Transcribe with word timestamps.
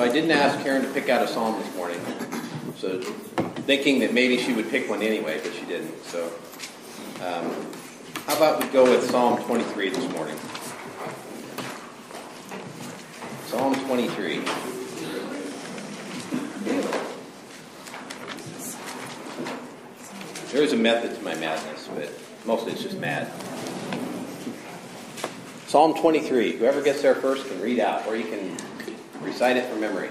So 0.00 0.06
I 0.06 0.10
didn't 0.10 0.30
ask 0.30 0.58
Karen 0.64 0.80
to 0.80 0.88
pick 0.94 1.10
out 1.10 1.22
a 1.22 1.28
psalm 1.28 1.60
this 1.60 1.76
morning. 1.76 2.00
So 2.78 3.02
thinking 3.66 3.98
that 3.98 4.14
maybe 4.14 4.38
she 4.38 4.54
would 4.54 4.70
pick 4.70 4.88
one 4.88 5.02
anyway, 5.02 5.38
but 5.44 5.52
she 5.52 5.66
didn't. 5.66 6.02
So 6.04 6.32
um, 7.16 7.54
how 8.24 8.34
about 8.34 8.64
we 8.64 8.70
go 8.70 8.84
with 8.84 9.10
Psalm 9.10 9.42
23 9.42 9.90
this 9.90 10.10
morning? 10.14 10.36
Psalm 13.48 13.74
23. 13.74 14.38
There 20.50 20.62
is 20.62 20.72
a 20.72 20.76
method 20.76 21.14
to 21.14 21.22
my 21.22 21.34
madness, 21.34 21.90
but 21.94 22.10
mostly 22.46 22.72
it's 22.72 22.82
just 22.82 22.96
mad. 22.96 23.30
Psalm 25.66 25.92
23. 25.92 26.56
Whoever 26.56 26.80
gets 26.80 27.02
there 27.02 27.16
first 27.16 27.46
can 27.46 27.60
read 27.60 27.80
out, 27.80 28.06
or 28.06 28.16
you 28.16 28.24
can 28.24 28.56
recite 29.20 29.56
it 29.56 29.66
from 29.66 29.80
memory. 29.80 30.10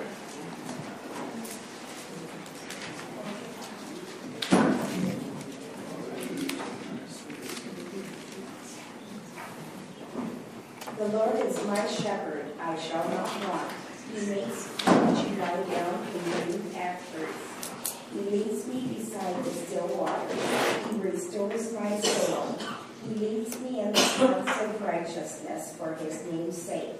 The 10.98 11.08
Lord 11.08 11.40
is 11.40 11.66
my 11.66 11.88
shepherd, 11.88 12.45
I 12.59 12.77
shall 12.77 13.08
not 13.09 13.48
want. 13.48 13.72
He 14.14 14.26
makes 14.26 14.67
me 14.67 14.86
to 14.86 15.41
lie 15.41 15.64
down 15.72 16.08
in 16.14 16.31
green 16.31 16.72
pastures. 16.73 17.36
He 18.12 18.20
leads 18.20 18.67
me 18.67 18.95
beside 18.98 19.44
the 19.45 19.50
still 19.50 19.88
waters. 19.88 20.38
He 20.91 21.00
restores 21.00 21.73
my 21.73 22.00
soul. 22.02 22.59
He 23.08 23.16
leads 23.16 23.59
me 23.59 23.80
in 23.80 23.94
the 23.94 23.94
paths 23.94 24.62
of 24.62 24.81
righteousness 24.81 25.76
for 25.78 25.94
his 25.95 26.26
name's 26.26 26.62
sake. 26.62 27.00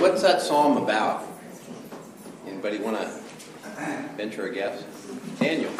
What's 0.00 0.22
that 0.22 0.40
psalm 0.40 0.78
about? 0.78 1.26
Anybody 2.46 2.78
want 2.78 2.96
to 2.96 3.20
venture 4.16 4.46
a 4.46 4.54
guess? 4.54 4.82
Daniel. 5.38 5.72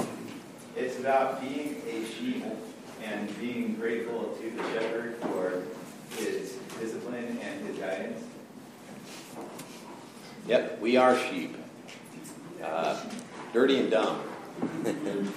It's 0.77 0.99
about 0.99 1.41
being 1.41 1.81
a 1.89 2.05
sheep 2.05 2.45
and 3.03 3.41
being 3.41 3.75
grateful 3.77 4.37
to 4.39 4.51
the 4.51 4.63
shepherd 4.75 5.17
for 5.23 5.63
his 6.17 6.59
discipline 6.79 7.39
and 7.43 7.67
his 7.67 7.79
guidance. 7.79 8.23
Yep, 10.47 10.81
we 10.81 10.99
are 10.99 11.17
sheep. 11.17 11.57
Uh, 12.63 13.03
dirty 13.55 13.79
and 13.79 13.91
dumb. 13.91 14.23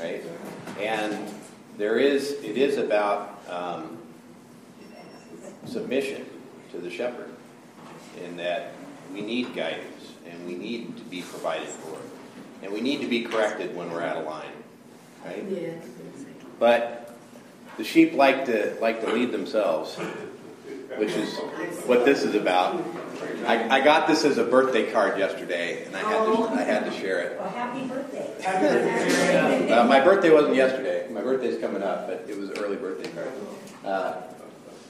right? 0.00 0.24
And 0.80 1.32
there 1.78 1.98
is, 1.98 2.32
it 2.42 2.58
is 2.58 2.78
about 2.78 3.40
um, 3.48 3.98
submission 5.64 6.26
to 6.72 6.78
the 6.78 6.90
shepherd 6.90 7.25
in 8.24 8.36
that 8.36 8.72
we 9.12 9.22
need 9.22 9.54
guidance 9.54 10.12
and 10.26 10.46
we 10.46 10.54
need 10.54 10.96
to 10.96 11.02
be 11.04 11.22
provided 11.22 11.68
for. 11.68 11.98
And 12.62 12.72
we 12.72 12.80
need 12.80 13.00
to 13.00 13.06
be 13.06 13.22
corrected 13.22 13.76
when 13.76 13.90
we're 13.90 14.02
out 14.02 14.16
of 14.16 14.26
line. 14.26 14.44
Right? 15.24 15.44
Yeah. 15.48 15.74
But 16.58 17.16
the 17.76 17.84
sheep 17.84 18.14
like 18.14 18.46
to 18.46 18.76
like 18.80 19.00
to 19.02 19.12
lead 19.12 19.32
themselves, 19.32 19.96
which 20.96 21.10
is 21.10 21.38
what 21.86 22.04
this 22.04 22.22
is 22.22 22.34
about. 22.34 22.82
I, 23.46 23.78
I 23.78 23.80
got 23.80 24.06
this 24.06 24.24
as 24.24 24.38
a 24.38 24.44
birthday 24.44 24.90
card 24.90 25.18
yesterday, 25.18 25.84
and 25.84 25.96
I 25.96 26.00
had 26.00 26.24
to 26.24 26.48
I 26.48 26.62
had 26.62 26.84
to 26.84 26.92
share 26.92 27.20
it. 27.20 27.38
Well, 27.38 27.48
happy 27.50 27.86
birthday. 27.86 28.32
Uh, 29.66 29.84
my 29.84 30.00
birthday 30.00 30.30
wasn't 30.30 30.54
yesterday. 30.54 31.08
My 31.10 31.20
birthday's 31.20 31.60
coming 31.60 31.82
up, 31.82 32.06
but 32.06 32.24
it 32.28 32.38
was 32.38 32.50
an 32.50 32.58
early 32.58 32.76
birthday 32.76 33.10
card. 33.10 33.32
Uh, 33.84 34.22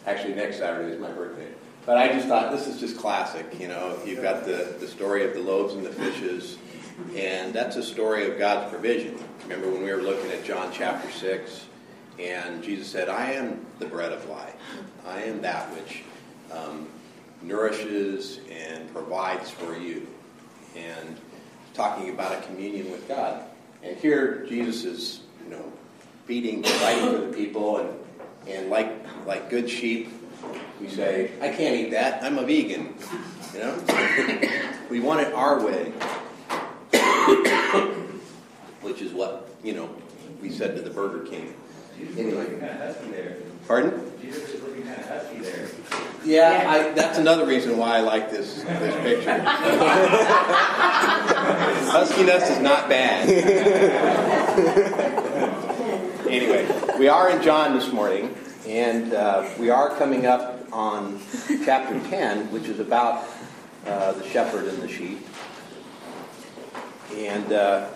actually, 0.07 0.35
next 0.35 0.59
Saturday 0.59 0.93
is 0.93 1.01
my 1.01 1.11
birthday. 1.11 1.49
But 1.87 1.99
I 1.99 2.09
just 2.09 2.27
thought 2.27 2.51
this 2.51 2.67
is 2.67 2.81
just 2.81 2.99
classic. 2.99 3.61
You 3.61 3.69
know, 3.69 3.97
you've 4.05 4.21
got 4.21 4.45
the, 4.45 4.77
the 4.81 4.89
story 4.89 5.25
of 5.25 5.35
the 5.35 5.41
loaves 5.41 5.75
and 5.75 5.87
the 5.87 5.93
fishes, 5.93 6.59
and 7.15 7.55
that's 7.55 7.77
a 7.77 7.83
story 7.83 8.29
of 8.29 8.39
God's 8.39 8.69
provision. 8.71 9.17
Remember 9.45 9.71
when 9.71 9.85
we 9.85 9.93
were 9.93 10.03
looking 10.03 10.33
at 10.33 10.45
John 10.45 10.73
chapter 10.73 11.09
6, 11.09 11.67
and 12.19 12.61
Jesus 12.61 12.89
said, 12.89 13.09
I 13.09 13.33
am 13.33 13.65
the 13.79 13.87
bread 13.87 14.13
of 14.13 14.29
life. 14.29 14.57
I 15.07 15.23
am 15.23 15.41
that 15.43 15.73
which 15.75 16.03
um, 16.51 16.89
nourishes 17.41 18.41
and 18.51 18.93
provides 18.93 19.49
for 19.49 19.77
you. 19.77 20.09
And 20.75 21.17
talking 21.73 22.11
about 22.11 22.33
a 22.33 22.41
communion 22.47 22.91
with 22.91 23.07
God. 23.07 23.45
And 23.85 23.97
here 23.99 24.45
Jesus 24.49 24.85
is, 24.85 25.21
you 25.45 25.51
know, 25.51 25.73
feeding, 26.25 26.63
providing 26.63 27.11
for 27.13 27.27
the 27.27 27.33
people, 27.33 27.79
and, 27.79 27.99
and 28.49 28.71
like 28.71 28.91
like 29.27 29.51
good 29.51 29.69
sheep, 29.69 30.11
we 30.81 30.89
say, 30.89 31.33
I 31.41 31.49
can't 31.49 31.75
eat 31.75 31.91
that. 31.91 32.23
I'm 32.23 32.39
a 32.39 32.45
vegan. 32.45 32.95
You 33.55 33.61
know? 33.61 33.79
we 34.91 35.01
want 35.01 35.21
it 35.21 35.33
our 35.33 35.65
way. 35.65 35.93
Which 38.83 39.01
is 39.03 39.13
what, 39.13 39.49
you 39.63 39.75
know, 39.75 39.89
we 40.41 40.51
said 40.51 40.77
to 40.77 40.83
the 40.83 40.91
Burger 40.91 41.29
King. 41.29 41.55
There. 42.15 43.37
Pardon? 43.67 44.13
Yeah, 46.25 46.65
I, 46.69 46.93
that's 46.93 47.19
another 47.19 47.47
reason 47.47 47.79
why 47.79 47.99
I 47.99 48.01
like 48.01 48.31
this 48.31 48.63
this 48.65 48.95
picture. 48.97 49.31
Huskiness 51.87 52.51
is 52.51 52.59
not 52.59 52.89
bad. 52.89 53.29
anyway, 56.29 56.67
we 56.99 57.07
are 57.09 57.31
in 57.31 57.41
John 57.43 57.79
this 57.79 57.93
morning, 57.93 58.35
and 58.67 59.15
uh, 59.15 59.49
we 59.59 59.71
are 59.71 59.97
coming 59.97 60.27
up 60.27 60.56
on 60.73 61.21
chapter 61.65 61.99
10, 62.09 62.51
which 62.53 62.65
is 62.65 62.81
about 62.81 63.27
uh, 63.87 64.13
the 64.13 64.29
shepherd 64.29 64.67
and 64.67 64.83
the 64.83 64.89
sheep. 64.89 65.27
And 67.15 67.53
uh, 67.53 67.89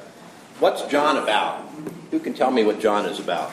what's 0.58 0.82
John 0.84 1.16
about? 1.16 1.68
Who 2.10 2.20
can 2.20 2.34
tell 2.34 2.50
me 2.50 2.64
what 2.64 2.80
John 2.80 3.06
is 3.06 3.18
about? 3.18 3.52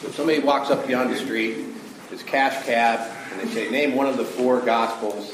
So 0.00 0.08
if 0.08 0.14
somebody 0.14 0.40
walks 0.40 0.70
up 0.70 0.88
on 0.90 1.10
the 1.10 1.16
street, 1.16 1.66
it's 2.10 2.22
cash 2.22 2.64
cab, 2.64 3.00
and 3.32 3.40
they 3.40 3.52
say, 3.52 3.70
name 3.70 3.94
one 3.94 4.06
of 4.06 4.16
the 4.16 4.24
four 4.24 4.60
gospels, 4.60 5.32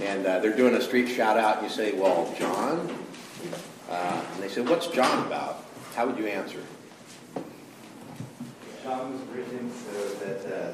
and 0.00 0.26
uh, 0.26 0.38
they're 0.38 0.56
doing 0.56 0.74
a 0.74 0.80
street 0.80 1.08
shout 1.08 1.36
out, 1.36 1.58
and 1.58 1.66
you 1.66 1.72
say, 1.72 1.92
well, 1.92 2.32
John? 2.38 2.96
Uh, 3.90 4.24
and 4.34 4.42
they 4.42 4.48
say, 4.48 4.60
what's 4.60 4.86
John 4.86 5.26
about? 5.26 5.64
How 5.94 6.06
would 6.06 6.18
you 6.18 6.26
answer? 6.26 6.60
John 8.84 9.12
was 9.12 9.22
written 9.34 9.72
so 9.72 10.08
that 10.26 10.44
uh, 10.44 10.72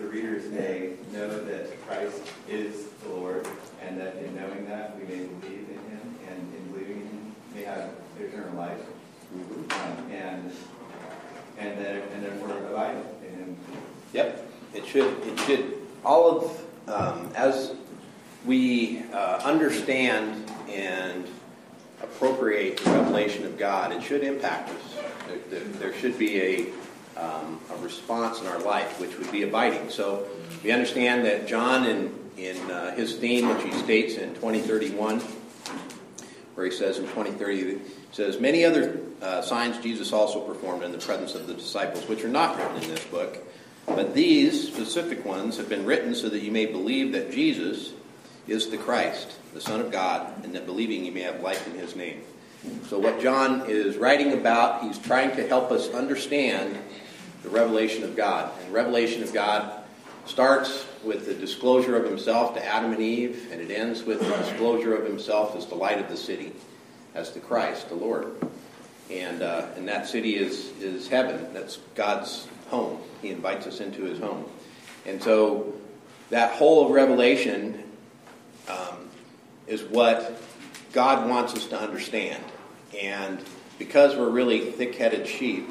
the 0.00 0.06
readers 0.06 0.50
may 0.50 0.94
know 1.12 1.44
that 1.44 1.86
Christ 1.86 2.22
is 2.48 2.86
the 3.02 3.10
Lord, 3.10 3.46
and 3.82 4.00
that 4.00 4.16
in 4.16 4.34
knowing 4.34 4.66
that 4.66 4.96
we 4.96 5.02
may 5.04 5.26
believe 5.26 5.68
in 5.68 5.78
him, 5.90 6.18
and 6.26 6.54
in 6.54 6.72
believing 6.72 7.02
in 7.02 7.06
him 7.06 7.34
may 7.54 7.64
have 7.64 7.90
eternal 8.18 8.56
life, 8.56 8.80
um, 9.34 10.10
and 10.10 10.50
and 11.58 11.78
that 11.78 12.02
and 12.14 12.24
therefore 12.24 12.56
abide 12.66 12.96
in 13.28 13.38
him. 13.38 13.56
Yep, 14.14 14.50
it 14.72 14.86
should. 14.86 15.14
It 15.26 15.38
should. 15.40 15.74
All 16.02 16.38
of 16.38 16.64
um, 16.88 17.30
as 17.34 17.74
we 18.46 19.02
uh, 19.12 19.42
understand 19.44 20.50
and 20.70 21.28
appropriate 22.02 22.78
the 22.78 22.90
revelation 22.90 23.44
of 23.44 23.58
God, 23.58 23.92
it 23.92 24.02
should 24.02 24.24
impact 24.24 24.70
us. 24.70 24.94
There, 25.28 25.38
there, 25.50 25.64
there 25.64 25.94
should 25.94 26.18
be 26.18 26.40
a 26.40 26.66
um, 27.16 27.60
a 27.72 27.76
response 27.82 28.40
in 28.40 28.46
our 28.46 28.60
life, 28.60 29.00
which 29.00 29.16
would 29.18 29.30
be 29.30 29.42
abiding. 29.42 29.90
So 29.90 30.26
we 30.62 30.72
understand 30.72 31.24
that 31.26 31.46
John, 31.46 31.86
in 31.86 32.24
in 32.36 32.56
uh, 32.70 32.94
his 32.94 33.14
theme, 33.14 33.48
which 33.48 33.62
he 33.62 33.72
states 33.72 34.16
in 34.16 34.34
2031, 34.34 35.20
where 36.54 36.66
he 36.66 36.72
says 36.72 36.98
in 36.98 37.04
2030, 37.04 37.56
he 37.56 37.80
says 38.12 38.40
many 38.40 38.64
other 38.64 38.98
uh, 39.22 39.40
signs 39.42 39.78
Jesus 39.78 40.12
also 40.12 40.40
performed 40.40 40.82
in 40.82 40.92
the 40.92 40.98
presence 40.98 41.34
of 41.34 41.46
the 41.46 41.54
disciples, 41.54 42.08
which 42.08 42.24
are 42.24 42.28
not 42.28 42.56
written 42.56 42.82
in 42.82 42.88
this 42.88 43.04
book. 43.04 43.38
But 43.86 44.14
these 44.14 44.66
specific 44.66 45.24
ones 45.24 45.56
have 45.58 45.68
been 45.68 45.84
written 45.84 46.14
so 46.14 46.28
that 46.28 46.40
you 46.40 46.50
may 46.50 46.66
believe 46.66 47.12
that 47.12 47.30
Jesus 47.30 47.92
is 48.46 48.70
the 48.70 48.78
Christ, 48.78 49.32
the 49.52 49.60
Son 49.60 49.80
of 49.80 49.92
God, 49.92 50.44
and 50.44 50.54
that 50.54 50.66
believing 50.66 51.04
you 51.04 51.12
may 51.12 51.20
have 51.20 51.40
life 51.40 51.66
in 51.66 51.74
his 51.74 51.94
name. 51.94 52.22
So, 52.88 52.98
what 52.98 53.20
John 53.20 53.64
is 53.68 53.98
writing 53.98 54.32
about, 54.32 54.82
he's 54.82 54.98
trying 54.98 55.36
to 55.36 55.46
help 55.46 55.70
us 55.70 55.90
understand 55.90 56.78
the 57.44 57.50
revelation 57.50 58.02
of 58.02 58.16
God. 58.16 58.50
And 58.60 58.72
revelation 58.72 59.22
of 59.22 59.32
God 59.32 59.84
starts 60.26 60.86
with 61.04 61.26
the 61.26 61.34
disclosure 61.34 61.96
of 61.96 62.04
himself 62.04 62.54
to 62.54 62.64
Adam 62.64 62.92
and 62.92 63.02
Eve, 63.02 63.48
and 63.52 63.60
it 63.60 63.70
ends 63.70 64.02
with 64.02 64.20
the 64.20 64.36
disclosure 64.38 64.96
of 64.96 65.06
himself 65.06 65.54
as 65.54 65.66
the 65.66 65.74
light 65.74 66.00
of 66.00 66.08
the 66.08 66.16
city, 66.16 66.52
as 67.14 67.32
the 67.32 67.40
Christ, 67.40 67.90
the 67.90 67.94
Lord. 67.94 68.34
And, 69.10 69.42
uh, 69.42 69.66
and 69.76 69.86
that 69.86 70.08
city 70.08 70.36
is, 70.36 70.72
is 70.80 71.06
heaven. 71.06 71.52
That's 71.52 71.76
God's 71.94 72.48
home. 72.70 72.98
He 73.20 73.28
invites 73.28 73.66
us 73.66 73.80
into 73.80 74.04
his 74.04 74.18
home. 74.18 74.46
And 75.04 75.22
so 75.22 75.74
that 76.30 76.52
whole 76.52 76.86
of 76.86 76.92
Revelation 76.92 77.82
um, 78.66 79.10
is 79.66 79.82
what 79.82 80.40
God 80.94 81.28
wants 81.28 81.54
us 81.54 81.66
to 81.66 81.78
understand. 81.78 82.42
And 82.98 83.44
because 83.78 84.16
we're 84.16 84.30
really 84.30 84.70
thick 84.70 84.94
headed 84.94 85.28
sheep, 85.28 85.68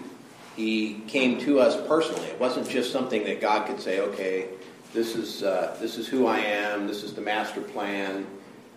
He 0.55 1.01
came 1.07 1.39
to 1.41 1.59
us 1.59 1.75
personally. 1.87 2.27
It 2.27 2.39
wasn't 2.39 2.69
just 2.69 2.91
something 2.91 3.23
that 3.23 3.41
God 3.41 3.67
could 3.67 3.79
say, 3.79 3.99
okay, 3.99 4.49
this 4.93 5.15
is, 5.15 5.41
uh, 5.41 5.75
this 5.81 5.97
is 5.97 6.07
who 6.07 6.27
I 6.27 6.39
am, 6.39 6.87
this 6.87 7.03
is 7.03 7.13
the 7.13 7.21
master 7.21 7.61
plan, 7.61 8.27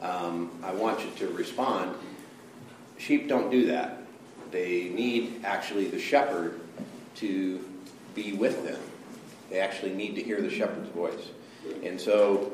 um, 0.01 0.51
I 0.63 0.73
want 0.73 1.01
you 1.05 1.11
to 1.19 1.29
respond. 1.29 1.95
Sheep 2.99 3.29
don't 3.29 3.51
do 3.51 3.67
that. 3.67 4.03
They 4.51 4.89
need 4.89 5.45
actually 5.45 5.89
the 5.89 5.99
shepherd 5.99 6.61
to 7.17 7.63
be 8.15 8.33
with 8.33 8.65
them. 8.65 8.81
They 9.51 9.61
actually 9.61 9.95
need 9.95 10.15
to 10.15 10.23
hear 10.23 10.41
the 10.41 10.51
shepherd's 10.51 10.89
voice. 10.91 11.29
And 11.83 12.01
so 12.01 12.53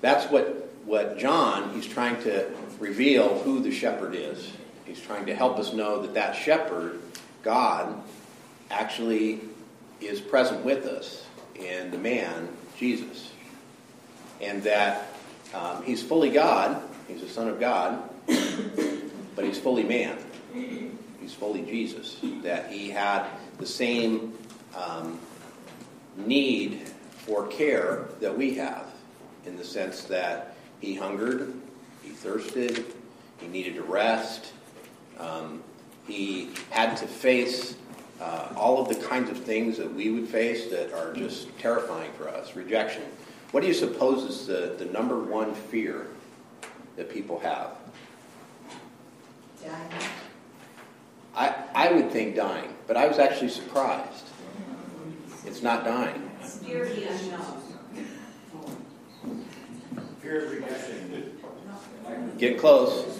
that's 0.00 0.30
what, 0.30 0.70
what 0.84 1.18
John, 1.18 1.72
he's 1.74 1.86
trying 1.86 2.22
to 2.22 2.50
reveal 2.78 3.38
who 3.40 3.60
the 3.60 3.72
shepherd 3.72 4.14
is. 4.14 4.52
He's 4.84 5.00
trying 5.00 5.26
to 5.26 5.34
help 5.34 5.58
us 5.58 5.72
know 5.72 6.02
that 6.02 6.14
that 6.14 6.34
shepherd, 6.34 7.00
God, 7.42 8.02
actually 8.70 9.40
is 10.00 10.20
present 10.20 10.64
with 10.64 10.86
us 10.86 11.26
in 11.54 11.90
the 11.90 11.98
man, 11.98 12.48
Jesus. 12.78 13.32
And 14.40 14.62
that 14.62 15.08
um, 15.52 15.82
he's 15.82 16.02
fully 16.02 16.30
God, 16.30 16.82
he's 17.08 17.20
the 17.20 17.28
Son 17.28 17.48
of 17.48 17.60
God, 17.60 18.02
but 19.36 19.44
he's 19.44 19.58
fully 19.58 19.84
man. 19.84 20.16
He's 21.20 21.34
fully 21.34 21.62
Jesus. 21.62 22.18
That 22.42 22.70
he 22.70 22.88
had 22.88 23.26
the 23.58 23.66
same 23.66 24.32
um, 24.74 25.18
need 26.16 26.88
for 27.18 27.46
care 27.48 28.08
that 28.20 28.36
we 28.36 28.54
have, 28.54 28.86
in 29.44 29.56
the 29.56 29.64
sense 29.64 30.04
that 30.04 30.56
he 30.80 30.94
hungered, 30.94 31.52
he 32.02 32.10
thirsted, 32.10 32.86
he 33.38 33.48
needed 33.48 33.74
to 33.74 33.82
rest, 33.82 34.52
um, 35.18 35.62
he 36.06 36.50
had 36.70 36.96
to 36.96 37.06
face 37.06 37.74
uh, 38.20 38.52
all 38.54 38.80
of 38.80 38.88
the 38.88 39.06
kinds 39.06 39.30
of 39.30 39.38
things 39.38 39.78
that 39.78 39.92
we 39.92 40.10
would 40.10 40.28
face 40.28 40.68
that 40.68 40.92
are 40.92 41.12
just 41.14 41.56
terrifying 41.58 42.12
for 42.12 42.28
us 42.28 42.54
rejection. 42.54 43.02
What 43.52 43.62
do 43.62 43.66
you 43.66 43.74
suppose 43.74 44.22
is 44.24 44.46
the, 44.46 44.76
the 44.78 44.84
number 44.86 45.18
one 45.18 45.54
fear 45.54 46.06
that 46.96 47.10
people 47.10 47.38
have? 47.40 47.70
Dying. 49.62 50.02
I, 51.34 51.54
I 51.74 51.92
would 51.92 52.10
think 52.10 52.36
dying, 52.36 52.74
but 52.86 52.96
I 52.96 53.06
was 53.06 53.18
actually 53.18 53.48
surprised. 53.48 54.26
It's 55.46 55.62
not 55.62 55.84
dying. 55.84 56.30
Fear 56.42 56.84
of 56.84 56.96
the 56.96 57.08
unknown. 57.08 57.62
Fear 60.20 60.44
of 60.44 60.52
rejection. 60.52 61.38
Get 62.38 62.58
close. 62.58 63.18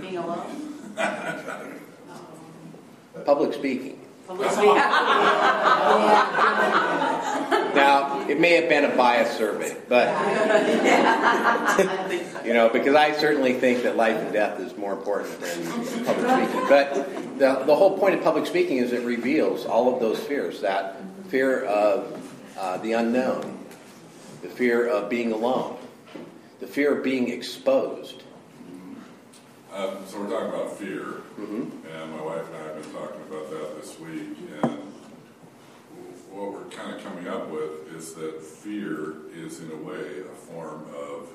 Being 0.00 0.16
alone. 0.16 1.74
Public 3.24 3.52
speaking. 3.54 3.98
Now, 7.74 8.26
it 8.28 8.38
may 8.40 8.52
have 8.54 8.68
been 8.68 8.84
a 8.84 8.94
biased 8.96 9.38
survey, 9.38 9.74
but, 9.88 10.08
you 12.44 12.52
know, 12.52 12.68
because 12.68 12.94
I 12.94 13.12
certainly 13.12 13.54
think 13.54 13.82
that 13.84 13.96
life 13.96 14.16
and 14.16 14.32
death 14.32 14.60
is 14.60 14.76
more 14.76 14.92
important 14.92 15.40
than 15.40 16.04
public 16.04 16.28
speaking. 16.28 16.68
But 16.68 16.94
the, 17.38 17.62
the 17.64 17.74
whole 17.74 17.96
point 17.98 18.16
of 18.16 18.22
public 18.22 18.46
speaking 18.46 18.78
is 18.78 18.92
it 18.92 19.04
reveals 19.04 19.64
all 19.64 19.94
of 19.94 20.00
those 20.00 20.18
fears 20.18 20.60
that 20.60 20.96
fear 21.28 21.64
of 21.64 22.20
uh, 22.58 22.76
the 22.78 22.92
unknown, 22.92 23.58
the 24.42 24.48
fear 24.48 24.86
of 24.88 25.08
being 25.08 25.32
alone, 25.32 25.78
the 26.60 26.66
fear 26.66 26.96
of 26.98 27.04
being 27.04 27.28
exposed. 27.30 28.24
Um, 29.72 29.98
so 30.06 30.20
we're 30.20 30.30
talking 30.30 30.48
about 30.48 30.76
fear, 30.78 31.22
Mhm. 31.38 31.70
and 31.84 32.12
my 32.12 32.22
wife 32.22 32.46
and 32.46 32.56
I 32.56 32.62
have 32.68 32.82
been 32.82 32.92
talking 32.92 33.20
about 33.28 33.50
that 33.50 33.80
this 33.80 33.98
week, 34.00 34.36
and 34.62 34.92
what 36.30 36.52
we're 36.52 36.70
kind 36.70 36.94
of 36.96 37.02
coming 37.02 37.28
up 37.28 37.48
with 37.50 37.92
is 37.94 38.14
that 38.14 38.42
fear 38.42 39.16
is 39.34 39.60
in 39.60 39.70
a 39.70 39.76
way 39.76 40.20
a 40.20 40.34
form 40.34 40.86
of 40.96 41.28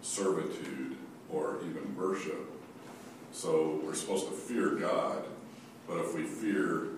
servitude 0.00 0.96
or 1.28 1.58
even 1.68 1.96
worship. 1.96 2.46
So 3.32 3.80
we're 3.84 3.94
supposed 3.94 4.26
to 4.28 4.32
fear 4.32 4.70
God, 4.70 5.24
but 5.88 5.98
if 5.98 6.14
we 6.14 6.22
fear 6.22 6.88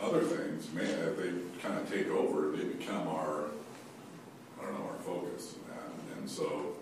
other 0.00 0.22
things, 0.22 0.72
man, 0.72 1.14
they 1.16 1.32
kind 1.60 1.78
of 1.78 1.90
take 1.90 2.08
over, 2.08 2.50
they 2.52 2.64
become 2.64 3.06
our, 3.06 3.44
I 4.60 4.64
don't 4.64 4.78
know, 4.78 4.86
our 4.86 4.98
focus. 5.04 5.56
And, 5.68 6.18
and 6.20 6.30
so, 6.30 6.76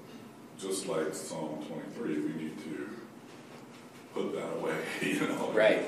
just 0.59 0.87
like 0.87 1.15
Psalm 1.15 1.65
23, 1.67 2.21
we 2.21 2.33
need 2.43 2.59
to 2.65 2.91
put 4.19 4.35
that 4.35 4.53
away, 4.57 4.77
you 5.03 5.21
know. 5.21 5.51
Right. 5.53 5.83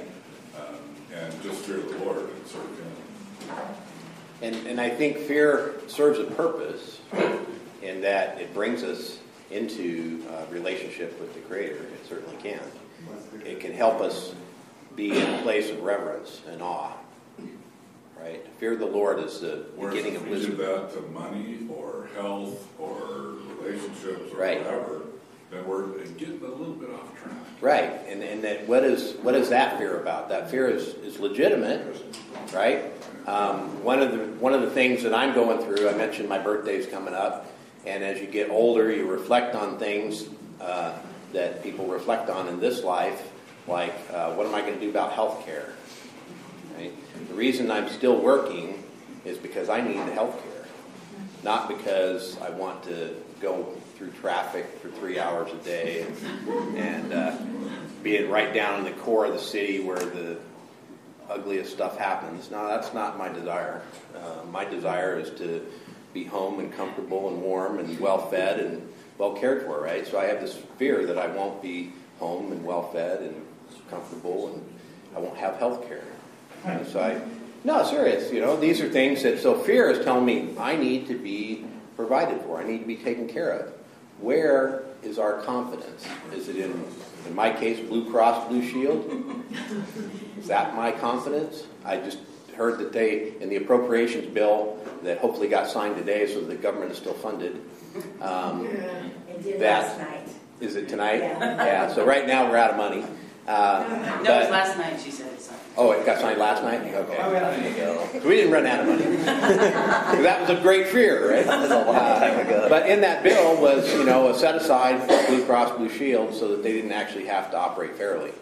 Um, 0.57 0.77
and 1.15 1.43
just 1.43 1.63
fear 1.63 1.79
the 1.79 1.99
Lord 2.05 2.19
and 2.19 2.47
serve 2.47 2.63
Him. 2.79 3.57
And, 4.43 4.67
and 4.67 4.81
I 4.81 4.89
think 4.89 5.19
fear 5.19 5.75
serves 5.87 6.19
a 6.19 6.25
purpose 6.25 7.01
in 7.83 8.01
that 8.03 8.41
it 8.41 8.55
brings 8.55 8.83
us 8.83 9.19
into 9.51 10.25
a 10.31 10.53
relationship 10.53 11.19
with 11.21 11.35
the 11.35 11.41
Creator. 11.41 11.75
It 11.77 12.07
certainly 12.09 12.37
can. 12.43 12.61
It 13.45 13.61
can 13.61 13.73
help 13.73 14.01
us 14.01 14.35
be 14.97 15.11
in 15.19 15.35
a 15.35 15.43
place 15.43 15.71
of 15.71 15.83
reverence 15.83 16.41
and 16.49 16.63
awe. 16.63 16.93
Right? 18.19 18.47
Fear 18.59 18.77
the 18.77 18.87
Lord 18.87 19.19
is 19.19 19.41
the 19.41 19.65
Whereas 19.77 19.97
beginning 19.97 20.17
of 20.17 20.29
wisdom. 20.29 20.59
that 20.59 20.93
to 20.95 21.01
money 21.09 21.67
or 21.75 22.09
health 22.15 22.69
or 22.79 23.35
relationships 23.59 24.33
or 24.33 24.37
Right. 24.39 24.63
whatever, 24.63 25.03
then 25.51 25.67
we're 25.67 25.87
getting 26.17 26.41
a 26.43 26.47
little 26.47 26.75
bit 26.75 26.91
off 26.91 27.21
track. 27.21 27.35
Right. 27.61 27.91
And, 28.09 28.23
and 28.23 28.45
that 28.45 28.69
what 28.69 28.85
is 28.85 29.15
what 29.23 29.35
is 29.35 29.51
that 29.51 29.79
fear 29.79 30.01
about? 30.01 30.29
That 30.29 30.51
fear 30.51 30.69
is, 30.69 30.95
is 30.95 31.19
legitimate, 31.19 31.97
right? 32.55 32.85
Um, 33.27 33.83
one 33.85 34.01
of 34.01 34.13
the 34.13 34.19
one 34.39 34.55
of 34.55 34.63
the 34.63 34.71
things 34.71 35.03
that 35.03 35.13
I'm 35.13 35.35
going 35.35 35.59
through, 35.65 35.89
I 35.89 35.95
mentioned 35.95 36.29
my 36.29 36.39
birthday's 36.39 36.87
coming 36.87 37.15
up, 37.15 37.51
and 37.85 38.03
as 38.03 38.21
you 38.21 38.27
get 38.27 38.51
older, 38.51 38.93
you 38.93 39.07
reflect 39.07 39.55
on 39.55 39.79
things 39.79 40.27
uh, 40.61 40.97
that 41.33 41.63
people 41.63 41.87
reflect 41.87 42.31
on 42.31 42.49
in 42.49 42.61
this 42.61 42.83
life, 42.83 43.31
like 43.67 43.95
uh, 44.13 44.33
what 44.33 44.47
am 44.47 44.55
I 44.55 44.63
going 44.63 44.75
to 44.75 44.81
do 44.81 44.91
about 44.91 45.13
health 45.13 45.45
care? 45.45 45.73
Right? 46.77 46.93
The 47.29 47.35
reason 47.35 47.71
I'm 47.71 47.89
still 47.89 48.19
working 48.19 48.83
is 49.25 49.37
because 49.37 49.69
I 49.69 49.81
need 49.81 49.99
the 49.99 50.13
health 50.13 50.43
care, 50.43 50.67
not 51.43 51.69
because 51.69 52.41
I 52.41 52.51
want 52.51 52.85
to 52.85 53.15
go 53.41 53.75
through 54.01 54.11
traffic 54.13 54.67
for 54.81 54.89
three 54.89 55.19
hours 55.19 55.53
a 55.53 55.57
day 55.57 56.07
and, 56.07 56.79
and 56.79 57.13
uh, 57.13 57.37
being 58.03 58.31
right 58.31 58.55
down 58.55 58.79
in 58.79 58.85
the 58.87 58.99
core 59.03 59.27
of 59.27 59.35
the 59.35 59.39
city 59.39 59.79
where 59.81 59.99
the 59.99 60.39
ugliest 61.29 61.71
stuff 61.71 61.99
happens. 61.99 62.51
No, 62.51 62.67
that's 62.67 62.95
not 62.95 63.19
my 63.19 63.29
desire. 63.29 63.83
Uh, 64.17 64.47
my 64.51 64.65
desire 64.65 65.21
is 65.21 65.29
to 65.39 65.67
be 66.15 66.25
home 66.25 66.61
and 66.61 66.73
comfortable 66.73 67.29
and 67.29 67.43
warm 67.43 67.79
and 67.79 68.01
well 68.01 68.31
fed 68.31 68.59
and 68.59 68.91
well 69.19 69.35
cared 69.35 69.65
for, 69.65 69.83
right? 69.83 70.07
So 70.07 70.19
I 70.19 70.25
have 70.25 70.41
this 70.41 70.57
fear 70.79 71.05
that 71.05 71.19
I 71.19 71.27
won't 71.27 71.61
be 71.61 71.93
home 72.19 72.53
and 72.53 72.65
well 72.65 72.91
fed 72.91 73.21
and 73.21 73.47
comfortable 73.91 74.55
and 74.55 74.79
I 75.15 75.21
won't 75.21 75.37
have 75.37 75.57
health 75.57 75.87
care. 75.87 76.05
And 76.65 76.87
so 76.87 77.01
I, 77.01 77.21
no, 77.65 77.85
serious, 77.85 78.33
you 78.33 78.41
know, 78.41 78.57
these 78.59 78.81
are 78.81 78.89
things 78.89 79.23
that, 79.25 79.41
so 79.41 79.59
fear 79.59 79.91
is 79.91 80.03
telling 80.03 80.25
me 80.25 80.55
I 80.59 80.75
need 80.75 81.07
to 81.09 81.19
be 81.19 81.67
provided 81.97 82.41
for, 82.41 82.59
I 82.59 82.65
need 82.65 82.79
to 82.79 82.87
be 82.87 82.97
taken 82.97 83.29
care 83.29 83.51
of. 83.51 83.75
Where 84.21 84.83
is 85.03 85.19
our 85.19 85.41
confidence? 85.43 86.07
Is 86.33 86.49
it 86.49 86.57
in, 86.57 86.85
in 87.27 87.35
my 87.35 87.53
case, 87.53 87.81
Blue 87.89 88.11
Cross 88.11 88.49
Blue 88.49 88.63
Shield? 88.69 89.45
Is 90.39 90.47
that 90.49 90.75
my 90.75 90.93
confidence? 90.93 91.65
I 91.85 91.97
just 91.97 92.19
heard 92.55 92.79
that 92.79 92.93
they, 92.93 93.33
in 93.41 93.49
the 93.49 93.57
appropriations 93.57 94.27
bill 94.27 94.79
that 95.03 95.19
hopefully 95.19 95.49
got 95.49 95.67
signed 95.69 95.97
today 95.97 96.27
so 96.27 96.41
the 96.43 96.55
government 96.55 96.93
is 96.93 96.99
still 96.99 97.15
funded. 97.15 97.61
Um, 98.21 98.69
That- 99.45 99.59
last 99.61 99.99
night. 99.99 100.29
is 100.61 100.77
it 100.77 100.89
tonight? 100.89 101.21
Yeah. 101.21 101.65
Yeah, 101.65 101.95
so 101.95 102.05
right 102.05 102.27
now 102.27 102.51
we're 102.51 102.59
out 102.59 102.71
of 102.71 102.77
money. 102.77 103.05
Uh, 103.47 103.85
No, 103.89 103.97
it 103.97 104.19
was 104.19 104.27
but- 104.27 104.51
last 104.51 104.79
night 104.79 105.01
she 105.01 105.11
said 105.11 105.33
it, 105.33 105.41
sorry. 105.41 105.59
Oh, 105.77 105.93
it 105.93 106.05
got 106.05 106.19
signed 106.21 106.39
last 106.39 106.63
night? 106.63 106.81
Okay. 106.83 107.17
Oh, 107.23 107.33
yeah. 107.33 107.51
There 107.51 107.69
you 107.71 107.77
go. 107.77 108.09
So 108.21 108.29
we 108.29 108.37
didn't 108.37 108.53
run 108.53 108.67
out 108.67 108.81
of 108.81 108.87
money. 108.89 109.03
'Cause 109.05 109.25
that 109.25 110.41
was 110.49 110.51
a 110.59 110.61
great 110.63 110.89
fear, 110.89 111.31
right? 111.33 111.47
That's 111.47 111.71
a 111.73 111.85
long 111.85 111.95
time 111.95 112.39
ago. 112.47 112.67
But 112.69 112.89
in 112.89 113.01
that 113.01 113.23
bill 113.23 113.61
was, 113.61 113.91
you 113.95 114.05
know, 114.05 114.29
a 114.29 114.35
set 114.39 114.57
aside 114.57 115.01
for 115.01 115.27
Blue 115.29 115.45
Cross 115.47 115.77
Blue 115.79 115.89
Shield 115.89 116.35
so 116.35 116.49
that 116.49 116.63
they 116.63 116.73
didn't 116.73 116.93
actually 116.93 117.27
have 117.27 117.51
to 117.53 117.57
operate 117.57 117.97
fairly 117.97 118.33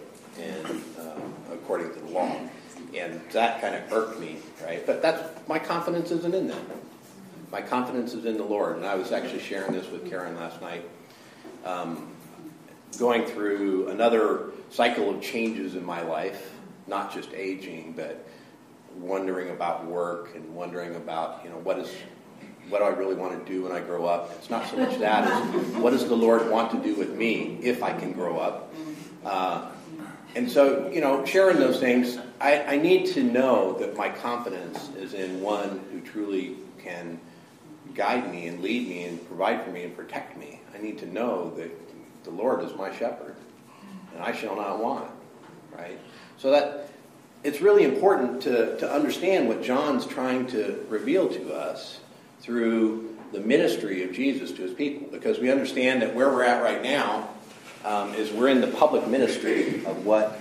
and 0.40 0.66
uh, 0.98 1.52
according 1.52 1.92
to 1.94 2.00
the 2.00 2.08
law. 2.10 2.34
And 2.96 3.20
that 3.32 3.60
kind 3.60 3.74
of 3.76 3.92
irked 3.92 4.18
me, 4.18 4.38
right? 4.64 4.84
But 4.84 5.02
that's, 5.02 5.22
my 5.48 5.58
confidence 5.58 6.10
isn't 6.10 6.34
in 6.34 6.48
them. 6.48 6.60
My 7.52 7.60
confidence 7.62 8.14
is 8.14 8.24
in 8.24 8.36
the 8.38 8.44
Lord. 8.44 8.76
And 8.76 8.86
I 8.86 8.94
was 8.96 9.12
actually 9.12 9.40
sharing 9.40 9.72
this 9.72 9.88
with 9.90 10.08
Karen 10.08 10.34
last 10.36 10.60
night. 10.60 10.82
Um, 11.64 12.08
going 12.98 13.24
through 13.26 13.88
another 13.88 14.50
cycle 14.70 15.10
of 15.10 15.20
changes 15.20 15.74
in 15.74 15.84
my 15.84 16.02
life, 16.02 16.52
not 16.86 17.12
just 17.12 17.32
aging, 17.32 17.92
but 17.96 18.26
wondering 18.96 19.50
about 19.50 19.86
work 19.86 20.34
and 20.34 20.54
wondering 20.54 20.96
about, 20.96 21.42
you 21.44 21.50
know, 21.50 21.58
what 21.58 21.78
is 21.78 21.90
what 22.68 22.80
do 22.80 22.84
I 22.84 22.90
really 22.90 23.14
want 23.14 23.38
to 23.38 23.50
do 23.50 23.62
when 23.62 23.72
I 23.72 23.80
grow 23.80 24.04
up? 24.04 24.30
It's 24.36 24.50
not 24.50 24.68
so 24.68 24.76
much 24.76 24.98
that 24.98 25.24
as 25.26 25.66
what 25.76 25.90
does 25.90 26.06
the 26.06 26.14
Lord 26.14 26.50
want 26.50 26.70
to 26.72 26.78
do 26.82 26.94
with 26.94 27.14
me 27.14 27.58
if 27.62 27.82
I 27.82 27.92
can 27.92 28.12
grow 28.12 28.38
up? 28.38 28.74
Uh, 29.24 29.70
and 30.34 30.50
so, 30.50 30.88
you 30.90 31.00
know, 31.00 31.24
sharing 31.24 31.58
those 31.58 31.80
things, 31.80 32.18
I, 32.40 32.62
I 32.62 32.76
need 32.76 33.06
to 33.14 33.22
know 33.22 33.72
that 33.78 33.96
my 33.96 34.10
confidence 34.10 34.90
is 34.96 35.14
in 35.14 35.40
one 35.40 35.80
who 35.90 36.00
truly 36.00 36.56
can 36.78 37.18
guide 37.94 38.30
me 38.30 38.46
and 38.46 38.60
lead 38.60 38.86
me 38.86 39.04
and 39.04 39.26
provide 39.26 39.64
for 39.64 39.70
me 39.70 39.84
and 39.84 39.96
protect 39.96 40.36
me. 40.36 40.60
I 40.74 40.78
need 40.78 40.98
to 40.98 41.06
know 41.06 41.50
that 41.56 41.70
the 42.28 42.34
Lord 42.34 42.62
is 42.62 42.74
my 42.76 42.94
shepherd 42.94 43.34
and 44.14 44.22
I 44.22 44.32
shall 44.32 44.56
not 44.56 44.82
want, 44.82 45.10
right? 45.72 45.98
So 46.36 46.50
that 46.50 46.90
it's 47.44 47.60
really 47.60 47.84
important 47.84 48.42
to, 48.42 48.76
to 48.78 48.90
understand 48.90 49.48
what 49.48 49.62
John's 49.62 50.06
trying 50.06 50.46
to 50.48 50.84
reveal 50.88 51.28
to 51.28 51.54
us 51.54 52.00
through 52.40 53.16
the 53.32 53.40
ministry 53.40 54.02
of 54.02 54.12
Jesus 54.12 54.52
to 54.52 54.62
his 54.62 54.74
people 54.74 55.08
because 55.10 55.38
we 55.38 55.50
understand 55.50 56.02
that 56.02 56.14
where 56.14 56.30
we're 56.30 56.44
at 56.44 56.62
right 56.62 56.82
now 56.82 57.28
um, 57.84 58.14
is 58.14 58.30
we're 58.32 58.48
in 58.48 58.60
the 58.60 58.66
public 58.66 59.06
ministry 59.06 59.84
of 59.86 60.04
what 60.04 60.40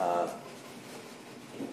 uh, 0.00 0.28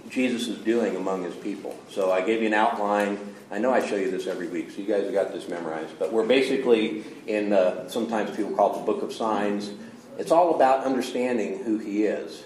Jesus 0.10 0.48
is 0.48 0.58
doing 0.60 0.96
among 0.96 1.24
his 1.24 1.36
people. 1.36 1.78
So 1.90 2.12
I 2.12 2.22
gave 2.22 2.42
you 2.42 2.48
an 2.48 2.54
outline. 2.54 3.35
I 3.52 3.60
know 3.60 3.72
I 3.72 3.86
show 3.86 3.96
you 3.96 4.10
this 4.10 4.28
every 4.28 4.48
week, 4.48 4.72
so 4.72 4.78
you 4.82 4.88
guys 4.88 5.04
have 5.04 5.14
got 5.14 5.32
this 5.32 5.48
memorized. 5.48 6.00
But 6.00 6.12
we're 6.12 6.26
basically 6.26 7.04
in 7.28 7.50
the, 7.50 7.88
sometimes 7.90 8.36
people 8.36 8.56
call 8.56 8.76
it 8.76 8.80
the 8.80 8.92
book 8.92 9.04
of 9.04 9.14
signs. 9.14 9.72
It's 10.18 10.32
all 10.32 10.56
about 10.56 10.84
understanding 10.84 11.64
who 11.64 11.78
he 11.78 12.06
is. 12.06 12.46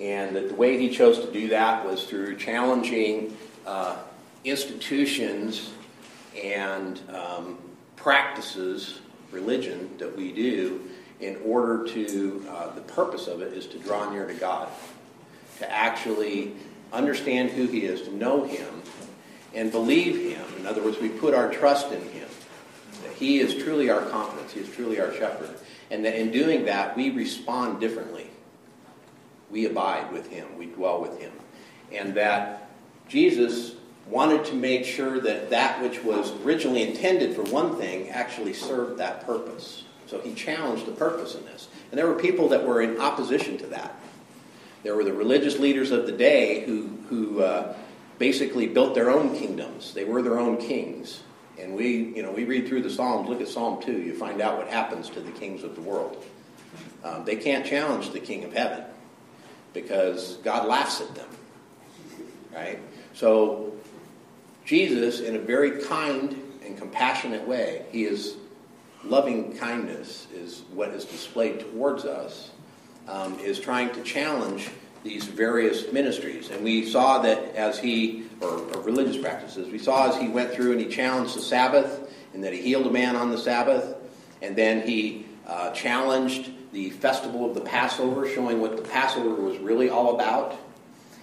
And 0.00 0.34
that 0.34 0.48
the 0.48 0.54
way 0.54 0.78
he 0.78 0.88
chose 0.88 1.20
to 1.20 1.30
do 1.30 1.48
that 1.48 1.84
was 1.84 2.04
through 2.04 2.36
challenging 2.36 3.36
uh, 3.66 3.98
institutions 4.44 5.72
and 6.42 7.00
um, 7.10 7.58
practices, 7.96 9.00
religion 9.30 9.90
that 9.98 10.16
we 10.16 10.32
do, 10.32 10.80
in 11.20 11.38
order 11.44 11.86
to, 11.86 12.46
uh, 12.48 12.74
the 12.74 12.80
purpose 12.80 13.26
of 13.26 13.42
it 13.42 13.52
is 13.52 13.66
to 13.66 13.78
draw 13.78 14.10
near 14.10 14.26
to 14.26 14.34
God, 14.34 14.68
to 15.58 15.70
actually 15.70 16.54
understand 16.92 17.50
who 17.50 17.66
He 17.66 17.84
is, 17.84 18.02
to 18.02 18.14
know 18.14 18.44
Him, 18.44 18.82
and 19.54 19.70
believe 19.70 20.32
Him. 20.32 20.44
In 20.58 20.66
other 20.66 20.82
words, 20.82 20.98
we 21.00 21.08
put 21.08 21.34
our 21.34 21.50
trust 21.50 21.92
in 21.92 22.02
Him. 22.08 22.28
That 23.02 23.12
He 23.14 23.38
is 23.38 23.62
truly 23.62 23.90
our 23.90 24.02
confidence, 24.06 24.52
He 24.52 24.60
is 24.60 24.70
truly 24.70 25.00
our 25.00 25.12
shepherd. 25.14 25.56
And 25.90 26.04
that 26.04 26.14
in 26.14 26.30
doing 26.30 26.64
that, 26.66 26.96
we 26.96 27.10
respond 27.10 27.80
differently. 27.80 28.28
We 29.50 29.66
abide 29.66 30.12
with 30.12 30.28
Him, 30.28 30.46
we 30.56 30.66
dwell 30.66 31.00
with 31.00 31.18
Him. 31.18 31.32
And 31.92 32.14
that 32.14 32.70
Jesus 33.08 33.74
wanted 34.06 34.44
to 34.44 34.54
make 34.54 34.84
sure 34.84 35.20
that 35.20 35.50
that 35.50 35.80
which 35.82 36.02
was 36.02 36.32
originally 36.42 36.82
intended 36.82 37.34
for 37.34 37.42
one 37.44 37.76
thing 37.76 38.08
actually 38.10 38.52
served 38.52 38.98
that 38.98 39.24
purpose. 39.26 39.84
So 40.06 40.20
he 40.20 40.34
challenged 40.34 40.86
the 40.86 40.92
purpose 40.92 41.36
in 41.36 41.44
this. 41.44 41.68
And 41.90 41.98
there 41.98 42.08
were 42.08 42.16
people 42.16 42.48
that 42.48 42.66
were 42.66 42.82
in 42.82 43.00
opposition 43.00 43.56
to 43.58 43.66
that. 43.68 43.94
There 44.82 44.96
were 44.96 45.04
the 45.04 45.12
religious 45.12 45.58
leaders 45.58 45.90
of 45.90 46.06
the 46.06 46.12
day 46.12 46.64
who, 46.64 46.88
who 47.08 47.42
uh, 47.42 47.74
basically 48.20 48.66
built 48.66 48.94
their 48.94 49.10
own 49.10 49.34
kingdoms. 49.34 49.94
They 49.94 50.04
were 50.04 50.20
their 50.20 50.38
own 50.38 50.58
kings. 50.58 51.22
And 51.58 51.74
we, 51.74 52.14
you 52.14 52.22
know, 52.22 52.30
we 52.30 52.44
read 52.44 52.68
through 52.68 52.82
the 52.82 52.90
Psalms, 52.90 53.28
look 53.28 53.40
at 53.40 53.48
Psalm 53.48 53.82
2, 53.82 53.92
you 53.92 54.14
find 54.14 54.42
out 54.42 54.58
what 54.58 54.68
happens 54.68 55.08
to 55.10 55.20
the 55.20 55.30
kings 55.32 55.64
of 55.64 55.74
the 55.74 55.80
world. 55.80 56.22
Um, 57.02 57.24
they 57.24 57.36
can't 57.36 57.64
challenge 57.64 58.10
the 58.10 58.20
king 58.20 58.44
of 58.44 58.52
heaven 58.52 58.84
because 59.72 60.36
God 60.44 60.68
laughs 60.68 61.00
at 61.00 61.14
them. 61.14 61.28
Right? 62.54 62.78
So 63.14 63.72
Jesus, 64.66 65.20
in 65.20 65.34
a 65.36 65.38
very 65.38 65.82
kind 65.82 66.36
and 66.62 66.76
compassionate 66.76 67.48
way, 67.48 67.86
he 67.90 68.04
is 68.04 68.36
loving 69.02 69.56
kindness 69.56 70.26
is 70.34 70.62
what 70.74 70.90
is 70.90 71.06
displayed 71.06 71.60
towards 71.60 72.04
us, 72.04 72.50
um, 73.08 73.38
is 73.40 73.58
trying 73.58 73.90
to 73.94 74.02
challenge 74.02 74.68
these 75.02 75.24
various 75.24 75.92
ministries. 75.92 76.50
And 76.50 76.62
we 76.62 76.84
saw 76.86 77.18
that 77.22 77.54
as 77.54 77.78
he, 77.78 78.24
or, 78.40 78.48
or 78.48 78.80
religious 78.82 79.16
practices, 79.16 79.70
we 79.70 79.78
saw 79.78 80.08
as 80.08 80.16
he 80.16 80.28
went 80.28 80.52
through 80.52 80.72
and 80.72 80.80
he 80.80 80.88
challenged 80.88 81.34
the 81.36 81.40
Sabbath, 81.40 82.12
and 82.34 82.44
that 82.44 82.52
he 82.52 82.60
healed 82.60 82.86
a 82.86 82.90
man 82.90 83.16
on 83.16 83.30
the 83.30 83.38
Sabbath, 83.38 83.96
and 84.42 84.54
then 84.54 84.86
he 84.86 85.26
uh, 85.46 85.70
challenged 85.72 86.50
the 86.72 86.90
festival 86.90 87.44
of 87.44 87.54
the 87.54 87.60
Passover, 87.60 88.28
showing 88.28 88.60
what 88.60 88.76
the 88.76 88.82
Passover 88.82 89.34
was 89.34 89.58
really 89.58 89.90
all 89.90 90.14
about. 90.14 90.56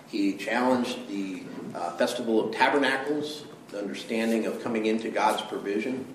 He 0.08 0.34
challenged 0.34 1.08
the 1.08 1.44
uh, 1.74 1.92
festival 1.92 2.46
of 2.46 2.54
tabernacles, 2.54 3.46
the 3.70 3.80
understanding 3.80 4.46
of 4.46 4.62
coming 4.62 4.86
into 4.86 5.10
God's 5.10 5.42
provision, 5.44 6.14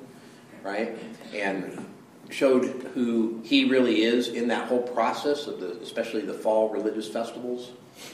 right? 0.63 0.99
And 1.35 1.87
showed 2.31 2.65
who 2.95 3.41
he 3.45 3.69
really 3.69 4.03
is 4.03 4.29
in 4.29 4.49
that 4.49 4.69
whole 4.69 4.83
process 4.83 5.47
of 5.47 5.61
the, 5.61 5.73
especially 5.81 6.23
the 6.23 6.35
fall 6.35 6.71
religious 6.71 7.09
festivals, 7.09 7.73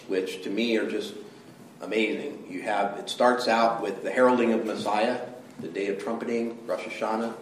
which 0.08 0.42
to 0.42 0.50
me 0.50 0.76
are 0.76 0.90
just 0.90 1.14
amazing. 1.82 2.46
You 2.50 2.62
have 2.62 2.98
it 2.98 3.08
starts 3.08 3.48
out 3.48 3.82
with 3.82 4.02
the 4.02 4.10
heralding 4.10 4.52
of 4.52 4.64
Messiah, 4.64 5.20
the 5.60 5.68
day 5.68 5.88
of 5.88 6.02
trumpeting, 6.02 6.66
Rosh 6.66 6.82
Hashanah, 6.82 7.34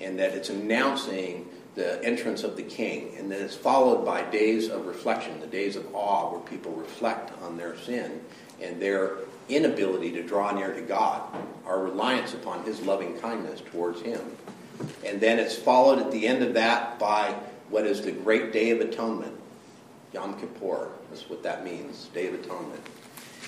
and 0.00 0.18
that 0.18 0.32
it's 0.32 0.48
announcing 0.48 1.48
the 1.74 2.02
entrance 2.02 2.42
of 2.42 2.56
the 2.56 2.62
king, 2.62 3.14
and 3.18 3.30
then 3.30 3.42
it's 3.42 3.54
followed 3.54 4.04
by 4.04 4.22
days 4.22 4.70
of 4.70 4.86
reflection, 4.86 5.38
the 5.40 5.46
days 5.46 5.76
of 5.76 5.94
awe, 5.94 6.30
where 6.30 6.40
people 6.40 6.72
reflect 6.72 7.30
on 7.42 7.56
their 7.58 7.76
sin 7.76 8.20
and 8.62 8.80
their 8.80 9.18
inability 9.50 10.10
to 10.12 10.22
draw 10.22 10.50
near 10.52 10.72
to 10.72 10.80
God, 10.80 11.22
our 11.66 11.80
reliance 11.82 12.32
upon 12.32 12.64
His 12.64 12.80
loving 12.80 13.18
kindness 13.18 13.60
towards 13.60 14.00
Him. 14.00 14.20
And 15.04 15.20
then 15.20 15.38
it's 15.38 15.56
followed 15.56 15.98
at 15.98 16.10
the 16.10 16.26
end 16.26 16.42
of 16.42 16.54
that 16.54 16.98
by 16.98 17.34
what 17.70 17.86
is 17.86 18.02
the 18.02 18.12
great 18.12 18.52
day 18.52 18.70
of 18.70 18.80
atonement, 18.80 19.34
Yom 20.12 20.38
Kippur. 20.38 20.88
That's 21.10 21.28
what 21.28 21.42
that 21.42 21.64
means, 21.64 22.06
Day 22.14 22.28
of 22.28 22.34
Atonement. 22.34 22.82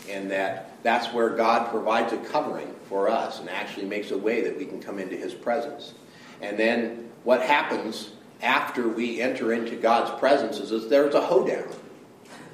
And 0.09 0.31
that 0.31 0.83
that's 0.83 1.13
where 1.13 1.31
God 1.31 1.71
provides 1.71 2.13
a 2.13 2.17
covering 2.17 2.75
for 2.89 3.09
us 3.11 3.41
and 3.41 3.51
actually 3.51 3.87
makes 3.87 4.11
a 4.11 4.19
way 4.19 4.41
that 4.43 4.57
we 4.57 4.65
can 4.65 4.81
come 4.81 4.99
into 4.99 5.17
His 5.17 5.35
presence. 5.35 5.95
And 6.41 6.59
then 6.59 7.11
what 7.25 7.43
happens 7.43 8.13
after 8.43 8.89
we 8.89 9.21
enter 9.21 9.53
into 9.53 9.77
God's 9.77 10.19
presence 10.19 10.59
is 10.59 10.71
that 10.71 10.89
there's 10.89 11.15
a 11.15 11.21
hoedown, 11.21 11.69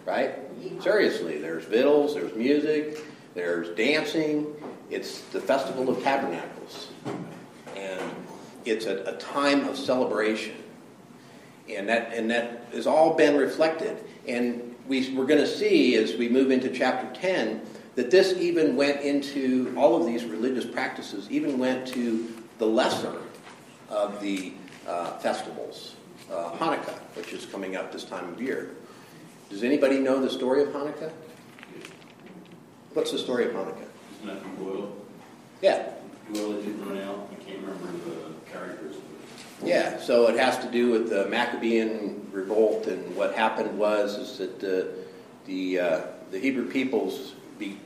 right? 0.07 0.35
Seriously, 0.81 1.39
there's 1.39 1.65
victuals, 1.65 2.15
there's 2.15 2.35
music, 2.35 3.05
there's 3.35 3.77
dancing. 3.77 4.47
It's 4.91 5.21
the 5.33 5.41
Festival 5.41 5.91
of 5.91 6.03
Tabernacles. 6.03 6.89
It's 8.65 8.87
a, 8.87 9.03
a 9.05 9.17
time 9.19 9.69
of 9.69 9.77
celebration. 9.77 10.55
And 11.69 11.89
that, 11.89 12.13
and 12.13 12.31
that 12.31 12.67
has 12.73 12.87
all 12.87 13.15
been 13.15 13.37
reflected. 13.37 14.05
And 14.29 14.75
we, 14.87 15.15
we're 15.15 15.27
going 15.27 15.41
to 15.41 15.47
see 15.47 15.97
as 15.97 16.15
we 16.17 16.29
move 16.29 16.51
into 16.51 16.69
chapter 16.71 17.09
10 17.21 17.63
that 17.95 18.11
this 18.11 18.35
even 18.39 18.77
went 18.77 19.01
into 19.03 19.75
all 19.77 19.97
of 19.97 20.07
these 20.07 20.25
religious 20.25 20.65
practices, 20.65 21.31
even 21.31 21.59
went 21.59 21.87
to 21.89 22.35
the 22.59 22.67
lesser 22.67 23.17
of 23.89 24.21
the 24.21 24.53
uh, 24.87 25.19
festivals, 25.19 25.97
uh, 26.31 26.51
Hanukkah, 26.53 26.99
which 27.17 27.33
is 27.33 27.47
coming 27.47 27.77
up 27.77 27.93
this 27.93 28.05
time 28.05 28.29
of 28.33 28.41
year. 28.43 28.71
Does 29.49 29.63
anybody 29.63 29.99
know 30.01 30.21
the 30.21 30.31
story 30.31 30.63
of 30.63 30.69
Hanukkah? 30.71 31.13
What's 32.93 33.13
the 33.13 33.19
story 33.19 33.47
of 33.47 33.53
Hanukkah? 33.53 33.87
Isn't 34.17 34.27
that 34.27 34.43
from 34.43 34.57
Doyle? 34.57 34.97
Yeah, 35.63 35.91
that 36.33 36.65
you 36.65 36.73
run 36.85 36.99
out? 36.99 37.29
I 37.31 37.45
can't 37.45 37.61
remember 37.61 38.11
the 38.11 38.44
yeah. 39.65 39.99
So 39.99 40.29
it 40.29 40.39
has 40.39 40.59
to 40.59 40.71
do 40.71 40.91
with 40.91 41.09
the 41.09 41.27
Maccabean 41.27 42.29
revolt, 42.33 42.87
and 42.87 43.17
what 43.17 43.35
happened 43.35 43.79
was 43.79 44.17
is 44.17 44.39
that 44.39 44.61
the 44.61 44.93
the 45.47 45.81
uh, 45.81 46.01
the 46.31 46.39
Hebrew 46.39 46.71
peoples, 46.71 47.35
be, 47.59 47.79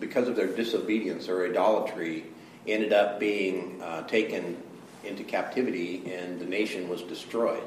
because 0.00 0.28
of 0.28 0.36
their 0.36 0.46
disobedience 0.46 1.28
or 1.28 1.46
idolatry, 1.46 2.24
ended 2.66 2.92
up 2.92 3.20
being 3.20 3.80
uh, 3.82 4.06
taken 4.06 4.56
into 5.04 5.24
captivity, 5.24 6.10
and 6.12 6.40
the 6.40 6.46
nation 6.46 6.88
was 6.88 7.02
destroyed. 7.02 7.62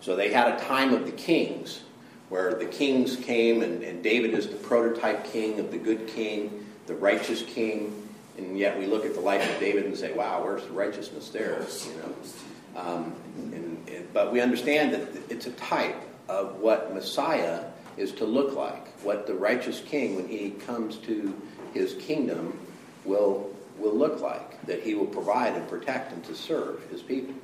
So 0.00 0.14
they 0.14 0.32
had 0.32 0.54
a 0.54 0.64
time 0.64 0.94
of 0.94 1.06
the 1.06 1.12
kings 1.12 1.82
where 2.28 2.54
the 2.54 2.66
kings 2.66 3.16
came, 3.16 3.62
and, 3.62 3.82
and 3.82 4.02
David 4.02 4.34
is 4.34 4.48
the 4.48 4.56
prototype 4.56 5.24
king 5.24 5.58
of 5.60 5.70
the 5.70 5.78
good 5.78 6.08
king, 6.08 6.66
the 6.86 6.94
righteous 6.94 7.42
king. 7.42 8.05
And 8.38 8.58
yet 8.58 8.78
we 8.78 8.86
look 8.86 9.04
at 9.06 9.14
the 9.14 9.20
life 9.20 9.48
of 9.50 9.58
David 9.60 9.86
and 9.86 9.96
say, 9.96 10.12
wow, 10.12 10.42
where's 10.42 10.62
the 10.64 10.72
righteousness 10.72 11.30
there? 11.30 11.64
You 11.86 11.96
know? 11.96 12.80
Um, 12.80 13.14
and, 13.36 13.88
and, 13.88 14.12
but 14.12 14.32
we 14.32 14.40
understand 14.40 14.92
that 14.92 15.08
it's 15.30 15.46
a 15.46 15.52
type 15.52 15.96
of 16.28 16.56
what 16.56 16.92
Messiah 16.92 17.64
is 17.96 18.12
to 18.12 18.24
look 18.26 18.54
like, 18.54 18.86
what 19.00 19.26
the 19.26 19.34
righteous 19.34 19.80
king, 19.80 20.16
when 20.16 20.28
he 20.28 20.50
comes 20.50 20.96
to 20.98 21.34
his 21.72 21.94
kingdom, 21.94 22.58
will, 23.04 23.50
will 23.78 23.94
look 23.94 24.20
like, 24.20 24.64
that 24.66 24.82
he 24.82 24.94
will 24.94 25.06
provide 25.06 25.54
and 25.54 25.66
protect 25.68 26.12
and 26.12 26.22
to 26.24 26.34
serve 26.34 26.82
his 26.90 27.02
people. 27.02 27.34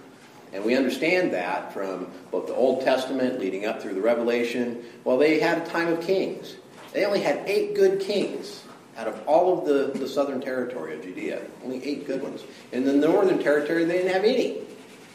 And 0.53 0.63
we 0.63 0.77
understand 0.77 1.33
that 1.33 1.73
from 1.73 2.09
both 2.31 2.47
the 2.47 2.55
Old 2.55 2.83
Testament 2.83 3.41
leading 3.41 3.65
up 3.65 3.81
through 3.81 3.95
the 3.95 4.03
Revelation. 4.03 4.85
Well, 5.05 5.17
they 5.17 5.41
had 5.41 5.63
a 5.63 5.67
time 5.71 5.89
of 5.89 6.03
kings. 6.03 6.57
They 6.93 7.07
only 7.07 7.21
had 7.21 7.49
eight 7.49 7.75
good 7.75 8.01
kings 8.01 8.63
out 8.97 9.09
of 9.09 9.27
all 9.27 9.59
of 9.59 9.65
the, 9.65 9.99
the 9.99 10.09
southern 10.09 10.41
territory 10.41 10.95
of 10.95 11.03
Judea. 11.03 11.43
Only 11.65 11.85
eight 11.85 12.07
good 12.07 12.23
ones. 12.23 12.43
In 12.73 12.85
the 12.85 12.93
northern 12.93 13.43
territory, 13.43 13.85
they 13.85 13.99
didn't 13.99 14.13
have 14.13 14.25
any. 14.25 14.59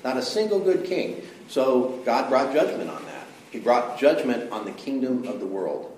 Not 0.04 0.18
a 0.18 0.22
single 0.22 0.60
good 0.60 0.86
king. 0.86 1.22
So 1.48 2.02
God 2.06 2.30
brought 2.30 2.54
judgment 2.54 2.90
on 2.90 3.04
that. 3.06 3.28
He 3.52 3.60
brought 3.60 4.00
judgment 4.00 4.52
on 4.52 4.66
the 4.66 4.72
kingdom 4.72 5.28
of 5.28 5.40
the 5.40 5.46
world. 5.46 5.96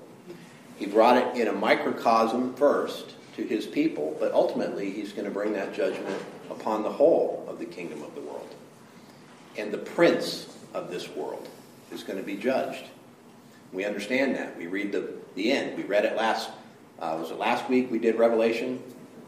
He 0.77 0.86
brought 0.86 1.17
it 1.17 1.36
in 1.36 1.48
a 1.48 1.53
microcosm 1.53 2.53
first 2.55 3.15
to 3.36 3.43
his 3.43 3.65
people, 3.65 4.15
but 4.19 4.31
ultimately 4.33 4.91
he's 4.91 5.12
going 5.12 5.25
to 5.25 5.31
bring 5.31 5.53
that 5.53 5.74
judgment 5.74 6.21
upon 6.50 6.83
the 6.83 6.91
whole 6.91 7.45
of 7.50 7.59
the 7.59 7.65
kingdom 7.65 8.01
of 8.03 8.15
the 8.15 8.21
world 8.21 8.55
and 9.59 9.71
the 9.71 9.77
prince 9.77 10.57
of 10.74 10.89
this 10.89 11.09
world 11.09 11.48
is 11.91 12.03
going 12.03 12.17
to 12.17 12.25
be 12.25 12.36
judged. 12.36 12.86
We 13.74 13.86
understand 13.86 14.36
that. 14.36 14.57
We 14.57 14.67
read 14.67 14.91
the, 14.91 15.13
the 15.36 15.51
end. 15.51 15.77
We 15.77 15.83
read 15.83 16.05
it 16.05 16.15
last, 16.15 16.50
uh, 17.00 17.18
was 17.20 17.32
it 17.32 17.38
last 17.38 17.70
week 17.70 17.89
we 17.91 18.00
did 18.00 18.18
Revelation 18.18 18.82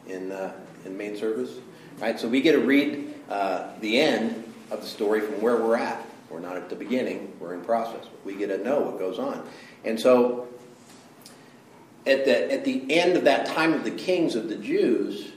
in, 0.07 0.31
uh, 0.31 0.53
in 0.85 0.97
main 0.97 1.15
service? 1.15 1.51
Right, 1.99 2.19
so 2.19 2.27
we 2.27 2.41
get 2.41 2.53
to 2.53 2.59
read 2.59 3.13
uh, 3.29 3.67
the 3.79 3.99
end 3.99 4.43
of 4.71 4.81
the 4.81 4.87
story 4.87 5.21
from 5.21 5.41
where 5.41 5.57
we're 5.57 5.77
at. 5.77 6.05
We're 6.29 6.39
not 6.39 6.55
at 6.55 6.69
the 6.69 6.75
beginning, 6.75 7.33
we're 7.39 7.53
in 7.53 7.61
process. 7.61 8.05
We 8.23 8.35
get 8.35 8.47
to 8.47 8.57
know 8.57 8.79
what 8.79 8.99
goes 8.99 9.19
on. 9.19 9.47
And 9.83 9.99
so 9.99 10.47
at 12.05 12.25
the, 12.25 12.51
at 12.51 12.65
the 12.65 12.85
end 12.89 13.17
of 13.17 13.25
that 13.25 13.45
time 13.47 13.73
of 13.73 13.83
the 13.83 13.91
kings 13.91 14.35
of 14.35 14.49
the 14.49 14.55
Jews, 14.55 15.31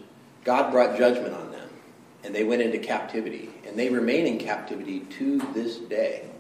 God 0.45 0.71
brought 0.71 0.97
judgment 0.97 1.35
on 1.35 1.51
them 1.51 1.69
and 2.23 2.35
they 2.35 2.45
went 2.45 2.63
into 2.63 2.79
captivity. 2.79 3.51
And 3.67 3.79
they 3.79 3.91
remain 3.91 4.27
in 4.27 4.39
captivity 4.39 5.01
to 5.01 5.39
this 5.53 5.77
day. 5.77 6.31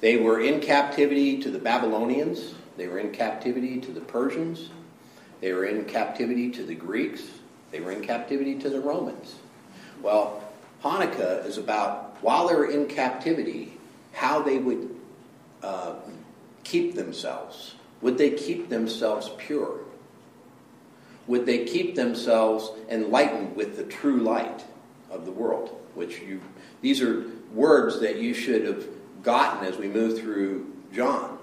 They 0.00 0.16
were 0.16 0.40
in 0.40 0.60
captivity 0.60 1.42
to 1.42 1.50
the 1.50 1.58
Babylonians, 1.58 2.54
they 2.76 2.88
were 2.88 2.98
in 2.98 3.10
captivity 3.12 3.78
to 3.80 3.92
the 3.92 4.00
Persians, 4.00 4.70
they 5.40 5.52
were 5.52 5.64
in 5.64 5.84
captivity 5.84 6.50
to 6.50 6.64
the 6.64 6.74
Greeks, 6.74 7.22
they 7.70 7.80
were 7.80 7.92
in 7.92 8.02
captivity 8.02 8.56
to 8.56 8.70
the 8.70 8.80
Romans. 8.80 9.36
Well, 10.02 10.42
Hanukkah 10.82 11.44
is 11.46 11.58
about, 11.58 12.16
while 12.20 12.48
they 12.48 12.54
were 12.54 12.70
in 12.70 12.86
captivity, 12.86 13.78
how 14.12 14.42
they 14.42 14.58
would 14.58 14.94
uh, 15.62 15.94
keep 16.64 16.94
themselves. 16.94 17.74
Would 18.00 18.18
they 18.18 18.30
keep 18.30 18.68
themselves 18.68 19.30
pure? 19.38 19.80
Would 21.26 21.46
they 21.46 21.64
keep 21.64 21.94
themselves 21.94 22.70
enlightened 22.88 23.54
with 23.54 23.76
the 23.76 23.84
true 23.84 24.20
light? 24.20 24.64
of 25.10 25.24
the 25.24 25.32
world, 25.32 25.78
which 25.94 26.20
you, 26.20 26.40
these 26.80 27.02
are 27.02 27.24
words 27.52 28.00
that 28.00 28.16
you 28.16 28.32
should 28.32 28.64
have 28.64 28.86
gotten 29.22 29.66
as 29.66 29.76
we 29.76 29.88
move 29.88 30.18
through 30.18 30.72
John 30.94 31.38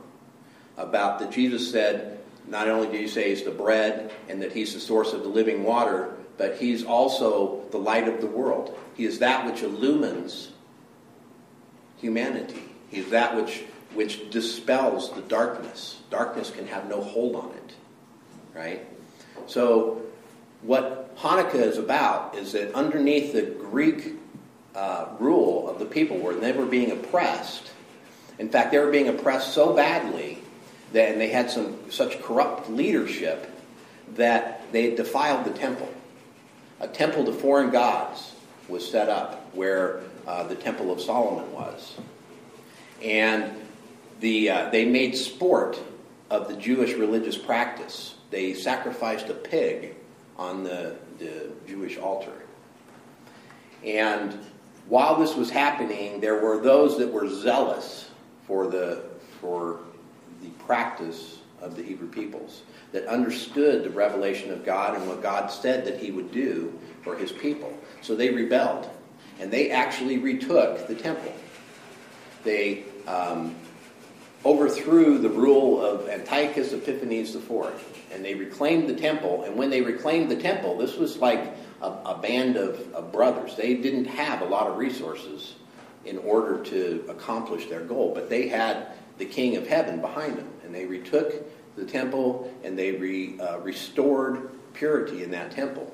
about 0.77 1.20
that 1.20 1.32
Jesus 1.32 1.70
said, 1.70 2.16
not 2.48 2.70
only 2.70 2.88
do 2.88 2.98
you 2.98 3.08
say 3.08 3.30
he's 3.30 3.44
the 3.44 3.51
bread 3.51 4.12
and 4.30 4.42
that 4.42 4.54
he's 4.54 4.74
the 4.74 4.80
source 4.80 5.13
of 5.13 5.22
the 5.22 5.30
living 5.30 5.63
water, 5.63 6.13
but 6.38 6.58
he's 6.58 6.84
also 6.84 7.63
the 7.72 7.77
light 7.77 8.08
of 8.08 8.22
the 8.22 8.27
world. 8.27 8.77
He 8.96 9.06
is 9.06 9.20
that 9.20 9.46
which 9.46 9.63
illumines 9.63 10.51
humanity. 11.98 12.63
He's 12.89 13.10
that 13.10 13.36
which, 13.36 13.63
which 13.94 14.30
dispels 14.30 15.12
the 15.13 15.22
darkness. 15.22 16.01
Darkness 16.10 16.51
can 16.51 16.68
have 16.68 16.88
no 16.88 17.01
hold 17.01 17.36
on 17.36 17.51
it, 17.51 17.74
right? 18.56 18.88
So, 19.48 20.01
what 20.62 21.16
Hanukkah 21.18 21.55
is 21.55 21.77
about 21.77 22.36
is 22.36 22.53
that 22.53 22.74
underneath 22.74 23.33
the 23.33 23.44
Greek 23.44 24.14
uh, 24.74 25.07
rule 25.20 25.70
of 25.70 25.79
the 25.79 25.86
people, 25.86 26.18
where 26.18 26.36
they 26.36 26.51
were 26.51 26.66
being 26.66 26.92
oppressed, 26.92 27.72
in 28.40 28.50
fact, 28.50 28.72
they 28.72 28.79
were 28.79 28.92
being 28.92 29.07
oppressed 29.07 29.53
so 29.53 29.74
badly 29.74 30.40
that 30.93 31.11
and 31.11 31.21
they 31.21 31.29
had 31.29 31.50
some 31.50 31.77
such 31.91 32.21
corrupt 32.21 32.69
leadership 32.69 33.51
that 34.15 34.71
they 34.71 34.95
defiled 34.95 35.45
the 35.45 35.57
temple. 35.57 35.91
A 36.79 36.87
temple 36.87 37.25
to 37.25 37.33
foreign 37.33 37.71
gods 37.71 38.33
was 38.67 38.89
set 38.89 39.09
up 39.09 39.53
where 39.55 40.01
uh, 40.27 40.43
the 40.43 40.55
Temple 40.55 40.91
of 40.91 41.01
Solomon 41.01 41.51
was. 41.51 41.95
And 43.01 43.51
the, 44.19 44.50
uh, 44.50 44.69
they 44.69 44.85
made 44.85 45.15
sport 45.15 45.79
of 46.29 46.47
the 46.47 46.55
Jewish 46.55 46.93
religious 46.93 47.37
practice. 47.37 48.15
They 48.29 48.53
sacrificed 48.53 49.29
a 49.29 49.33
pig 49.33 49.95
on 50.37 50.63
the, 50.63 50.97
the 51.19 51.51
Jewish 51.67 51.97
altar. 51.97 52.33
And 53.83 54.37
while 54.87 55.19
this 55.19 55.35
was 55.35 55.50
happening, 55.50 56.19
there 56.19 56.41
were 56.41 56.59
those 56.61 56.97
that 56.97 57.11
were 57.11 57.29
zealous 57.29 58.09
for 58.45 58.67
the, 58.67 59.03
for 59.39 59.79
the 60.41 60.50
practice 60.65 61.39
of 61.61 61.75
the 61.75 61.83
Hebrew 61.83 62.09
peoples, 62.09 62.61
that 62.91 63.05
understood 63.07 63.83
the 63.83 63.89
revelation 63.89 64.51
of 64.51 64.63
God 64.63 64.95
and 64.95 65.07
what 65.07 65.21
God 65.21 65.47
said 65.47 65.85
that 65.85 66.00
he 66.00 66.11
would 66.11 66.31
do 66.31 66.77
for 67.03 67.15
his 67.15 67.31
people. 67.31 67.73
So 68.01 68.15
they 68.15 68.29
rebelled, 68.29 68.89
and 69.39 69.51
they 69.51 69.71
actually 69.71 70.17
retook 70.17 70.87
the 70.87 70.95
temple. 70.95 71.33
They 72.43 72.83
um, 73.07 73.55
overthrew 74.45 75.17
the 75.17 75.29
rule 75.29 75.81
of 75.81 76.07
Antiochus 76.07 76.73
Epiphanes 76.73 77.35
IV 77.35 77.50
and 78.11 78.23
they 78.23 78.33
reclaimed 78.35 78.89
the 78.89 78.95
temple. 78.95 79.43
And 79.43 79.55
when 79.55 79.69
they 79.69 79.81
reclaimed 79.81 80.31
the 80.31 80.35
temple, 80.35 80.77
this 80.77 80.95
was 80.95 81.17
like 81.17 81.53
a, 81.81 81.85
a 81.85 82.19
band 82.21 82.55
of, 82.55 82.93
of 82.93 83.11
brothers. 83.11 83.55
They 83.55 83.75
didn't 83.75 84.05
have 84.05 84.41
a 84.41 84.45
lot 84.45 84.67
of 84.67 84.77
resources 84.77 85.55
in 86.05 86.17
order 86.19 86.63
to 86.63 87.03
accomplish 87.09 87.67
their 87.67 87.81
goal, 87.81 88.13
but 88.13 88.29
they 88.29 88.47
had 88.47 88.87
the 89.18 89.25
King 89.25 89.56
of 89.56 89.68
Heaven 89.68 90.01
behind 90.01 90.38
them, 90.38 90.50
and 90.64 90.74
they 90.74 90.86
retook 90.86 91.34
the 91.75 91.86
temple 91.86 92.53
and 92.64 92.77
they 92.77 92.94
re, 92.94 93.40
uh, 93.40 93.60
restored 93.60 94.50
purity 94.74 95.24
in 95.24 95.32
that 95.32 95.51
temple. 95.51 95.94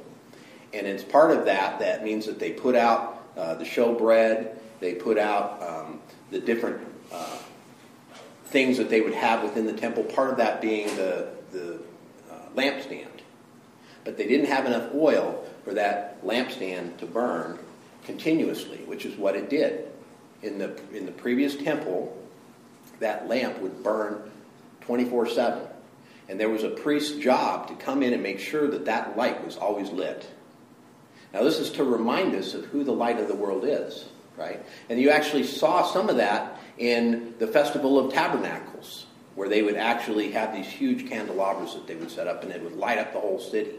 And 0.73 0.87
it's 0.87 1.03
part 1.03 1.31
of 1.31 1.45
that 1.45 1.79
that 1.79 2.03
means 2.03 2.25
that 2.25 2.39
they 2.39 2.51
put 2.51 2.75
out 2.75 3.23
uh, 3.37 3.55
the 3.55 3.65
showbread, 3.65 4.55
they 4.79 4.95
put 4.95 5.17
out 5.17 5.61
um, 5.61 5.99
the 6.31 6.39
different 6.39 6.85
uh, 7.11 7.37
things 8.45 8.77
that 8.77 8.89
they 8.89 9.01
would 9.01 9.13
have 9.13 9.43
within 9.43 9.65
the 9.65 9.73
temple. 9.73 10.03
Part 10.03 10.31
of 10.31 10.37
that 10.37 10.61
being 10.61 10.87
the 10.95 11.29
the 11.51 11.79
lampstand. 12.55 13.07
But 14.03 14.17
they 14.17 14.27
didn't 14.27 14.47
have 14.47 14.65
enough 14.65 14.93
oil 14.93 15.45
for 15.63 15.73
that 15.73 16.23
lampstand 16.23 16.97
to 16.97 17.05
burn 17.05 17.59
continuously, 18.05 18.79
which 18.85 19.05
is 19.05 19.17
what 19.17 19.35
it 19.35 19.49
did. 19.49 19.89
In 20.41 20.57
the, 20.57 20.77
in 20.93 21.05
the 21.05 21.11
previous 21.11 21.55
temple, 21.55 22.17
that 23.03 23.27
lamp 23.27 23.59
would 23.59 23.83
burn 23.83 24.31
24 24.81 25.29
7. 25.29 25.67
And 26.29 26.39
there 26.39 26.49
was 26.49 26.63
a 26.63 26.69
priest's 26.69 27.17
job 27.17 27.67
to 27.67 27.75
come 27.75 28.01
in 28.01 28.13
and 28.13 28.23
make 28.23 28.39
sure 28.39 28.67
that 28.69 28.85
that 28.85 29.17
light 29.17 29.45
was 29.45 29.57
always 29.57 29.91
lit. 29.91 30.25
Now, 31.33 31.43
this 31.43 31.59
is 31.59 31.71
to 31.71 31.83
remind 31.83 32.35
us 32.35 32.53
of 32.53 32.65
who 32.65 32.83
the 32.83 32.93
light 32.93 33.19
of 33.19 33.27
the 33.27 33.35
world 33.35 33.63
is, 33.65 34.05
right? 34.37 34.63
And 34.89 34.99
you 34.99 35.09
actually 35.09 35.43
saw 35.43 35.83
some 35.83 36.09
of 36.09 36.17
that 36.17 36.59
in 36.77 37.35
the 37.39 37.47
Festival 37.47 37.99
of 37.99 38.13
Tabernacles 38.13 39.07
where 39.35 39.49
they 39.49 39.63
would 39.63 39.75
actually 39.75 40.31
have 40.31 40.53
these 40.53 40.67
huge 40.67 41.09
candelabras 41.09 41.73
that 41.73 41.87
they 41.87 41.95
would 41.95 42.11
set 42.11 42.27
up 42.27 42.43
and 42.43 42.51
it 42.51 42.61
would 42.61 42.77
light 42.77 42.99
up 42.99 43.13
the 43.13 43.19
whole 43.19 43.39
city. 43.39 43.73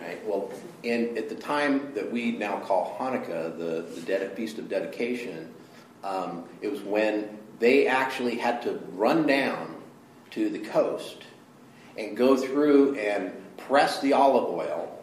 Right? 0.00 0.26
Well, 0.26 0.50
in, 0.82 1.16
at 1.16 1.28
the 1.28 1.34
time 1.34 1.92
that 1.94 2.10
we 2.10 2.32
now 2.32 2.58
call 2.60 2.96
Hanukkah, 2.98 3.56
the, 3.56 3.82
the 3.94 4.00
Ded- 4.00 4.32
Feast 4.32 4.58
of 4.58 4.68
Dedication, 4.68 5.52
um, 6.02 6.44
it 6.60 6.68
was 6.68 6.80
when 6.80 7.38
they 7.62 7.86
actually 7.86 8.36
had 8.38 8.60
to 8.60 8.72
run 8.94 9.24
down 9.24 9.76
to 10.32 10.50
the 10.50 10.58
coast 10.58 11.18
and 11.96 12.16
go 12.16 12.36
through 12.36 12.96
and 12.96 13.32
press 13.56 14.00
the 14.00 14.12
olive 14.12 14.52
oil 14.52 15.00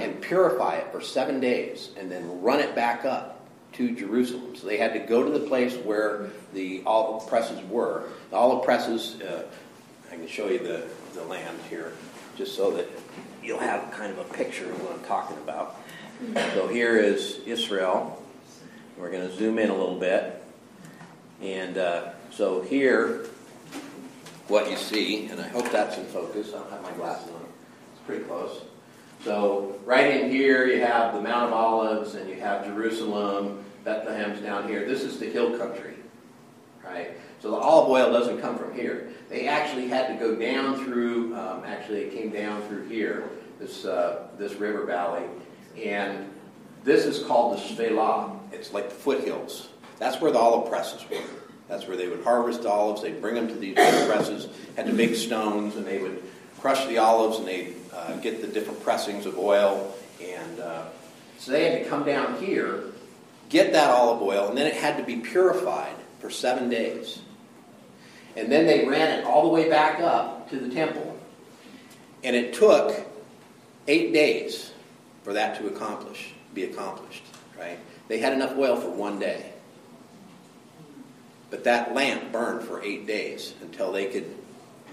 and 0.00 0.20
purify 0.20 0.78
it 0.78 0.90
for 0.90 1.00
seven 1.00 1.38
days 1.38 1.90
and 1.96 2.10
then 2.10 2.42
run 2.42 2.58
it 2.58 2.74
back 2.74 3.04
up 3.04 3.46
to 3.72 3.94
Jerusalem. 3.94 4.56
So 4.56 4.66
they 4.66 4.78
had 4.78 4.92
to 4.94 4.98
go 4.98 5.22
to 5.22 5.30
the 5.30 5.46
place 5.46 5.76
where 5.76 6.30
the 6.52 6.82
olive 6.86 7.28
presses 7.28 7.62
were. 7.66 8.02
The 8.30 8.36
olive 8.36 8.64
presses, 8.64 9.20
uh, 9.20 9.44
I 10.10 10.16
can 10.16 10.26
show 10.26 10.48
you 10.48 10.58
the, 10.58 10.88
the 11.14 11.22
land 11.22 11.56
here, 11.68 11.92
just 12.36 12.56
so 12.56 12.72
that 12.72 12.88
you'll 13.44 13.60
have 13.60 13.92
kind 13.92 14.10
of 14.10 14.18
a 14.18 14.34
picture 14.34 14.68
of 14.68 14.82
what 14.82 14.92
I'm 14.92 15.04
talking 15.04 15.36
about. 15.38 15.76
So 16.52 16.66
here 16.66 16.96
is 16.96 17.38
Israel. 17.46 18.20
We're 18.98 19.12
going 19.12 19.28
to 19.28 19.34
zoom 19.36 19.60
in 19.60 19.70
a 19.70 19.76
little 19.76 20.00
bit. 20.00 20.39
And 21.42 21.78
uh, 21.78 22.10
so 22.30 22.62
here 22.62 23.26
what 24.48 24.70
you 24.70 24.76
see, 24.76 25.26
and 25.26 25.40
I 25.40 25.48
hope 25.48 25.70
that's 25.70 25.96
in 25.96 26.04
focus. 26.06 26.48
I 26.48 26.58
don't 26.58 26.70
have 26.70 26.82
my 26.82 26.92
glasses 26.92 27.30
on. 27.30 27.42
It's 27.92 28.02
pretty 28.04 28.24
close. 28.24 28.62
So 29.24 29.78
right 29.84 30.16
in 30.16 30.30
here 30.30 30.66
you 30.66 30.80
have 30.80 31.14
the 31.14 31.20
Mount 31.20 31.48
of 31.48 31.52
Olives, 31.52 32.14
and 32.14 32.28
you 32.28 32.40
have 32.40 32.66
Jerusalem. 32.66 33.64
Bethlehem's 33.84 34.40
down 34.40 34.68
here. 34.68 34.86
This 34.86 35.02
is 35.02 35.18
the 35.18 35.26
hill 35.26 35.56
country, 35.56 35.94
right? 36.84 37.12
So 37.40 37.50
the 37.50 37.56
olive 37.56 37.88
oil 37.88 38.12
doesn't 38.12 38.40
come 38.40 38.58
from 38.58 38.74
here. 38.74 39.08
They 39.30 39.48
actually 39.48 39.88
had 39.88 40.08
to 40.08 40.14
go 40.14 40.34
down 40.36 40.84
through. 40.84 41.34
Um, 41.34 41.62
actually, 41.64 42.02
it 42.02 42.12
came 42.12 42.30
down 42.30 42.60
through 42.68 42.88
here, 42.88 43.30
this 43.58 43.84
uh, 43.86 44.28
this 44.36 44.54
river 44.54 44.84
valley, 44.84 45.24
and 45.82 46.30
this 46.84 47.06
is 47.06 47.24
called 47.24 47.56
the 47.56 47.62
Shephelah. 47.62 48.38
It's 48.52 48.72
like 48.72 48.90
the 48.90 48.94
foothills. 48.94 49.68
That's 50.00 50.20
where 50.20 50.32
the 50.32 50.38
olive 50.38 50.68
presses 50.68 51.08
were. 51.08 51.18
That's 51.68 51.86
where 51.86 51.96
they 51.96 52.08
would 52.08 52.24
harvest 52.24 52.66
olives. 52.66 53.02
They'd 53.02 53.20
bring 53.20 53.36
them 53.36 53.46
to 53.46 53.54
these 53.54 53.74
presses, 53.74 54.48
had 54.74 54.86
to 54.86 54.92
make 54.92 55.14
stones, 55.14 55.76
and 55.76 55.86
they 55.86 55.98
would 55.98 56.20
crush 56.58 56.84
the 56.86 56.98
olives 56.98 57.38
and 57.38 57.46
they'd 57.46 57.76
uh, 57.94 58.16
get 58.16 58.40
the 58.40 58.48
different 58.48 58.82
pressings 58.82 59.26
of 59.26 59.38
oil. 59.38 59.94
And 60.20 60.58
uh, 60.58 60.84
so 61.38 61.52
they 61.52 61.70
had 61.70 61.84
to 61.84 61.88
come 61.88 62.04
down 62.04 62.42
here, 62.42 62.84
get 63.50 63.72
that 63.72 63.90
olive 63.90 64.20
oil, 64.22 64.48
and 64.48 64.58
then 64.58 64.66
it 64.66 64.74
had 64.74 64.96
to 64.96 65.04
be 65.04 65.16
purified 65.16 65.94
for 66.18 66.30
seven 66.30 66.70
days. 66.70 67.20
And 68.36 68.50
then 68.50 68.66
they 68.66 68.86
ran 68.88 69.18
it 69.18 69.24
all 69.24 69.42
the 69.42 69.48
way 69.48 69.68
back 69.68 70.00
up 70.00 70.50
to 70.50 70.58
the 70.58 70.74
temple. 70.74 71.18
And 72.24 72.34
it 72.34 72.54
took 72.54 72.94
eight 73.86 74.12
days 74.12 74.72
for 75.24 75.34
that 75.34 75.58
to 75.58 75.66
accomplish, 75.66 76.32
be 76.54 76.64
accomplished, 76.64 77.22
right? 77.58 77.78
They 78.08 78.18
had 78.18 78.32
enough 78.32 78.56
oil 78.56 78.76
for 78.76 78.90
one 78.90 79.18
day. 79.18 79.49
But 81.50 81.64
that 81.64 81.94
lamp 81.94 82.32
burned 82.32 82.66
for 82.66 82.80
eight 82.82 83.06
days 83.06 83.54
until 83.60 83.92
they 83.92 84.06
could 84.06 84.34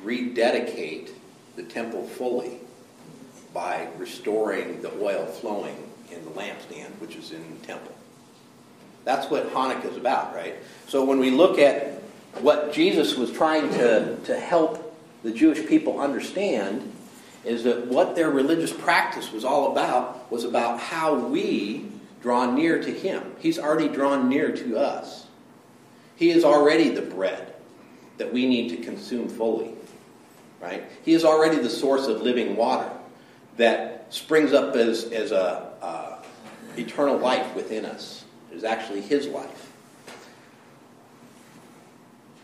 rededicate 0.04 1.12
the 1.56 1.63
temple 1.63 2.08
fully 2.08 2.60
by 3.54 3.88
restoring 3.98 4.82
the 4.82 4.91
oil 5.02 5.26
flowing 5.26 5.76
in 6.12 6.24
the 6.26 6.32
lampstand, 6.32 6.89
which 7.00 7.15
is 7.15 7.32
in 7.32 7.60
the 7.60 7.65
temple. 7.65 7.96
That's 9.04 9.30
what 9.30 9.52
Hanukkah 9.54 9.91
is 9.91 9.98
about, 9.98 10.36
right? 10.36 10.56
So 10.88 11.06
when 11.06 11.20
we 11.20 11.32
look 11.32 11.60
at 11.60 12.02
what 12.41 12.74
Jesus 12.74 13.15
was 13.15 13.32
trying 13.32 13.70
to, 13.72 14.17
to 14.26 14.39
help 14.39 14.96
the 15.24 15.32
Jewish 15.32 15.65
people 15.67 16.00
understand, 16.00 16.93
is 17.43 17.63
that 17.63 17.88
what 17.88 18.15
their 18.15 18.30
religious 18.30 18.74
practice 18.74 19.32
was 19.32 19.46
all 19.46 19.72
about 19.72 20.30
was 20.32 20.43
about 20.43 20.80
how 20.80 21.15
we 21.15 21.86
draw 22.22 22.52
near 22.52 22.82
to 22.82 22.91
Him. 22.91 23.24
He's 23.39 23.58
already 23.58 23.88
drawn 23.88 24.28
near 24.28 24.52
to 24.52 24.78
us. 24.78 25.27
He 26.17 26.32
is 26.32 26.43
already 26.43 26.89
the 26.89 27.01
bread 27.01 27.53
that 28.17 28.34
we 28.34 28.47
need 28.47 28.69
to 28.69 28.77
consume 28.77 29.30
fully. 29.30 29.71
Right? 30.60 30.84
He 31.06 31.13
is 31.13 31.23
already 31.23 31.58
the 31.58 31.69
source 31.69 32.08
of 32.08 32.21
living 32.21 32.56
water 32.56 32.89
that 33.58 34.08
springs 34.10 34.53
up 34.53 34.75
as, 34.75 35.06
as 35.06 35.32
a 35.32 35.71
uh, 35.82 36.23
eternal 36.75 37.17
life 37.17 37.56
within 37.56 37.86
us. 37.86 38.25
It 38.51 38.58
is 38.58 38.63
actually 38.63 39.01
His 39.01 39.27
life. 39.27 39.71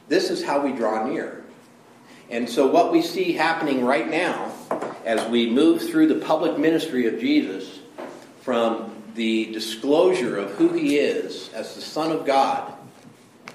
This 0.08 0.30
is 0.30 0.44
how 0.44 0.64
we 0.64 0.72
draw 0.72 1.08
near. 1.08 1.44
And 2.30 2.48
so, 2.48 2.68
what 2.68 2.92
we 2.92 3.02
see 3.02 3.34
happening 3.34 3.84
right 3.84 4.10
now, 4.10 4.52
as 5.06 5.28
we 5.30 5.50
move 5.50 5.82
through 5.82 6.08
the 6.08 6.26
public 6.26 6.58
ministry 6.58 7.08
of 7.08 7.20
Jesus, 7.20 7.80
from 8.42 8.92
the 9.16 9.52
disclosure 9.54 10.38
of 10.38 10.52
who 10.52 10.70
he 10.74 10.98
is 10.98 11.50
as 11.54 11.76
the 11.76 11.82
Son 11.82 12.12
of 12.12 12.26
God 12.26 12.73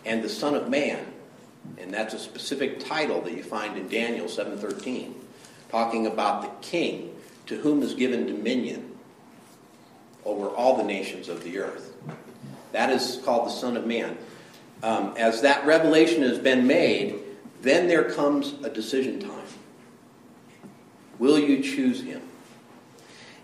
and 0.09 0.23
the 0.23 0.29
Son 0.29 0.55
of 0.55 0.71
Man, 0.71 1.05
and 1.77 1.93
that's 1.93 2.15
a 2.15 2.19
specific 2.19 2.81
title 2.81 3.21
that 3.21 3.35
you 3.35 3.43
find 3.43 3.77
in 3.77 3.89
Daniel 3.89 4.27
7:13, 4.27 5.15
talking 5.71 6.07
about 6.07 6.43
the 6.43 6.67
King 6.67 7.15
to 7.47 7.57
whom 7.57 7.83
is 7.83 7.95
given 7.95 8.27
dominion 8.27 8.97
over 10.25 10.49
all 10.49 10.77
the 10.77 10.83
nations 10.83 11.29
of 11.29 11.45
the 11.45 11.59
earth. 11.59 11.93
That 12.73 12.91
is 12.91 13.21
called 13.25 13.47
the 13.47 13.53
Son 13.53 13.77
of 13.77 13.87
Man. 13.87 14.17
Um, 14.83 15.15
as 15.17 15.43
that 15.43 15.67
revelation 15.67 16.23
has 16.23 16.39
been 16.39 16.67
made, 16.67 17.17
then 17.61 17.87
there 17.87 18.05
comes 18.05 18.55
a 18.63 18.71
decision 18.71 19.21
time. 19.21 19.33
Will 21.19 21.39
you 21.39 21.63
choose 21.63 22.03
him? 22.03 22.23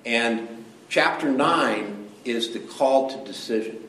And 0.06 0.64
chapter 0.88 1.30
9 1.30 2.08
is 2.24 2.52
the 2.52 2.60
call 2.60 3.10
to 3.10 3.24
decision. 3.24 3.83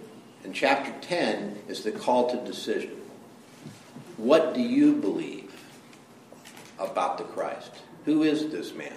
And 0.46 0.54
chapter 0.54 0.94
10 1.02 1.64
is 1.68 1.82
the 1.82 1.92
call 1.92 2.30
to 2.30 2.38
decision. 2.46 3.02
What 4.18 4.54
do 4.54 4.62
you 4.62 4.94
believe 4.94 5.52
about 6.78 7.18
the 7.18 7.24
Christ? 7.24 7.72
Who 8.06 8.22
is 8.22 8.52
this 8.52 8.72
man? 8.76 8.94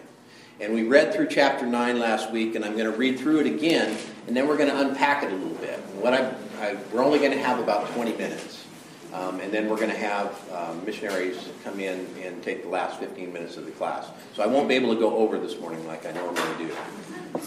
And 0.60 0.74
we 0.74 0.82
read 0.82 1.14
through 1.14 1.28
chapter 1.28 1.64
9 1.64 1.98
last 1.98 2.30
week, 2.32 2.54
and 2.54 2.66
I'm 2.66 2.76
going 2.76 2.92
to 2.92 2.96
read 2.96 3.18
through 3.18 3.40
it 3.40 3.46
again, 3.46 3.96
and 4.26 4.36
then 4.36 4.46
we're 4.46 4.58
going 4.58 4.68
to 4.68 4.78
unpack 4.78 5.22
it 5.22 5.32
a 5.32 5.36
little 5.36 5.56
bit. 5.56 5.78
What 5.94 6.12
I, 6.12 6.34
I 6.60 6.76
we're 6.92 7.02
only 7.02 7.18
going 7.18 7.32
to 7.32 7.38
have 7.38 7.58
about 7.58 7.88
20 7.94 8.12
minutes. 8.18 8.66
Um, 9.14 9.40
and 9.40 9.50
then 9.50 9.70
we're 9.70 9.76
going 9.76 9.88
to 9.88 9.96
have 9.96 10.52
um, 10.52 10.84
missionaries 10.84 11.48
come 11.64 11.80
in 11.80 12.06
and 12.20 12.42
take 12.42 12.62
the 12.62 12.68
last 12.68 13.00
15 13.00 13.32
minutes 13.32 13.56
of 13.56 13.64
the 13.64 13.70
class. 13.70 14.06
So 14.34 14.42
I 14.42 14.46
won't 14.46 14.68
be 14.68 14.74
able 14.74 14.92
to 14.92 15.00
go 15.00 15.16
over 15.16 15.38
this 15.38 15.58
morning 15.58 15.86
like 15.86 16.04
I 16.04 16.12
normally 16.12 16.66
do. 16.66 16.76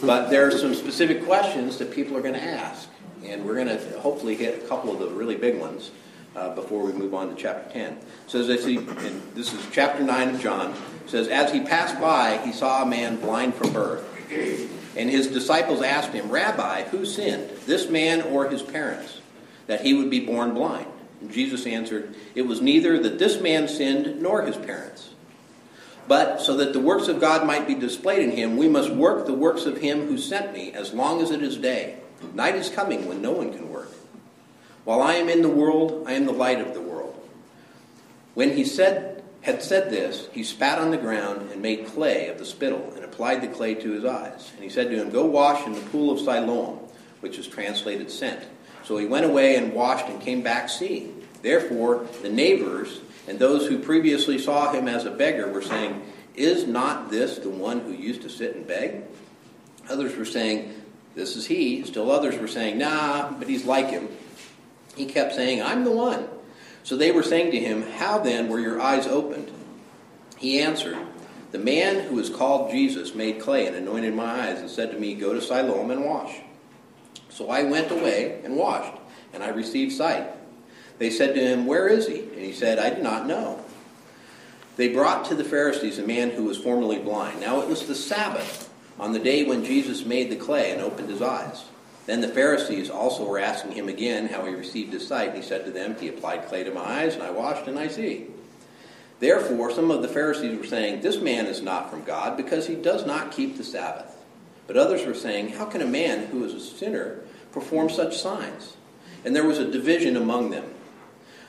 But 0.01 0.31
there 0.31 0.47
are 0.47 0.51
some 0.51 0.73
specific 0.73 1.23
questions 1.23 1.77
that 1.77 1.91
people 1.91 2.17
are 2.17 2.21
going 2.21 2.33
to 2.33 2.43
ask. 2.43 2.89
And 3.25 3.45
we're 3.45 3.55
going 3.55 3.67
to 3.67 3.99
hopefully 3.99 4.35
hit 4.35 4.63
a 4.63 4.67
couple 4.67 4.91
of 4.91 4.99
the 4.99 5.07
really 5.07 5.35
big 5.35 5.59
ones 5.59 5.91
uh, 6.35 6.55
before 6.55 6.83
we 6.83 6.91
move 6.93 7.13
on 7.13 7.29
to 7.29 7.35
chapter 7.35 7.71
10. 7.71 7.97
So 8.27 8.39
as 8.39 8.49
I 8.49 8.55
see, 8.55 8.77
and 8.77 9.21
this 9.35 9.53
is 9.53 9.65
chapter 9.71 10.03
9 10.03 10.35
of 10.35 10.41
John, 10.41 10.73
says, 11.05 11.27
As 11.27 11.51
he 11.51 11.61
passed 11.61 11.99
by, 11.99 12.37
he 12.45 12.51
saw 12.51 12.83
a 12.83 12.85
man 12.85 13.17
blind 13.17 13.55
from 13.55 13.73
birth. 13.73 14.07
And 14.95 15.09
his 15.09 15.27
disciples 15.27 15.81
asked 15.81 16.11
him, 16.11 16.29
Rabbi, 16.29 16.83
who 16.83 17.05
sinned, 17.05 17.49
this 17.65 17.89
man 17.89 18.21
or 18.21 18.49
his 18.49 18.61
parents, 18.61 19.19
that 19.67 19.81
he 19.81 19.93
would 19.93 20.09
be 20.09 20.25
born 20.25 20.53
blind? 20.53 20.87
And 21.21 21.31
Jesus 21.31 21.65
answered, 21.65 22.15
It 22.35 22.43
was 22.43 22.61
neither 22.61 22.99
that 22.99 23.19
this 23.19 23.39
man 23.39 23.67
sinned 23.67 24.21
nor 24.21 24.41
his 24.43 24.57
parents. 24.57 25.09
But 26.07 26.41
so 26.41 26.57
that 26.57 26.73
the 26.73 26.79
works 26.79 27.07
of 27.07 27.21
God 27.21 27.45
might 27.45 27.67
be 27.67 27.75
displayed 27.75 28.23
in 28.23 28.31
him, 28.31 28.57
we 28.57 28.67
must 28.67 28.89
work 28.89 29.25
the 29.25 29.33
works 29.33 29.65
of 29.65 29.77
him 29.77 30.07
who 30.07 30.17
sent 30.17 30.51
me 30.51 30.73
as 30.73 30.93
long 30.93 31.21
as 31.21 31.31
it 31.31 31.41
is 31.41 31.57
day. 31.57 32.00
Night 32.33 32.55
is 32.55 32.69
coming 32.69 33.07
when 33.07 33.21
no 33.21 33.31
one 33.31 33.51
can 33.51 33.69
work. 33.69 33.91
While 34.83 35.01
I 35.01 35.15
am 35.15 35.29
in 35.29 35.41
the 35.41 35.49
world, 35.49 36.05
I 36.07 36.13
am 36.13 36.25
the 36.25 36.31
light 36.31 36.59
of 36.59 36.73
the 36.73 36.81
world. 36.81 37.17
When 38.33 38.55
he 38.55 38.63
said, 38.63 39.23
had 39.41 39.61
said 39.61 39.89
this, 39.89 40.27
he 40.31 40.43
spat 40.43 40.79
on 40.79 40.91
the 40.91 40.97
ground 40.97 41.51
and 41.51 41.61
made 41.61 41.87
clay 41.87 42.29
of 42.29 42.37
the 42.37 42.45
spittle 42.45 42.93
and 42.95 43.03
applied 43.03 43.41
the 43.41 43.47
clay 43.47 43.75
to 43.75 43.91
his 43.91 44.05
eyes. 44.05 44.51
And 44.55 44.63
he 44.63 44.69
said 44.69 44.89
to 44.89 44.95
him, 44.95 45.09
Go 45.09 45.25
wash 45.25 45.65
in 45.65 45.73
the 45.73 45.81
pool 45.89 46.11
of 46.11 46.19
Siloam, 46.19 46.79
which 47.19 47.37
is 47.37 47.47
translated 47.47 48.09
sent. 48.09 48.43
So 48.83 48.97
he 48.97 49.05
went 49.05 49.25
away 49.25 49.55
and 49.55 49.73
washed 49.73 50.07
and 50.07 50.21
came 50.21 50.41
back 50.41 50.69
seeing. 50.69 51.25
Therefore, 51.41 52.07
the 52.21 52.29
neighbors 52.29 53.01
and 53.27 53.39
those 53.39 53.67
who 53.67 53.79
previously 53.79 54.37
saw 54.37 54.71
him 54.71 54.87
as 54.87 55.05
a 55.05 55.11
beggar 55.11 55.51
were 55.51 55.61
saying, 55.61 56.01
Is 56.35 56.67
not 56.67 57.09
this 57.09 57.37
the 57.37 57.49
one 57.49 57.81
who 57.81 57.91
used 57.91 58.21
to 58.23 58.29
sit 58.29 58.55
and 58.55 58.65
beg? 58.65 59.03
Others 59.89 60.15
were 60.15 60.25
saying, 60.25 60.80
This 61.15 61.35
is 61.35 61.47
he. 61.47 61.83
Still 61.83 62.11
others 62.11 62.37
were 62.37 62.47
saying, 62.47 62.77
Nah, 62.77 63.31
but 63.31 63.47
he's 63.47 63.65
like 63.65 63.89
him. 63.89 64.07
He 64.95 65.05
kept 65.05 65.35
saying, 65.35 65.61
I'm 65.61 65.83
the 65.83 65.91
one. 65.91 66.27
So 66.83 66.97
they 66.97 67.11
were 67.11 67.23
saying 67.23 67.51
to 67.51 67.59
him, 67.59 67.83
How 67.83 68.19
then 68.19 68.49
were 68.49 68.59
your 68.59 68.81
eyes 68.81 69.07
opened? 69.07 69.51
He 70.37 70.59
answered, 70.59 70.97
The 71.51 71.59
man 71.59 72.07
who 72.07 72.19
is 72.19 72.29
called 72.29 72.71
Jesus 72.71 73.13
made 73.13 73.39
clay 73.39 73.67
and 73.67 73.75
anointed 73.75 74.15
my 74.15 74.47
eyes 74.47 74.59
and 74.59 74.69
said 74.69 74.91
to 74.91 74.99
me, 74.99 75.13
Go 75.13 75.33
to 75.33 75.41
Siloam 75.41 75.91
and 75.91 76.05
wash. 76.05 76.35
So 77.29 77.49
I 77.49 77.63
went 77.63 77.91
away 77.91 78.41
and 78.43 78.55
washed, 78.55 78.97
and 79.33 79.43
I 79.43 79.49
received 79.49 79.93
sight. 79.93 80.29
They 80.97 81.09
said 81.09 81.35
to 81.35 81.41
him, 81.41 81.65
Where 81.65 81.87
is 81.87 82.07
he? 82.07 82.19
And 82.19 82.39
he 82.39 82.53
said, 82.53 82.79
I 82.79 82.89
do 82.89 83.01
not 83.01 83.27
know. 83.27 83.63
They 84.77 84.89
brought 84.89 85.25
to 85.25 85.35
the 85.35 85.43
Pharisees 85.43 85.99
a 85.99 86.07
man 86.07 86.31
who 86.31 86.45
was 86.45 86.57
formerly 86.57 86.99
blind. 86.99 87.39
Now 87.39 87.61
it 87.61 87.67
was 87.67 87.85
the 87.85 87.95
Sabbath, 87.95 88.70
on 88.99 89.13
the 89.13 89.19
day 89.19 89.43
when 89.43 89.65
Jesus 89.65 90.05
made 90.05 90.29
the 90.29 90.35
clay 90.35 90.71
and 90.71 90.81
opened 90.81 91.09
his 91.09 91.21
eyes. 91.21 91.65
Then 92.05 92.21
the 92.21 92.27
Pharisees 92.27 92.89
also 92.89 93.25
were 93.25 93.39
asking 93.39 93.73
him 93.73 93.87
again 93.87 94.27
how 94.27 94.45
he 94.45 94.53
received 94.53 94.93
his 94.93 95.07
sight. 95.07 95.29
And 95.29 95.37
he 95.37 95.43
said 95.43 95.65
to 95.65 95.71
them, 95.71 95.95
He 95.99 96.09
applied 96.09 96.47
clay 96.47 96.63
to 96.63 96.73
my 96.73 96.81
eyes, 96.81 97.13
and 97.13 97.23
I 97.23 97.31
washed, 97.31 97.67
and 97.67 97.77
I 97.77 97.87
see. 97.87 98.27
Therefore, 99.19 99.71
some 99.71 99.91
of 99.91 100.01
the 100.01 100.07
Pharisees 100.07 100.57
were 100.57 100.65
saying, 100.65 101.01
This 101.01 101.21
man 101.21 101.45
is 101.45 101.61
not 101.61 101.91
from 101.91 102.03
God, 102.03 102.37
because 102.37 102.67
he 102.67 102.75
does 102.75 103.05
not 103.05 103.31
keep 103.31 103.55
the 103.55 103.63
Sabbath. 103.63 104.17
But 104.65 104.77
others 104.77 105.05
were 105.05 105.13
saying, 105.13 105.49
How 105.49 105.65
can 105.65 105.81
a 105.81 105.87
man 105.87 106.27
who 106.27 106.43
is 106.43 106.53
a 106.53 106.59
sinner 106.59 107.19
perform 107.51 107.89
such 107.89 108.17
signs? 108.17 108.75
And 109.23 109.35
there 109.35 109.45
was 109.45 109.59
a 109.59 109.69
division 109.69 110.17
among 110.17 110.49
them. 110.49 110.65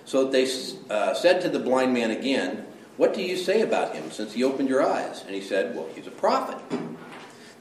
So 0.05 0.29
they 0.29 0.47
uh, 0.91 1.15
said 1.15 1.41
to 1.43 1.49
the 1.49 1.59
blind 1.59 1.95
man 1.95 2.11
again, 2.11 2.67
What 2.99 3.15
do 3.15 3.23
you 3.23 3.37
say 3.37 3.63
about 3.63 3.95
him 3.95 4.11
since 4.11 4.35
he 4.35 4.45
opened 4.45 4.69
your 4.69 4.87
eyes? 4.87 5.23
And 5.25 5.35
he 5.35 5.41
said, 5.41 5.75
Well, 5.75 5.89
he's 5.95 6.07
a 6.07 6.11
prophet. 6.11 6.59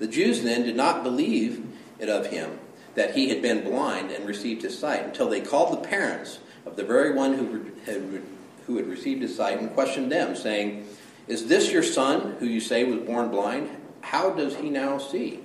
The 0.02 0.08
Jews 0.08 0.42
then 0.42 0.64
did 0.64 0.76
not 0.76 1.04
believe 1.04 1.64
it 2.00 2.10
of 2.10 2.26
him 2.26 2.58
that 2.96 3.14
he 3.14 3.30
had 3.30 3.40
been 3.40 3.64
blind 3.64 4.10
and 4.10 4.26
received 4.26 4.64
his 4.64 4.78
sight 4.78 5.06
until 5.06 5.30
they 5.30 5.42
called 5.42 5.72
the 5.72 5.88
parents 5.88 6.40
of 6.66 6.76
the 6.76 6.84
very 6.84 7.14
one 7.14 7.34
who, 7.36 7.72
had, 7.86 8.24
who 8.66 8.78
had 8.78 8.88
received 8.88 9.22
his 9.22 9.36
sight 9.36 9.60
and 9.60 9.72
questioned 9.76 10.12
them, 10.12 10.36
saying, 10.36 10.88
Is 11.28 11.46
this 11.46 11.72
your 11.72 11.84
son, 11.84 12.36
who 12.40 12.48
you 12.48 12.60
say 12.60 12.84
was 12.84 13.00
born 13.02 13.30
blind? 13.30 13.70
How 14.02 14.32
does 14.32 14.56
he 14.56 14.72
now 14.72 14.98
see? 14.98 15.40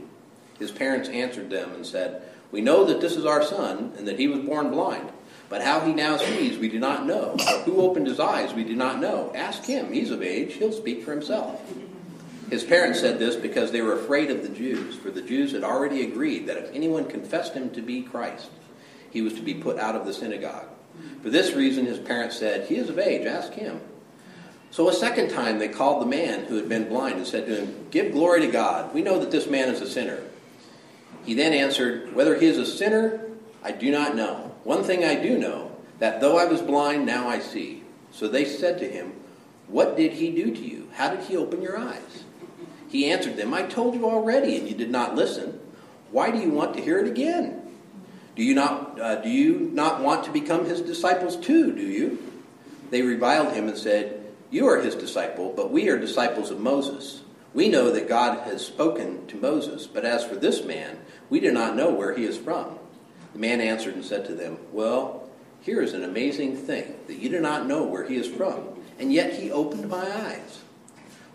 His 0.58 0.70
parents 0.70 1.10
answered 1.10 1.50
them 1.50 1.74
and 1.74 1.84
said, 1.84 2.22
We 2.50 2.62
know 2.62 2.86
that 2.86 3.02
this 3.02 3.14
is 3.14 3.26
our 3.26 3.42
son, 3.42 3.92
and 3.98 4.08
that 4.08 4.18
he 4.18 4.26
was 4.26 4.40
born 4.40 4.70
blind. 4.70 5.10
But 5.50 5.60
how 5.60 5.80
he 5.80 5.92
now 5.92 6.16
sees, 6.16 6.56
we 6.56 6.70
do 6.70 6.78
not 6.78 7.04
know. 7.04 7.36
Who 7.66 7.82
opened 7.82 8.06
his 8.06 8.18
eyes, 8.18 8.54
we 8.54 8.64
do 8.64 8.74
not 8.74 9.00
know. 9.00 9.32
Ask 9.34 9.64
him. 9.64 9.92
He's 9.92 10.10
of 10.10 10.22
age. 10.22 10.54
He'll 10.54 10.72
speak 10.72 11.04
for 11.04 11.10
himself. 11.10 11.60
His 12.50 12.62
parents 12.62 13.00
said 13.00 13.18
this 13.18 13.34
because 13.34 13.72
they 13.72 13.82
were 13.82 13.94
afraid 13.94 14.30
of 14.30 14.42
the 14.42 14.48
Jews, 14.48 14.94
for 14.94 15.10
the 15.10 15.22
Jews 15.22 15.52
had 15.52 15.64
already 15.64 16.02
agreed 16.04 16.46
that 16.46 16.56
if 16.56 16.72
anyone 16.72 17.06
confessed 17.06 17.54
him 17.54 17.70
to 17.70 17.82
be 17.82 18.02
Christ, 18.02 18.50
he 19.10 19.20
was 19.20 19.34
to 19.34 19.42
be 19.42 19.54
put 19.54 19.78
out 19.78 19.96
of 19.96 20.06
the 20.06 20.12
synagogue. 20.12 20.68
For 21.22 21.30
this 21.30 21.54
reason, 21.54 21.86
his 21.86 21.98
parents 21.98 22.38
said, 22.38 22.68
He 22.68 22.76
is 22.76 22.88
of 22.88 22.98
age. 22.98 23.26
Ask 23.26 23.52
him. 23.52 23.80
So 24.70 24.88
a 24.88 24.92
second 24.92 25.30
time 25.30 25.58
they 25.58 25.68
called 25.68 26.02
the 26.02 26.06
man 26.06 26.44
who 26.44 26.56
had 26.56 26.68
been 26.68 26.88
blind 26.88 27.16
and 27.16 27.26
said 27.26 27.46
to 27.46 27.64
him, 27.64 27.86
Give 27.90 28.12
glory 28.12 28.42
to 28.42 28.46
God. 28.48 28.94
We 28.94 29.02
know 29.02 29.18
that 29.18 29.30
this 29.30 29.48
man 29.48 29.68
is 29.68 29.80
a 29.80 29.88
sinner. 29.88 30.20
He 31.24 31.34
then 31.34 31.52
answered, 31.52 32.14
Whether 32.14 32.38
he 32.38 32.46
is 32.46 32.58
a 32.58 32.66
sinner, 32.66 33.20
I 33.62 33.72
do 33.72 33.90
not 33.90 34.14
know. 34.14 34.54
One 34.62 34.84
thing 34.84 35.04
I 35.04 35.16
do 35.16 35.38
know, 35.38 35.72
that 35.98 36.20
though 36.20 36.38
I 36.38 36.44
was 36.44 36.62
blind, 36.62 37.06
now 37.06 37.28
I 37.28 37.40
see. 37.40 37.82
So 38.12 38.28
they 38.28 38.44
said 38.44 38.78
to 38.78 38.88
him, 38.88 39.14
What 39.66 39.96
did 39.96 40.12
he 40.12 40.30
do 40.30 40.54
to 40.54 40.60
you? 40.60 40.88
How 40.92 41.10
did 41.10 41.24
he 41.24 41.36
open 41.36 41.62
your 41.62 41.78
eyes? 41.78 42.24
He 42.96 43.10
answered 43.10 43.36
them, 43.36 43.52
I 43.52 43.64
told 43.64 43.94
you 43.94 44.08
already, 44.08 44.56
and 44.56 44.66
you 44.66 44.74
did 44.74 44.88
not 44.88 45.14
listen. 45.14 45.60
Why 46.12 46.30
do 46.30 46.38
you 46.38 46.48
want 46.48 46.74
to 46.74 46.82
hear 46.82 46.98
it 46.98 47.06
again? 47.06 47.60
Do 48.34 48.42
you 48.42 48.54
not, 48.54 48.98
uh, 48.98 49.16
do 49.16 49.28
you 49.28 49.68
not 49.74 50.00
want 50.00 50.24
to 50.24 50.30
become 50.30 50.64
his 50.64 50.80
disciples 50.80 51.36
too, 51.36 51.74
do 51.74 51.82
you? 51.82 52.18
They 52.88 53.02
reviled 53.02 53.52
him 53.52 53.68
and 53.68 53.76
said, 53.76 54.24
You 54.50 54.66
are 54.68 54.80
his 54.80 54.94
disciple, 54.94 55.52
but 55.54 55.70
we 55.70 55.90
are 55.90 55.98
disciples 55.98 56.50
of 56.50 56.58
Moses. 56.58 57.20
We 57.52 57.68
know 57.68 57.90
that 57.90 58.08
God 58.08 58.48
has 58.48 58.64
spoken 58.64 59.26
to 59.26 59.36
Moses, 59.36 59.86
but 59.86 60.06
as 60.06 60.24
for 60.24 60.36
this 60.36 60.64
man, 60.64 60.98
we 61.28 61.38
do 61.38 61.52
not 61.52 61.76
know 61.76 61.92
where 61.92 62.14
he 62.16 62.24
is 62.24 62.38
from. 62.38 62.78
The 63.34 63.38
man 63.38 63.60
answered 63.60 63.94
and 63.94 64.06
said 64.06 64.24
to 64.24 64.34
them, 64.34 64.56
Well, 64.72 65.28
here 65.60 65.82
is 65.82 65.92
an 65.92 66.04
amazing 66.04 66.56
thing, 66.56 66.94
that 67.08 67.18
you 67.18 67.28
do 67.28 67.40
not 67.40 67.66
know 67.66 67.82
where 67.82 68.08
he 68.08 68.16
is 68.16 68.26
from, 68.26 68.68
and 68.98 69.12
yet 69.12 69.34
he 69.34 69.50
opened 69.50 69.86
my 69.86 69.98
eyes. 69.98 70.62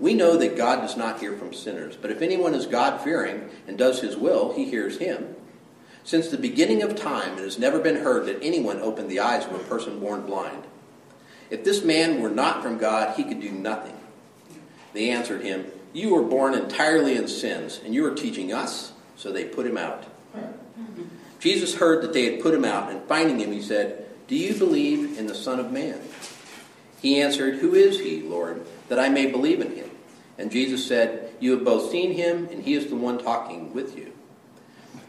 We 0.02 0.16
know 0.16 0.36
that 0.36 0.58
God 0.58 0.78
does 0.78 0.98
not 0.98 1.20
hear 1.20 1.38
from 1.38 1.54
sinners, 1.54 1.96
but 1.96 2.10
if 2.10 2.24
anyone 2.24 2.56
is 2.56 2.66
God 2.66 3.02
fearing 3.02 3.48
and 3.68 3.78
does 3.78 4.02
his 4.02 4.18
will, 4.18 4.52
he 4.52 4.66
hears 4.66 4.98
him. 4.98 5.36
Since 6.04 6.30
the 6.30 6.40
beginning 6.40 6.82
of 6.82 6.96
time, 6.96 7.38
it 7.38 7.44
has 7.44 7.60
never 7.60 7.80
been 7.80 7.98
heard 7.98 8.26
that 8.26 8.42
anyone 8.42 8.80
opened 8.80 9.12
the 9.12 9.20
eyes 9.20 9.46
of 9.46 9.54
a 9.54 9.60
person 9.60 10.00
born 10.00 10.26
blind. 10.26 10.64
If 11.52 11.64
this 11.64 11.84
man 11.84 12.20
were 12.20 12.32
not 12.32 12.64
from 12.64 12.80
God, 12.80 13.16
he 13.16 13.24
could 13.24 13.40
do 13.40 13.52
nothing. 13.52 13.96
They 14.94 15.12
answered 15.12 15.44
him, 15.44 15.68
You 15.94 16.16
were 16.16 16.24
born 16.24 16.56
entirely 16.56 17.16
in 17.16 17.28
sins, 17.28 17.80
and 17.86 17.94
you 17.94 18.04
are 18.08 18.16
teaching 18.16 18.52
us? 18.52 18.94
So 19.16 19.32
they 19.32 19.46
put 19.46 19.68
him 19.68 19.78
out. 19.78 20.06
Jesus 21.40 21.76
heard 21.76 22.02
that 22.02 22.14
they 22.14 22.26
had 22.26 22.42
put 22.42 22.56
him 22.56 22.66
out, 22.66 22.90
and 22.90 23.04
finding 23.04 23.40
him, 23.40 23.52
he 23.52 23.62
said, 23.62 24.08
Do 24.28 24.36
you 24.36 24.56
believe 24.56 25.20
in 25.20 25.28
the 25.28 25.36
Son 25.36 25.60
of 25.60 25.72
Man? 25.72 26.00
He 27.04 27.22
answered, 27.22 27.60
Who 27.60 27.76
is 27.76 28.00
he, 28.00 28.24
Lord, 28.24 28.66
that 28.90 28.98
I 28.98 29.10
may 29.10 29.28
believe 29.28 29.62
in 29.62 29.76
him? 29.76 29.91
And 30.42 30.50
Jesus 30.50 30.84
said, 30.88 31.36
You 31.40 31.52
have 31.52 31.64
both 31.64 31.92
seen 31.92 32.14
him, 32.14 32.48
and 32.52 32.64
he 32.64 32.74
is 32.74 32.88
the 32.88 32.96
one 32.96 33.20
talking 33.20 33.72
with 33.76 33.96
you. 33.96 34.12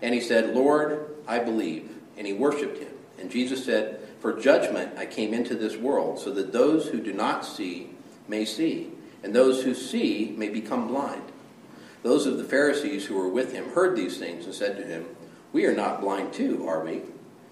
And 0.02 0.12
he 0.12 0.20
said, 0.20 0.54
Lord, 0.54 1.16
I 1.26 1.38
believe. 1.38 1.90
And 2.18 2.26
he 2.26 2.34
worshipped 2.34 2.78
him. 2.78 2.92
And 3.18 3.30
Jesus 3.30 3.64
said, 3.64 4.06
For 4.20 4.38
judgment 4.38 4.98
I 4.98 5.06
came 5.06 5.32
into 5.32 5.54
this 5.54 5.78
world, 5.78 6.18
so 6.18 6.30
that 6.32 6.52
those 6.52 6.88
who 6.88 7.00
do 7.00 7.14
not 7.14 7.46
see 7.46 7.94
may 8.28 8.44
see, 8.44 8.90
and 9.22 9.34
those 9.34 9.62
who 9.62 9.74
see 9.74 10.34
may 10.36 10.50
become 10.50 10.88
blind. 10.88 11.32
Those 12.02 12.26
of 12.26 12.36
the 12.36 12.44
Pharisees 12.44 13.06
who 13.06 13.14
were 13.14 13.28
with 13.28 13.54
him 13.54 13.70
heard 13.70 13.96
these 13.96 14.18
things 14.18 14.44
and 14.44 14.54
said 14.54 14.76
to 14.76 14.84
him, 14.84 15.06
We 15.54 15.64
are 15.64 15.74
not 15.74 16.02
blind 16.02 16.34
too, 16.34 16.68
are 16.68 16.84
we? 16.84 17.00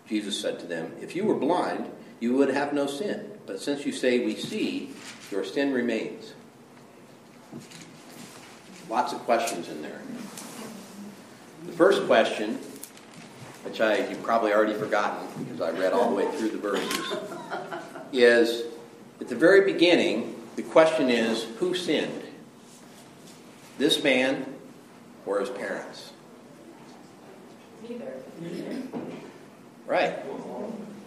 Jesus 0.07 0.39
said 0.39 0.61
to 0.61 0.67
them, 0.67 0.93
If 1.01 1.17
you 1.17 1.25
were 1.25 1.35
blind, 1.35 1.91
you 2.21 2.35
would 2.35 2.51
have 2.51 2.75
no 2.75 2.87
sin. 2.87 3.39
But 3.47 3.59
since 3.59 3.87
you 3.87 3.93
say 3.93 4.19
we 4.19 4.37
see, 4.37 4.91
your 5.31 5.45
sin 5.45 5.73
remains. 5.73 6.35
Lots 8.91 9.13
of 9.13 9.21
questions 9.21 9.69
in 9.69 9.83
there. 9.83 10.01
The 11.65 11.73
first 11.73 12.05
question, 12.07 12.59
which 13.65 13.81
I 13.81 14.09
you've 14.09 14.23
probably 14.25 14.53
already 14.53 14.75
forgotten 14.75 15.29
because 15.45 15.61
I 15.61 15.71
read 15.71 15.93
all 15.93 16.11
the 16.11 16.17
way 16.17 16.27
through 16.33 16.51
the 16.51 16.59
verses, 16.59 17.19
is 18.13 18.65
at 19.21 19.29
the 19.29 19.37
very 19.37 19.73
beginning, 19.73 20.35
the 20.57 20.63
question 20.63 21.09
is 21.09 21.45
who 21.59 21.73
sinned? 21.73 22.25
This 23.79 24.03
man 24.03 24.45
or 25.25 25.39
his 25.39 25.51
parents? 25.51 26.13
Neither. 27.89 28.13
Right. 29.87 30.17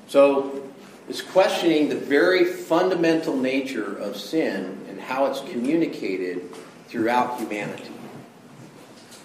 So 0.08 0.70
it's 1.10 1.22
questioning 1.22 1.90
the 1.90 1.98
very 1.98 2.46
fundamental 2.46 3.36
nature 3.36 3.98
of 3.98 4.16
sin 4.16 4.80
and 4.88 5.02
how 5.02 5.26
it's 5.26 5.42
communicated 5.42 6.50
throughout 6.94 7.40
humanity. 7.40 7.90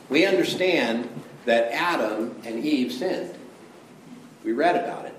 We 0.09 0.25
understand 0.25 1.07
that 1.45 1.71
Adam 1.71 2.35
and 2.47 2.65
Eve 2.65 2.91
sinned. 2.91 3.35
We 4.43 4.53
read 4.53 4.75
about 4.75 5.05
it, 5.05 5.15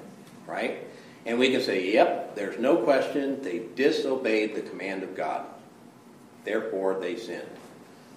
right? 0.48 0.84
And 1.28 1.38
we 1.38 1.52
can 1.52 1.62
say, 1.62 1.94
yep, 1.94 2.34
there's 2.34 2.58
no 2.58 2.78
question 2.78 3.44
they 3.44 3.60
disobeyed 3.76 4.56
the 4.56 4.62
command 4.62 5.04
of 5.04 5.16
God. 5.16 5.46
Therefore, 6.44 7.00
they 7.00 7.18
sinned. 7.18 7.46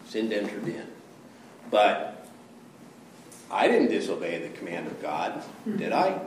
Sin 0.08 0.32
entered 0.32 0.66
in. 0.66 0.86
But 1.70 2.26
I 3.50 3.68
didn't 3.68 3.88
disobey 3.88 4.38
the 4.38 4.56
command 4.56 4.86
of 4.86 5.02
God, 5.02 5.32
hmm. 5.64 5.76
did 5.76 5.92
I? 5.92 6.18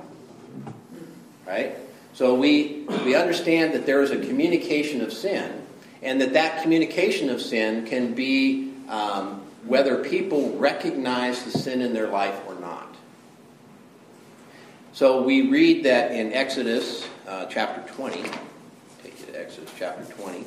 Right? 1.47 1.75
So 2.13 2.35
we, 2.35 2.85
we 3.03 3.15
understand 3.15 3.73
that 3.73 3.87
there 3.87 4.03
is 4.03 4.11
a 4.11 4.17
communication 4.17 5.01
of 5.01 5.11
sin, 5.11 5.64
and 6.05 6.21
that 6.21 6.33
that 6.33 6.61
communication 6.61 7.29
of 7.29 7.41
sin 7.41 7.85
can 7.85 8.13
be 8.13 8.71
um, 8.87 9.41
whether 9.65 10.03
people 10.03 10.55
recognize 10.57 11.43
the 11.43 11.51
sin 11.51 11.81
in 11.81 11.93
their 11.93 12.07
life 12.07 12.39
or 12.47 12.55
not. 12.55 12.95
So 14.93 15.23
we 15.23 15.49
read 15.49 15.83
that 15.85 16.11
in 16.11 16.31
Exodus 16.31 17.07
uh, 17.27 17.45
chapter 17.47 17.81
20. 17.93 18.21
Take 19.03 19.19
you 19.19 19.25
to 19.25 19.41
Exodus 19.41 19.71
chapter 19.77 20.05
20. 20.13 20.45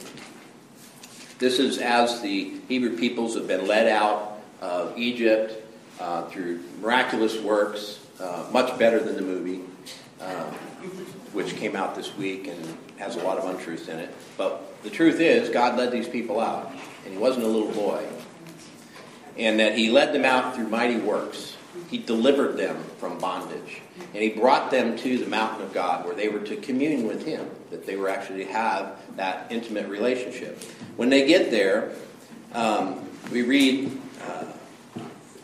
This 1.38 1.58
is 1.58 1.78
as 1.78 2.20
the 2.20 2.54
Hebrew 2.68 2.96
peoples 2.96 3.34
have 3.34 3.46
been 3.46 3.66
led 3.66 3.88
out 3.88 4.40
of 4.60 4.96
Egypt 4.96 5.62
uh, 6.00 6.22
through 6.26 6.60
miraculous 6.80 7.38
works, 7.40 7.98
uh, 8.20 8.48
much 8.52 8.78
better 8.78 9.00
than 9.00 9.16
the 9.16 9.22
movie, 9.22 9.60
um, 10.20 10.54
which 11.32 11.56
came 11.56 11.76
out 11.76 11.94
this 11.94 12.16
week 12.16 12.46
and 12.46 12.78
has 12.96 13.16
a 13.16 13.20
lot 13.20 13.38
of 13.38 13.44
untruths 13.44 13.88
in 13.88 13.98
it. 13.98 14.14
But 14.36 14.67
the 14.82 14.90
truth 14.90 15.20
is, 15.20 15.48
God 15.48 15.76
led 15.76 15.90
these 15.90 16.08
people 16.08 16.40
out, 16.40 16.72
and 17.04 17.12
He 17.12 17.18
wasn't 17.18 17.44
a 17.44 17.48
little 17.48 17.72
boy. 17.72 18.04
And 19.36 19.60
that 19.60 19.76
He 19.76 19.90
led 19.90 20.12
them 20.12 20.24
out 20.24 20.54
through 20.54 20.68
mighty 20.68 20.96
works. 20.96 21.56
He 21.88 21.98
delivered 21.98 22.56
them 22.56 22.82
from 22.98 23.18
bondage. 23.18 23.80
And 24.14 24.22
He 24.22 24.30
brought 24.30 24.70
them 24.70 24.96
to 24.98 25.18
the 25.18 25.26
mountain 25.26 25.62
of 25.62 25.72
God 25.72 26.04
where 26.04 26.14
they 26.14 26.28
were 26.28 26.40
to 26.40 26.56
commune 26.56 27.06
with 27.06 27.24
Him, 27.24 27.48
that 27.70 27.86
they 27.86 27.96
were 27.96 28.08
actually 28.08 28.44
to 28.44 28.52
have 28.52 28.98
that 29.16 29.50
intimate 29.50 29.88
relationship. 29.88 30.62
When 30.96 31.10
they 31.10 31.26
get 31.26 31.50
there, 31.50 31.92
um, 32.52 33.08
we 33.30 33.42
read, 33.42 33.96
uh, 34.26 34.44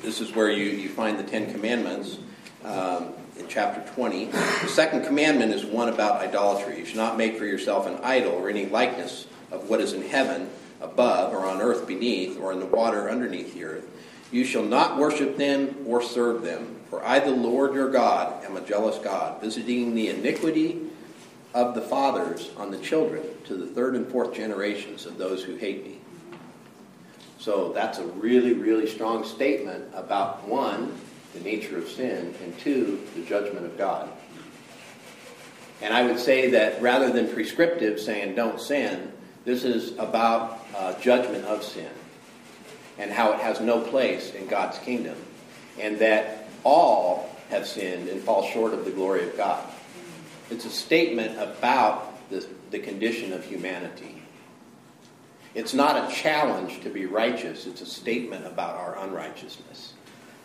this 0.03 0.21
is 0.21 0.35
where 0.35 0.51
you, 0.51 0.65
you 0.65 0.89
find 0.89 1.19
the 1.19 1.25
Ten 1.25 1.53
Commandments. 1.53 2.19
Um, 2.65 3.13
in 3.39 3.49
chapter 3.49 3.81
20. 3.95 4.27
The 4.27 4.69
second 4.69 5.05
commandment 5.05 5.53
is 5.53 5.65
one 5.65 5.89
about 5.89 6.21
idolatry. 6.21 6.79
You 6.79 6.85
should 6.85 6.97
not 6.97 7.17
make 7.17 7.37
for 7.37 7.45
yourself 7.45 7.87
an 7.87 7.97
idol 8.03 8.33
or 8.33 8.49
any 8.49 8.67
likeness 8.67 9.27
of 9.51 9.69
what 9.69 9.81
is 9.81 9.93
in 9.93 10.03
heaven 10.03 10.51
above, 10.81 11.33
or 11.33 11.47
on 11.47 11.61
earth 11.61 11.87
beneath, 11.87 12.39
or 12.39 12.53
in 12.53 12.61
the 12.61 12.67
water 12.67 13.09
underneath 13.09 13.55
the 13.55 13.65
earth. 13.65 13.89
You 14.31 14.45
shall 14.45 14.65
not 14.65 14.99
worship 14.99 15.37
them 15.37 15.77
or 15.87 16.03
serve 16.03 16.43
them, 16.43 16.77
for 16.91 17.05
I, 17.05 17.21
the 17.21 17.31
Lord 17.31 17.75
your 17.75 17.91
God, 17.91 18.45
am 18.45 18.57
a 18.57 18.61
jealous 18.61 18.99
God, 18.99 19.41
visiting 19.41 19.95
the 19.95 20.11
iniquity 20.11 20.81
of 21.55 21.75
the 21.75 21.81
fathers 21.81 22.51
on 22.57 22.71
the 22.71 22.79
children 22.79 23.23
to 23.45 23.57
the 23.57 23.67
third 23.67 23.95
and 23.95 24.07
fourth 24.09 24.35
generations 24.35 25.07
of 25.07 25.17
those 25.17 25.43
who 25.43 25.55
hate 25.57 25.85
me. 25.85 25.99
So 27.39 27.73
that's 27.73 27.99
a 27.99 28.07
really, 28.07 28.55
really 28.55 28.89
strong 28.89 29.25
statement 29.25 29.85
about 29.95 30.47
one, 30.49 30.99
the 31.35 31.41
nature 31.41 31.77
of 31.77 31.89
sin, 31.89 32.35
and 32.43 32.59
two, 32.59 33.01
the 33.15 33.23
judgment 33.23 33.67
of 33.67 33.77
God. 33.77 34.09
And 35.83 35.93
I 35.93 36.07
would 36.07 36.19
say 36.19 36.51
that 36.51 36.81
rather 36.81 37.11
than 37.11 37.29
prescriptive 37.29 38.01
saying 38.01 38.35
don't 38.35 38.61
sin, 38.61 39.13
this 39.45 39.65
is 39.65 39.99
about 39.99 40.67
uh, 40.75 40.99
judgment 41.01 41.45
of 41.45 41.63
sin 41.63 41.91
and 42.99 43.11
how 43.11 43.33
it 43.33 43.41
has 43.41 43.61
no 43.61 43.81
place 43.81 44.33
in 44.35 44.47
God's 44.47 44.79
kingdom, 44.79 45.17
and 45.81 45.99
that 45.99 46.49
all 46.63 47.29
have 47.51 47.67
sinned 47.67 48.09
and 48.09 48.23
fall 48.23 48.45
short 48.45 48.73
of 48.73 48.85
the 48.85 48.91
glory 48.91 49.29
of 49.29 49.37
God. 49.37 49.65
It's 50.51 50.65
a 50.65 50.71
statement 50.71 51.39
about 51.39 52.31
the, 52.31 52.47
the 52.71 52.79
condition 52.79 53.33
of 53.33 53.45
humanity. 53.45 54.23
It's 55.55 55.75
not 55.75 56.11
a 56.11 56.15
challenge 56.15 56.81
to 56.83 56.91
be 56.91 57.07
righteous, 57.07 57.67
it's 57.67 57.81
a 57.81 57.87
statement 57.87 58.47
about 58.47 58.77
our 58.77 58.99
unrighteousness. 59.01 59.94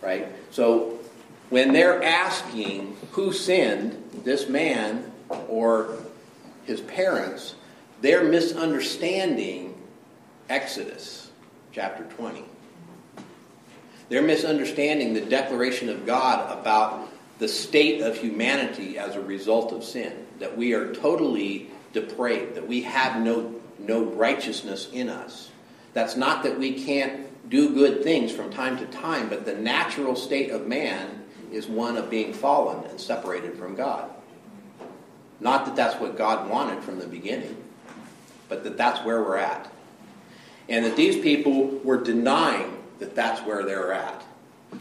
Right? 0.01 0.27
So 0.51 0.99
when 1.49 1.73
they're 1.73 2.03
asking 2.03 2.95
who 3.11 3.33
sinned, 3.33 3.95
this 4.23 4.47
man 4.47 5.11
or 5.47 5.97
his 6.65 6.81
parents, 6.81 7.55
they're 8.01 8.23
misunderstanding 8.23 9.75
Exodus 10.49 11.31
chapter 11.71 12.03
20. 12.15 12.43
They're 14.09 14.21
misunderstanding 14.23 15.13
the 15.13 15.21
declaration 15.21 15.89
of 15.89 16.05
God 16.05 16.57
about 16.57 17.09
the 17.37 17.47
state 17.47 18.01
of 18.01 18.17
humanity 18.17 18.97
as 18.97 19.15
a 19.15 19.21
result 19.21 19.71
of 19.71 19.83
sin, 19.83 20.13
that 20.39 20.57
we 20.57 20.73
are 20.73 20.93
totally 20.93 21.69
depraved, 21.93 22.55
that 22.55 22.67
we 22.67 22.81
have 22.81 23.21
no, 23.21 23.55
no 23.77 24.03
righteousness 24.03 24.89
in 24.91 25.09
us. 25.09 25.49
That's 25.93 26.15
not 26.15 26.43
that 26.43 26.59
we 26.59 26.83
can't 26.83 27.28
do 27.49 27.73
good 27.73 28.03
things 28.03 28.31
from 28.31 28.51
time 28.51 28.77
to 28.77 28.85
time, 28.85 29.27
but 29.27 29.45
the 29.45 29.55
natural 29.55 30.15
state 30.15 30.51
of 30.51 30.67
man 30.67 31.23
is 31.51 31.67
one 31.67 31.97
of 31.97 32.09
being 32.09 32.31
fallen 32.33 32.85
and 32.89 32.99
separated 32.99 33.57
from 33.57 33.75
God. 33.75 34.09
Not 35.39 35.65
that 35.65 35.75
that's 35.75 35.99
what 35.99 36.17
God 36.17 36.49
wanted 36.49 36.83
from 36.83 36.99
the 36.99 37.07
beginning, 37.07 37.57
but 38.47 38.63
that 38.63 38.77
that's 38.77 39.03
where 39.05 39.23
we're 39.23 39.37
at. 39.37 39.71
And 40.67 40.85
that 40.85 40.95
these 40.95 41.17
people 41.17 41.79
were 41.83 41.97
denying 41.97 42.77
that 42.99 43.15
that's 43.15 43.41
where 43.41 43.63
they're 43.63 43.93
at. 43.93 44.23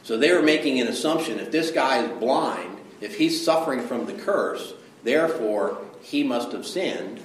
So 0.02 0.18
they 0.18 0.32
were 0.32 0.42
making 0.42 0.80
an 0.80 0.88
assumption 0.88 1.38
if 1.38 1.50
this 1.50 1.70
guy 1.70 2.04
is 2.04 2.18
blind, 2.18 2.76
if 3.00 3.16
he's 3.16 3.42
suffering 3.42 3.80
from 3.80 4.04
the 4.04 4.12
curse, 4.12 4.74
therefore 5.04 5.78
he 6.02 6.22
must 6.22 6.52
have 6.52 6.66
sinned, 6.66 7.20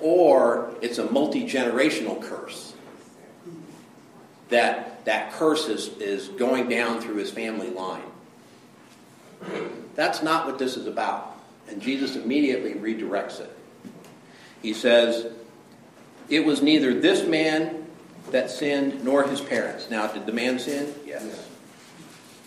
or 0.00 0.72
it's 0.80 0.98
a 0.98 1.10
multi 1.10 1.48
generational 1.48 2.22
curse. 2.22 2.73
That 4.50 5.04
that 5.04 5.32
curse 5.32 5.68
is, 5.68 5.88
is 5.98 6.28
going 6.28 6.68
down 6.68 7.00
through 7.00 7.16
his 7.16 7.30
family 7.30 7.70
line. 7.70 8.02
That's 9.94 10.22
not 10.22 10.46
what 10.46 10.58
this 10.58 10.76
is 10.76 10.86
about. 10.86 11.38
And 11.68 11.80
Jesus 11.80 12.16
immediately 12.16 12.74
redirects 12.74 13.40
it. 13.40 13.50
He 14.62 14.72
says, 14.72 15.26
It 16.28 16.44
was 16.44 16.62
neither 16.62 16.98
this 16.98 17.26
man 17.26 17.86
that 18.30 18.50
sinned 18.50 19.04
nor 19.04 19.24
his 19.24 19.40
parents. 19.40 19.90
Now, 19.90 20.06
did 20.06 20.26
the 20.26 20.32
man 20.32 20.58
sin? 20.58 20.92
Yes. 21.06 21.22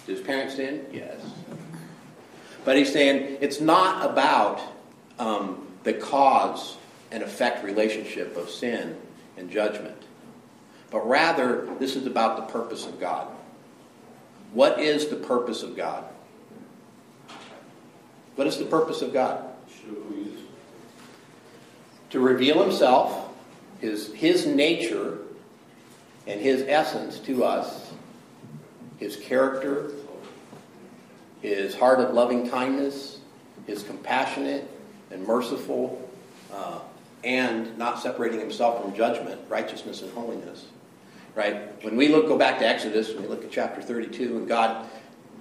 Did 0.05 0.17
his 0.17 0.25
parents 0.25 0.55
sin? 0.55 0.86
Yes. 0.91 1.19
But 2.65 2.77
he's 2.77 2.91
saying 2.91 3.38
it's 3.39 3.62
not 3.62 4.10
about 4.10 4.62
um, 5.19 5.67
the 5.83 5.93
cause 5.93 6.77
and 7.12 7.23
effect 7.23 7.63
relationship 7.63 8.36
of 8.36 8.49
sin 8.49 8.97
and 9.38 9.49
judgment, 9.49 10.03
but 10.91 11.08
rather 11.08 11.67
this 11.80 11.95
is 11.95 12.06
about 12.06 12.38
the 12.38 12.54
purpose 12.54 12.86
of 12.86 13.00
God. 13.00 13.28
What 14.54 14.80
is 14.80 15.08
the 15.08 15.15
purpose 15.15 15.63
of 15.63 15.76
God? 15.76 16.06
What 18.36 18.47
is 18.47 18.58
the 18.58 18.65
purpose 18.65 19.02
of 19.02 19.13
God? 19.13 19.45
To 22.12 22.19
reveal 22.19 22.62
himself, 22.62 23.34
his, 23.80 24.13
his 24.13 24.45
nature, 24.45 25.17
and 26.26 26.39
his 26.39 26.63
essence 26.67 27.19
to 27.19 27.43
us, 27.43 27.91
his 28.97 29.15
character, 29.15 29.91
his 31.41 31.76
heart 31.76 32.00
of 32.00 32.13
loving 32.13 32.50
kindness, 32.50 33.19
his 33.65 33.84
compassionate 33.84 34.69
and 35.12 35.26
merciful, 35.26 36.10
uh, 36.54 36.80
and 37.23 37.78
not 37.78 38.00
separating 38.00 38.39
himself 38.39 38.82
from 38.82 38.95
judgment, 38.95 39.39
righteousness, 39.50 40.02
and 40.02 40.12
holiness. 40.13 40.65
Right? 41.38 41.84
When 41.84 41.95
we 41.95 42.08
look, 42.08 42.28
go 42.28 42.36
back 42.36 42.58
to 42.58 42.67
Exodus, 42.67 43.13
we 43.13 43.28
look 43.28 43.43
at 43.45 43.52
chapter 43.52 43.80
32, 43.80 44.38
and 44.38 44.47
God 44.47 44.89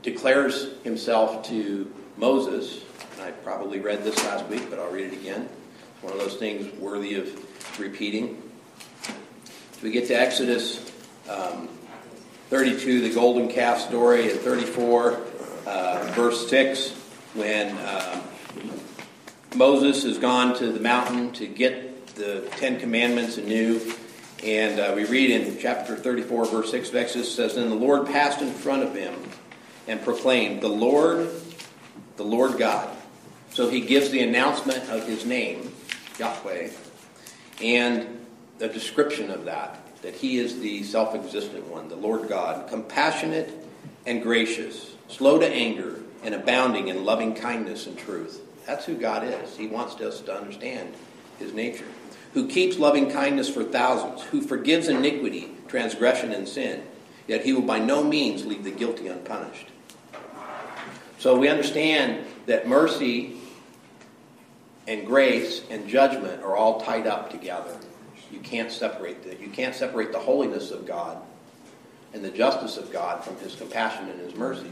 declares 0.02 0.74
himself 0.84 1.48
to 1.48 1.90
Moses, 2.18 2.82
and 3.14 3.22
I 3.22 3.30
probably 3.30 3.80
read 3.80 4.04
this 4.04 4.14
last 4.26 4.44
week, 4.48 4.68
but 4.68 4.78
I'll 4.78 4.90
read 4.90 5.10
it 5.10 5.14
again. 5.14 5.48
It's 5.94 6.02
one 6.02 6.12
of 6.12 6.18
those 6.18 6.36
things 6.36 6.70
worthy 6.78 7.14
of 7.14 7.80
repeating. 7.80 8.42
We 9.82 9.90
get 9.90 10.06
to 10.08 10.12
Exodus 10.12 10.92
um, 11.30 11.66
32, 12.50 13.00
the 13.00 13.14
golden 13.14 13.48
calf 13.48 13.80
story, 13.80 14.30
and 14.30 14.38
34, 14.38 15.18
uh, 15.66 16.12
verse 16.14 16.50
6, 16.50 16.90
when 17.32 17.74
uh, 17.74 18.22
Moses 19.54 20.02
has 20.02 20.18
gone 20.18 20.54
to 20.58 20.72
the 20.72 20.80
mountain 20.80 21.32
to 21.32 21.46
get 21.46 22.08
the 22.16 22.46
Ten 22.58 22.78
Commandments 22.78 23.38
anew. 23.38 23.80
And 24.42 24.78
uh, 24.78 24.92
we 24.94 25.04
read 25.04 25.30
in 25.30 25.58
chapter 25.58 25.96
34, 25.96 26.46
verse 26.46 26.70
6 26.70 26.90
of 26.90 26.96
Exodus 26.96 27.34
says, 27.34 27.54
Then 27.54 27.70
the 27.70 27.74
Lord 27.74 28.06
passed 28.06 28.42
in 28.42 28.52
front 28.52 28.82
of 28.82 28.94
him 28.94 29.14
and 29.88 30.02
proclaimed, 30.02 30.60
The 30.60 30.68
Lord, 30.68 31.30
the 32.16 32.24
Lord 32.24 32.58
God. 32.58 32.94
So 33.50 33.68
he 33.70 33.80
gives 33.80 34.10
the 34.10 34.20
announcement 34.20 34.90
of 34.90 35.06
his 35.06 35.24
name, 35.24 35.72
Yahweh, 36.18 36.68
and 37.62 38.26
the 38.58 38.68
description 38.68 39.30
of 39.30 39.46
that, 39.46 39.80
that 40.02 40.14
he 40.14 40.38
is 40.38 40.60
the 40.60 40.82
self 40.82 41.14
existent 41.14 41.66
one, 41.68 41.88
the 41.88 41.96
Lord 41.96 42.28
God, 42.28 42.68
compassionate 42.68 43.50
and 44.04 44.22
gracious, 44.22 44.94
slow 45.08 45.38
to 45.38 45.46
anger, 45.46 46.00
and 46.22 46.34
abounding 46.34 46.88
in 46.88 47.04
loving 47.04 47.34
kindness 47.34 47.86
and 47.86 47.96
truth. 47.96 48.40
That's 48.66 48.84
who 48.84 48.96
God 48.96 49.24
is. 49.24 49.56
He 49.56 49.66
wants 49.66 49.94
us 50.00 50.20
to 50.22 50.36
understand 50.36 50.92
his 51.38 51.52
nature. 51.52 51.86
Who 52.34 52.48
keeps 52.48 52.78
loving 52.78 53.10
kindness 53.10 53.48
for 53.48 53.64
thousands, 53.64 54.22
who 54.24 54.42
forgives 54.42 54.88
iniquity, 54.88 55.50
transgression, 55.68 56.32
and 56.32 56.46
sin, 56.46 56.82
yet 57.26 57.44
he 57.44 57.52
will 57.52 57.62
by 57.62 57.78
no 57.78 58.04
means 58.04 58.44
leave 58.44 58.64
the 58.64 58.70
guilty 58.70 59.08
unpunished. 59.08 59.68
So 61.18 61.38
we 61.38 61.48
understand 61.48 62.26
that 62.46 62.68
mercy 62.68 63.36
and 64.86 65.06
grace 65.06 65.62
and 65.70 65.88
judgment 65.88 66.42
are 66.42 66.56
all 66.56 66.80
tied 66.80 67.06
up 67.06 67.30
together. 67.30 67.76
You 68.30 68.40
can't 68.40 68.70
separate 68.70 69.24
that. 69.24 69.40
You 69.40 69.48
can't 69.48 69.74
separate 69.74 70.12
the 70.12 70.18
holiness 70.18 70.70
of 70.70 70.86
God 70.86 71.18
and 72.12 72.24
the 72.24 72.30
justice 72.30 72.76
of 72.76 72.92
God 72.92 73.24
from 73.24 73.36
his 73.38 73.54
compassion 73.54 74.08
and 74.08 74.20
his 74.20 74.34
mercy. 74.34 74.70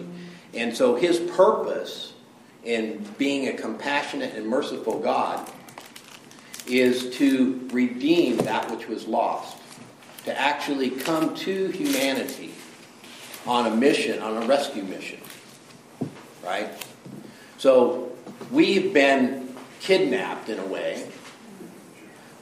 And 0.53 0.77
so 0.77 0.95
his 0.95 1.19
purpose 1.19 2.13
in 2.63 3.07
being 3.19 3.49
a 3.49 3.53
compassionate 3.53 4.35
and 4.35 4.47
merciful 4.47 4.99
God 4.99 5.51
is 6.67 7.17
to 7.17 7.69
redeem 7.73 8.39
that 8.39 8.71
which 8.71 8.89
was 8.89 9.07
lost, 9.07 9.57
to 10.25 10.41
actually 10.41 10.91
come 10.91 11.35
to 11.35 11.69
humanity 11.69 12.53
on 13.47 13.67
a 13.67 13.75
mission, 13.75 14.23
on 14.23 14.43
a 14.43 14.47
rescue 14.47 14.83
mission. 14.83 15.21
Right? 16.43 16.71
So 17.59 18.13
we've 18.51 18.93
been 18.93 19.55
kidnapped 19.81 20.49
in 20.49 20.59
a 20.59 20.67
way. 20.67 21.07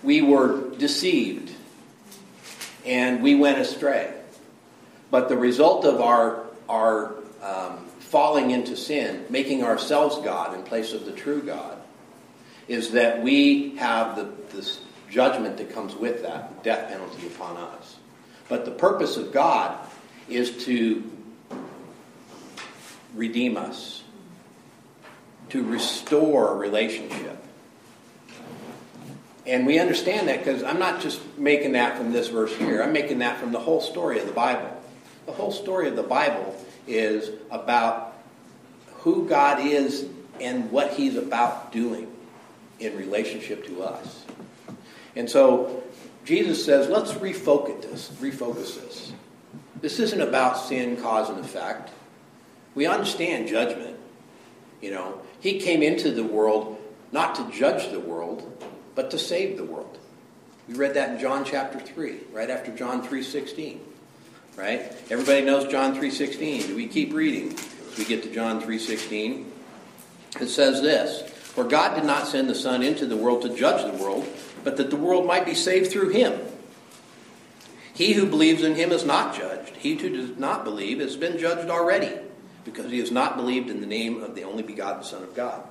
We 0.03 0.23
were 0.23 0.71
deceived 0.77 1.53
and 2.85 3.23
we 3.23 3.35
went 3.35 3.59
astray. 3.59 4.13
But 5.11 5.29
the 5.29 5.37
result 5.37 5.85
of 5.85 6.01
our, 6.01 6.45
our 6.69 7.15
um, 7.43 7.85
falling 8.01 8.51
into 8.51 8.77
sin, 8.77 9.25
making 9.29 9.63
ourselves 9.63 10.17
God 10.25 10.55
in 10.55 10.63
place 10.63 10.93
of 10.93 11.05
the 11.05 11.13
true 11.13 11.43
God, 11.43 11.82
is 12.73 12.93
that 12.93 13.23
we 13.23 13.77
have 13.77 14.17
the, 14.17 14.33
this 14.57 14.81
judgment 15.11 15.59
that 15.59 15.75
comes 15.75 15.95
with 15.95 16.23
that, 16.23 16.57
the 16.57 16.65
death 16.65 16.89
penalty 16.89 17.27
upon 17.27 17.59
us. 17.59 17.97
But 18.49 18.65
the 18.65 18.71
purpose 18.71 19.19
of 19.19 19.31
God 19.31 19.79
is 20.27 20.65
to 20.65 21.05
redeem 23.15 23.59
us, 23.59 24.03
to 25.51 25.63
restore 25.63 26.57
relationship. 26.57 27.37
And 29.45 29.67
we 29.67 29.79
understand 29.79 30.29
that 30.29 30.39
because 30.39 30.63
I'm 30.63 30.79
not 30.79 31.03
just 31.03 31.21
making 31.37 31.73
that 31.73 31.99
from 31.99 32.11
this 32.11 32.29
verse 32.29 32.57
here, 32.57 32.83
I'm 32.83 32.95
making 32.95 33.19
that 33.19 33.39
from 33.39 33.53
the 33.53 33.61
whole 33.61 33.83
story 33.83 34.19
of 34.19 34.27
the 34.27 34.33
Bible. 34.33 34.83
The 35.27 35.33
whole 35.33 35.53
story 35.53 35.89
of 35.89 35.97
the 35.97 36.03
Bible 36.03 36.57
is 36.87 37.31
about 37.51 38.15
who 39.01 39.29
God 39.29 39.61
is 39.61 40.07
and 40.41 40.71
what 40.71 40.95
He's 40.95 41.17
about 41.17 41.71
doing 41.71 42.12
in 42.87 42.97
relationship 42.97 43.67
to 43.67 43.83
us. 43.83 44.25
And 45.17 45.29
so 45.29 45.83
Jesus 46.25 46.65
says, 46.65 46.89
let's 46.89 47.13
refocus 47.13 47.83
this, 47.83 48.11
refocus 48.21 48.81
this. 48.81 49.13
This 49.81 49.99
isn't 49.99 50.21
about 50.21 50.57
sin, 50.59 50.97
cause, 50.97 51.29
and 51.29 51.41
effect. 51.41 51.91
We 52.75 52.87
understand 52.87 53.49
judgment. 53.49 53.97
You 54.81 54.93
know, 54.93 55.21
He 55.41 55.61
came 55.61 55.83
into 55.83 56.13
the 56.13 56.25
world 56.25 56.79
not 57.11 57.35
to 57.35 57.51
judge 57.51 57.91
the 57.91 58.01
world, 58.01 58.65
but 58.95 59.11
to 59.11 59.19
save 59.19 59.57
the 59.57 59.65
world. 59.65 59.99
We 60.69 60.75
read 60.75 60.95
that 60.95 61.11
in 61.11 61.19
John 61.19 61.45
chapter 61.45 61.79
3, 61.79 62.19
right 62.33 62.49
after 62.49 62.75
John 62.75 63.07
3:16. 63.07 63.81
Right? 64.57 64.93
Everybody 65.11 65.43
knows 65.43 65.71
John 65.71 65.95
3:16. 65.95 66.67
Do 66.69 66.77
we 66.77 66.87
keep 66.87 67.13
reading? 67.13 67.55
As 67.91 67.99
we 67.99 68.05
get 68.05 68.23
to 68.23 68.31
John 68.31 68.63
3:16, 68.63 69.47
it 70.41 70.49
says 70.49 70.81
this, 70.81 71.32
For 71.55 71.65
God 71.65 71.95
did 71.95 72.05
not 72.05 72.27
send 72.27 72.49
the 72.49 72.55
Son 72.55 72.83
into 72.83 73.05
the 73.05 73.17
world 73.17 73.43
to 73.43 73.55
judge 73.55 73.85
the 73.85 74.03
world, 74.03 74.27
but 74.65 74.79
that 74.79 74.89
the 74.89 74.97
world 74.97 75.27
might 75.27 75.45
be 75.45 75.55
saved 75.55 75.91
through 75.91 76.09
him. 76.09 76.41
He 77.93 78.15
who 78.15 78.25
believes 78.25 78.63
in 78.63 78.75
him 78.75 78.91
is 78.91 79.05
not 79.05 79.37
judged. 79.37 79.77
He 79.77 79.97
who 79.97 80.09
does 80.09 80.39
not 80.39 80.65
believe 80.65 80.99
has 81.01 81.17
been 81.17 81.39
judged 81.39 81.69
already, 81.69 82.13
because 82.65 82.91
he 82.91 83.01
has 83.01 83.11
not 83.11 83.37
believed 83.37 83.69
in 83.69 83.83
the 83.83 83.87
name 83.87 84.23
of 84.23 84.35
the 84.35 84.45
only 84.45 84.63
begotten 84.63 85.05
Son 85.05 85.23
of 85.23 85.35
God. 85.35 85.63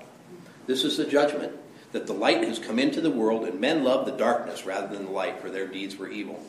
This 0.67 0.84
is 0.84 0.97
the 0.97 1.05
judgment 1.05 1.53
that 1.93 2.05
the 2.05 2.13
light 2.13 2.43
has 2.43 2.59
come 2.59 2.77
into 2.77 3.01
the 3.01 3.09
world, 3.09 3.45
and 3.45 3.59
men 3.59 3.84
love 3.84 4.05
the 4.05 4.11
darkness 4.11 4.67
rather 4.67 4.88
than 4.88 5.05
the 5.05 5.11
light, 5.11 5.41
for 5.41 5.49
their 5.49 5.67
deeds 5.67 5.97
were 5.97 6.09
evil. 6.09 6.39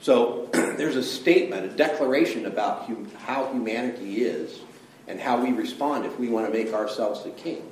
So 0.00 0.48
there's 0.52 0.96
a 0.96 1.02
statement, 1.02 1.66
a 1.66 1.76
declaration 1.76 2.46
about 2.46 2.86
hum- 2.86 3.10
how 3.18 3.52
humanity 3.52 4.22
is 4.22 4.60
and 5.06 5.20
how 5.20 5.42
we 5.42 5.52
respond 5.52 6.06
if 6.06 6.18
we 6.18 6.28
want 6.28 6.46
to 6.46 6.52
make 6.52 6.72
ourselves 6.72 7.22
the 7.22 7.30
king. 7.30 7.62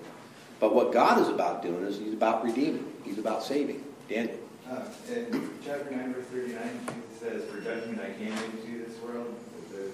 But 0.60 0.74
what 0.74 0.92
God 0.92 1.20
is 1.20 1.28
about 1.28 1.62
doing 1.62 1.84
is 1.84 1.98
He's 1.98 2.12
about 2.14 2.44
redeeming, 2.44 2.90
He's 3.04 3.18
about 3.18 3.42
saving. 3.42 3.84
Daniel. 4.08 4.36
Uh, 4.70 4.82
in 5.12 5.50
chapter 5.64 5.90
9, 5.90 6.14
verse 6.14 6.26
39, 6.26 6.58
Jesus 6.86 7.20
says, 7.20 7.44
For 7.50 7.60
judgment 7.60 8.00
I 8.00 8.10
came 8.18 8.32
into 8.32 8.84
this 8.84 9.00
world, 9.00 9.34
that 9.54 9.76
those 9.76 9.92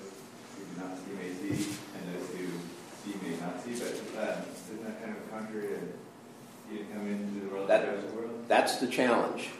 who 0.56 0.64
do 0.64 0.80
not 0.80 0.96
see 0.96 1.12
may 1.12 1.32
see, 1.34 1.68
and 1.94 2.14
those 2.14 2.28
who 2.30 2.46
see 3.04 3.18
may 3.22 3.36
not 3.40 3.62
see. 3.62 3.72
But 3.72 4.22
uh, 4.22 4.40
isn't 4.66 4.84
that 4.84 5.02
kind 5.02 5.16
of 5.16 5.30
contrary 5.30 5.68
to 5.68 6.74
didn't 6.74 6.92
come 6.94 7.06
into 7.06 7.40
the 7.46 7.54
world 7.54 7.68
That- 7.68 7.84
to 7.84 8.06
the 8.06 8.12
world? 8.14 8.30
That's 8.48 8.76
the 8.76 8.86
challenge. 8.86 9.50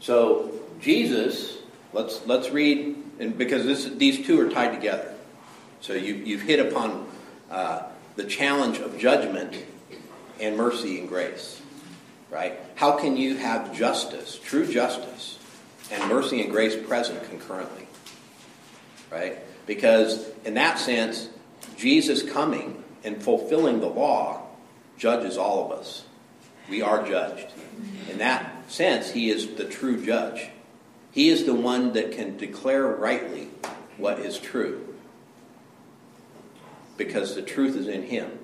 So 0.00 0.52
Jesus, 0.80 1.58
let's 1.92 2.24
let's 2.26 2.50
read, 2.50 2.96
and 3.18 3.36
because 3.36 3.64
this, 3.64 3.84
these 3.96 4.26
two 4.26 4.40
are 4.40 4.48
tied 4.50 4.74
together. 4.74 5.12
So 5.80 5.92
you, 5.94 6.14
you've 6.14 6.42
hit 6.42 6.60
upon 6.60 7.06
uh, 7.50 7.82
the 8.16 8.24
challenge 8.24 8.78
of 8.78 8.98
judgment 8.98 9.56
and 10.40 10.56
mercy 10.56 10.98
and 10.98 11.08
grace, 11.08 11.60
right? 12.30 12.58
How 12.74 12.92
can 12.92 13.16
you 13.16 13.36
have 13.36 13.74
justice, 13.74 14.38
true 14.42 14.66
justice, 14.66 15.38
and 15.90 16.08
mercy 16.08 16.42
and 16.42 16.50
grace 16.50 16.76
present 16.86 17.22
concurrently, 17.24 17.86
right? 19.10 19.38
Because 19.66 20.28
in 20.44 20.54
that 20.54 20.78
sense, 20.78 21.28
Jesus 21.76 22.22
coming 22.22 22.82
and 23.04 23.22
fulfilling 23.22 23.80
the 23.80 23.88
law 23.88 24.46
judges 24.96 25.36
all 25.36 25.64
of 25.64 25.78
us. 25.78 26.04
We 26.68 26.82
are 26.82 27.06
judged. 27.06 27.46
In 28.10 28.18
that 28.18 28.70
sense, 28.70 29.10
he 29.12 29.30
is 29.30 29.54
the 29.54 29.64
true 29.64 30.04
judge. 30.04 30.48
He 31.12 31.28
is 31.28 31.44
the 31.44 31.54
one 31.54 31.92
that 31.94 32.12
can 32.12 32.36
declare 32.36 32.86
rightly 32.86 33.48
what 33.96 34.18
is 34.18 34.38
true. 34.38 34.94
Because 36.96 37.34
the 37.34 37.42
truth 37.42 37.76
is 37.76 37.88
in 37.88 38.02
him. 38.02 38.37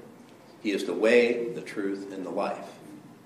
He 0.65 0.73
is 0.73 0.85
the 0.85 0.95
way, 0.95 1.53
the 1.53 1.61
truth, 1.61 2.13
and 2.13 2.27
the 2.27 2.31
life. 2.31 2.67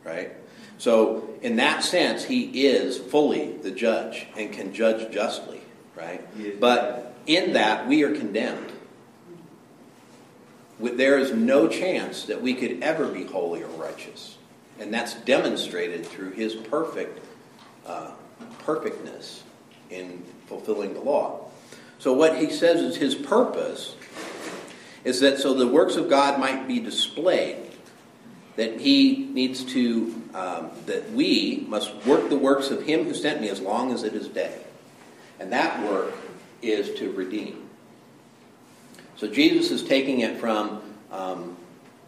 Right? 0.05 0.33
So, 0.77 1.31
in 1.41 1.57
that 1.57 1.83
sense, 1.85 2.25
he 2.25 2.67
is 2.67 2.99
fully 2.99 3.53
the 3.53 3.71
judge 3.71 4.27
and 4.37 4.53
can 4.53 4.75
judge 4.75 5.11
justly. 5.13 5.63
Right? 5.97 6.61
But 6.61 7.15
in 7.27 7.55
that, 7.55 7.89
we 7.89 8.03
are 8.03 8.15
condemned. 8.15 8.73
There 10.81 11.19
is 11.19 11.33
no 11.33 11.69
chance 11.69 12.25
that 12.25 12.43
we 12.43 12.55
could 12.55 12.83
ever 12.83 13.07
be 13.07 13.25
holy 13.25 13.63
or 13.63 13.69
righteous. 13.69 14.37
And 14.79 14.93
that's 14.93 15.15
demonstrated 15.15 16.07
through 16.07 16.33
his 16.33 16.55
perfect 16.55 17.25
uh, 17.87 18.11
perfectness 18.61 19.43
in 19.91 20.23
fulfilling 20.47 20.95
the 20.95 21.01
law. 21.01 21.49
So, 21.99 22.13
what 22.13 22.37
he 22.37 22.51
says 22.51 22.81
is 22.81 22.97
his 22.97 23.15
purpose 23.15 23.95
is 25.09 25.21
that 25.21 25.39
so 25.39 25.55
the 25.55 25.67
works 25.67 25.97
of 25.97 26.11
God 26.11 26.39
might 26.39 26.69
be 26.69 26.81
displayed, 26.81 27.57
that 28.57 28.79
he 28.79 29.31
needs 29.33 29.65
to, 29.73 30.23
um, 30.35 30.71
that 30.85 31.11
we 31.13 31.65
must 31.67 31.95
work 32.05 32.29
the 32.29 32.37
works 32.37 32.71
of 32.71 32.83
him 32.83 33.05
who 33.05 33.15
sent 33.15 33.41
me 33.41 33.49
as 33.49 33.59
long 33.59 33.91
as 33.91 34.03
it 34.03 34.13
is 34.13 34.29
day. 34.29 34.61
And 35.41 35.51
that 35.51 35.83
work 35.89 36.15
is 36.61 36.99
to 36.99 37.11
redeem. 37.13 37.71
So 39.17 39.29
Jesus 39.29 39.71
is 39.71 39.83
taking 39.83 40.21
it 40.21 40.39
from 40.39 40.83
um, 41.11 41.57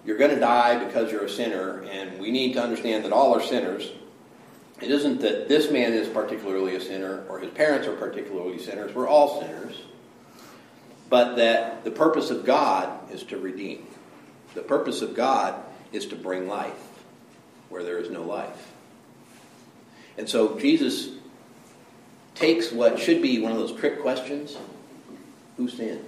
you're 0.05 0.19
going 0.19 0.35
to 0.35 0.41
die 0.41 0.85
because 0.85 1.11
you're 1.11 1.25
a 1.25 1.31
sinner, 1.31 1.83
and 1.85 2.21
we 2.21 2.31
need 2.31 2.53
to 2.53 2.63
understand 2.63 3.07
that 3.07 3.13
all 3.13 3.35
are 3.35 3.43
sinners. 3.43 3.91
It 4.83 4.91
isn't 4.91 5.23
that 5.23 5.49
this 5.49 5.71
man 5.71 5.95
is 5.95 6.07
particularly 6.07 6.77
a 6.77 6.81
sinner 6.83 7.25
or 7.31 7.39
his 7.39 7.51
parents 7.53 7.89
are 7.89 7.97
particularly 7.97 8.59
sinners. 8.59 8.95
We're 8.95 9.09
all 9.09 9.41
sinners. 9.41 9.77
But 11.11 11.37
that 11.37 11.85
the 11.85 11.91
purpose 11.91 12.31
of 12.31 12.47
God 12.47 13.13
is 13.13 13.23
to 13.25 13.37
redeem. 13.37 13.87
The 14.55 14.63
purpose 14.63 15.03
of 15.03 15.15
God 15.15 15.63
is 15.93 16.07
to 16.07 16.17
bring 16.17 16.49
life 16.49 16.89
where 17.69 17.83
there 17.83 17.99
is 17.99 18.11
no 18.11 18.23
life. 18.23 18.73
And 20.17 20.29
so 20.29 20.59
Jesus 20.59 21.11
takes 22.35 22.73
what 22.73 22.99
should 22.99 23.21
be 23.21 23.41
one 23.41 23.53
of 23.53 23.59
those 23.59 23.73
trick 23.79 24.01
questions 24.01 24.57
who 25.57 25.69
sinned? 25.69 26.05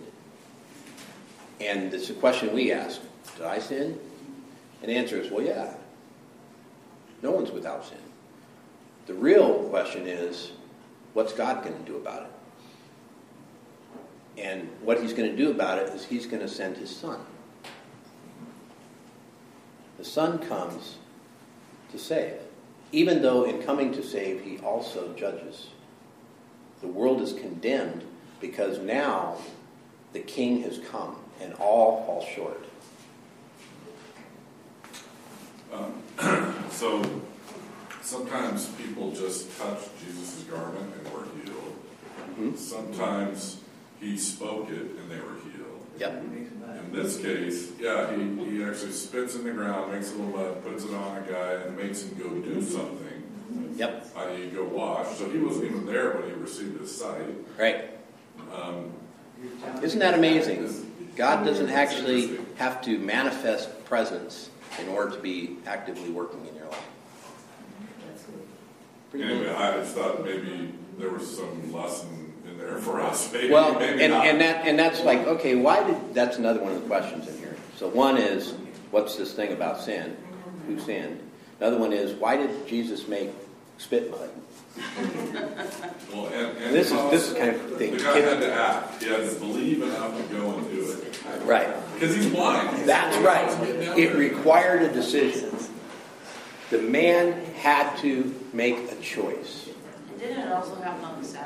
And 1.61 1.92
it's 1.92 2.11
a 2.11 2.14
question 2.14 2.53
we 2.53 2.72
ask 2.72 3.00
Did 3.36 3.46
I 3.46 3.59
sin? 3.59 3.98
And 4.82 4.90
the 4.90 4.96
answer 4.96 5.16
is, 5.20 5.30
well, 5.30 5.44
yeah. 5.44 5.74
No 7.22 7.30
one's 7.30 7.53
without 7.53 7.84
sin. 7.86 7.98
The 9.07 9.14
real 9.14 9.68
question 9.68 10.09
is, 10.09 10.50
what's 11.12 11.32
God 11.32 11.62
going 11.62 11.76
to 11.76 11.84
do 11.84 11.96
about 11.96 12.24
it? 12.24 12.32
And 14.39 14.68
what 14.83 15.01
he's 15.01 15.12
going 15.12 15.30
to 15.30 15.37
do 15.37 15.51
about 15.51 15.78
it 15.78 15.89
is 15.91 16.05
he's 16.05 16.26
going 16.26 16.43
to 16.43 16.49
send 16.49 16.76
his 16.76 16.95
son. 16.95 17.20
The 19.99 20.05
son 20.05 20.39
comes 20.39 20.97
to 21.93 21.99
save, 21.99 22.35
even 22.91 23.22
though 23.22 23.45
in 23.45 23.62
coming 23.62 23.93
to 23.93 24.03
save, 24.03 24.43
he 24.43 24.59
also 24.59 25.12
judges. 25.14 25.68
The 26.80 26.89
world 26.89 27.20
is 27.20 27.33
condemned 27.33 28.03
because 28.41 28.78
now 28.78 29.37
the 30.12 30.20
king 30.20 30.62
has 30.62 30.78
come 30.78 31.16
and 31.41 31.55
all 31.55 32.05
fall 32.05 32.26
short. 32.35 32.64
Um, 35.72 36.49
So 36.72 37.03
sometimes 38.01 38.66
people 38.70 39.12
just 39.12 39.57
touch 39.59 39.78
Jesus' 40.05 40.43
garment 40.51 40.93
and 40.97 41.12
were 41.12 41.26
healed. 41.45 41.76
Mhm. 42.37 42.57
Sometimes 42.59 43.59
he 44.03 44.18
spoke 44.18 44.68
it 44.68 44.82
and 44.98 45.11
they 45.11 45.20
were 45.20 45.36
healed. 45.44 45.86
Yep. 45.98 46.12
In 46.12 46.92
this 46.92 47.18
case, 47.18 47.70
yeah, 47.78 48.14
he, 48.14 48.22
he 48.44 48.64
actually 48.64 48.92
spits 48.92 49.36
in 49.36 49.44
the 49.44 49.53
ground, 49.53 49.92
makes 49.92 50.11
a 50.11 50.16
little 50.16 50.36
mud, 50.36 50.64
puts 50.64 50.84
it 50.84 50.92
on 50.92 51.18
a 51.18 51.20
guy, 51.20 51.53
and 51.53 51.76
makes 51.76 52.03
him 52.03 52.18
go 52.18 52.28
do 52.28 52.61
something. 52.61 53.22
Yep. 53.76 54.09
I.e., 54.16 54.50
go 54.50 54.64
wash. 54.64 55.16
So 55.16 55.30
he 55.30 55.38
wasn't 55.38 55.66
even 55.66 55.86
there 55.86 56.11
when 56.12 56.24
he 56.24 56.32
received 56.32 56.80
his 56.80 56.94
sight. 56.94 57.24
Right. 57.59 57.90
Um, 58.53 58.92
Isn't 59.82 60.00
that 60.00 60.14
amazing? 60.14 60.90
God 61.16 61.44
doesn't 61.44 61.70
actually 61.70 62.38
have 62.57 62.82
to 62.82 62.98
manifest 62.98 63.84
presence 63.84 64.50
in 64.80 64.88
order 64.88 65.14
to 65.14 65.22
be 65.22 65.57
actively 65.66 66.11
working 66.11 66.46
in 66.46 66.55
your 66.55 66.66
life. 66.66 66.84
Pretty 69.11 69.26
anyway, 69.26 69.46
cool. 69.46 69.57
I 69.57 69.72
just 69.72 69.94
thought 69.94 70.24
maybe 70.24 70.72
there 70.98 71.11
was 71.11 71.36
some 71.36 71.72
lesson 71.72 72.22
in 72.63 72.71
there 72.71 72.79
for 72.79 73.01
us. 73.01 73.31
Maybe, 73.33 73.51
Well, 73.51 73.79
maybe 73.79 74.03
and, 74.05 74.13
not. 74.13 74.27
and 74.27 74.41
that 74.41 74.67
and 74.67 74.79
that's 74.79 75.03
like 75.03 75.21
okay, 75.27 75.55
why 75.55 75.83
did 75.85 76.15
that's 76.15 76.39
another 76.39 76.61
one 76.63 76.73
of 76.73 76.81
the 76.83 76.87
questions 76.89 77.29
in 77.29 77.37
here. 77.39 77.57
So 77.77 77.89
one 77.89 78.17
is 78.17 78.55
what's 78.91 79.17
this 79.17 79.33
thing 79.35 79.53
about 79.53 79.81
sin? 79.81 80.17
Who 80.67 80.79
sinned? 80.79 81.21
Another 81.61 81.79
one 81.79 81.93
is 81.93 82.13
why 82.15 82.37
did 82.37 82.67
Jesus 82.69 83.07
make 83.09 83.31
spit 83.79 84.11
mud? 84.11 84.31
Well, 86.13 86.27
and, 86.29 86.57
and 86.59 86.75
This 86.75 86.91
is 86.93 87.11
this 87.11 87.29
is 87.31 87.35
kind 87.37 87.51
of 87.51 87.71
the 87.71 87.77
thing. 87.77 87.97
guy 87.97 88.19
had 88.21 88.41
to 88.41 88.53
act. 88.53 89.03
He 89.03 89.09
had 89.09 89.29
to 89.29 89.35
believe 89.37 89.83
enough 89.83 90.17
to 90.17 90.35
go 90.35 90.51
and 90.57 90.71
do 90.71 90.91
it 90.91 91.23
Right. 91.45 91.69
because 91.95 92.15
he's 92.15 92.27
blind. 92.31 92.89
That's 92.89 93.17
right. 93.19 93.49
It 93.99 94.15
required 94.17 94.83
a 94.83 94.93
decision. 94.93 95.51
The 96.71 96.79
man 96.79 97.45
had 97.57 97.95
to 97.99 98.35
make 98.55 98.91
a 98.91 98.97
choice. 98.97 99.69
And 100.11 100.19
didn't 100.21 100.41
it 100.47 100.53
also 100.53 100.75
happen 100.77 101.05
on 101.05 101.21
the 101.21 101.27
Sabbath? 101.29 101.41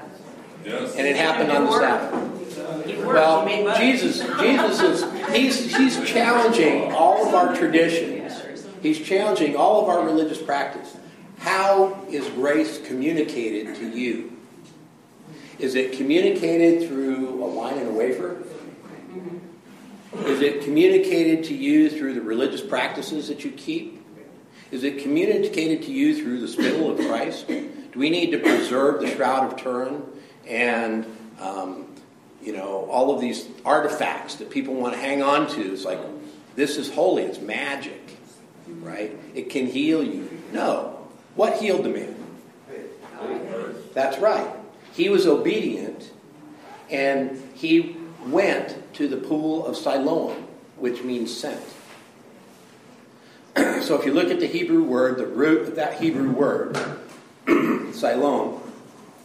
Yes. 0.67 0.97
And 0.97 1.07
it 1.07 1.17
happened 1.17 1.53
on 1.53 1.67
the 1.67 1.73
Sabbath. 1.79 2.97
Well, 3.05 3.47
he 3.47 3.57
made 3.57 3.65
money. 3.65 3.93
Jesus, 3.93 4.19
Jesus 4.41 4.81
is 4.83 5.29
he's 5.33 5.77
he's 5.77 6.11
challenging 6.11 6.93
all 6.93 7.29
of 7.29 7.35
our 7.35 7.55
traditions. 7.55 8.43
He's 8.83 9.01
challenging 9.01 9.55
all 9.55 9.83
of 9.83 9.89
our 9.89 10.05
religious 10.05 10.43
practice. 10.43 10.97
How 11.39 12.05
is 12.11 12.29
grace 12.31 12.79
communicated 12.85 13.77
to 13.77 13.89
you? 13.89 14.37
Is 15.61 15.77
it 15.77 15.97
communicated 15.97 16.89
through 16.89 17.45
a 17.45 17.49
wine 17.49 17.79
and 17.79 17.89
a 17.89 17.93
wafer? 17.93 18.43
Is 20.25 20.41
it 20.41 20.63
communicated 20.63 21.45
to 21.45 21.55
you 21.55 21.91
through 21.91 22.15
the 22.15 22.21
religious 22.23 22.61
practices 22.61 23.29
that 23.29 23.45
you 23.45 23.53
keep? 23.53 24.05
Is 24.73 24.83
it 24.83 25.01
communicated 25.03 25.83
to 25.83 25.93
you 25.93 26.21
through 26.21 26.41
the 26.41 26.49
spittle 26.49 26.91
of 26.91 26.99
Christ? 27.07 27.47
Do 27.47 27.93
we 27.95 28.11
need 28.11 28.33
to 28.33 28.39
preserve 28.39 29.01
the 29.01 29.09
Shroud 29.15 29.53
of 29.53 29.63
Turin 29.63 30.03
and, 30.47 31.07
um, 31.41 31.87
you 32.43 32.53
know, 32.53 32.89
all 32.91 33.15
of 33.15 33.21
these 33.21 33.47
artifacts 33.65 34.37
that 34.37 34.51
people 34.51 34.75
want 34.75 34.95
to 34.95 35.01
hang 35.01 35.23
on 35.23 35.49
to? 35.49 35.73
It's 35.73 35.85
like, 35.85 36.01
this 36.55 36.77
is 36.77 36.93
holy, 36.93 37.25
it's 37.25 37.41
magic. 37.41 38.01
right? 38.69 39.17
It 39.35 39.51
can 39.51 39.67
heal 39.67 40.03
you. 40.03 40.29
No. 40.53 41.07
What 41.35 41.61
healed 41.61 41.85
the 41.85 41.91
man? 41.91 42.15
That's 43.95 44.19
right. 44.19 44.49
He 44.93 45.09
was 45.09 45.27
obedient 45.27 46.11
and 46.91 47.43
he 47.55 47.97
went 48.27 48.95
to 48.95 49.09
the 49.09 49.17
pool 49.17 49.67
of 49.67 49.77
Siloam, 49.77 50.47
which 50.77 51.03
means 51.03 51.37
sent. 51.37 51.63
so 53.83 53.99
if 53.99 54.05
you 54.05 54.13
look 54.13 54.31
at 54.31 54.41
the 54.41 54.47
Hebrew 54.47 54.83
word, 54.83 55.19
the 55.19 55.27
root 55.27 55.69
of 55.69 55.77
that 55.77 56.01
Hebrew 56.01 56.31
word, 56.31 56.77
Siloam, 57.93 58.61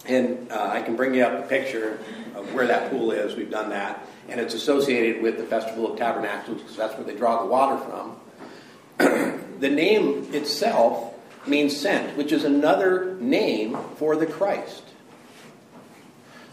and 0.07 0.51
uh, 0.51 0.69
I 0.71 0.81
can 0.81 0.95
bring 0.95 1.13
you 1.13 1.23
up 1.23 1.45
a 1.45 1.47
picture 1.47 1.99
of 2.35 2.53
where 2.53 2.67
that 2.67 2.89
pool 2.89 3.11
is. 3.11 3.35
We've 3.35 3.51
done 3.51 3.69
that. 3.69 4.05
And 4.29 4.39
it's 4.39 4.53
associated 4.53 5.21
with 5.21 5.37
the 5.37 5.43
Festival 5.43 5.91
of 5.91 5.97
Tabernacles 5.97 6.61
because 6.61 6.75
that's 6.75 6.95
where 6.95 7.05
they 7.05 7.15
draw 7.15 7.43
the 7.43 7.47
water 7.47 7.77
from. 7.77 8.15
the 9.59 9.69
name 9.69 10.29
itself 10.33 11.13
means 11.47 11.75
sent, 11.75 12.17
which 12.17 12.31
is 12.31 12.43
another 12.43 13.15
name 13.19 13.77
for 13.97 14.15
the 14.15 14.25
Christ. 14.25 14.83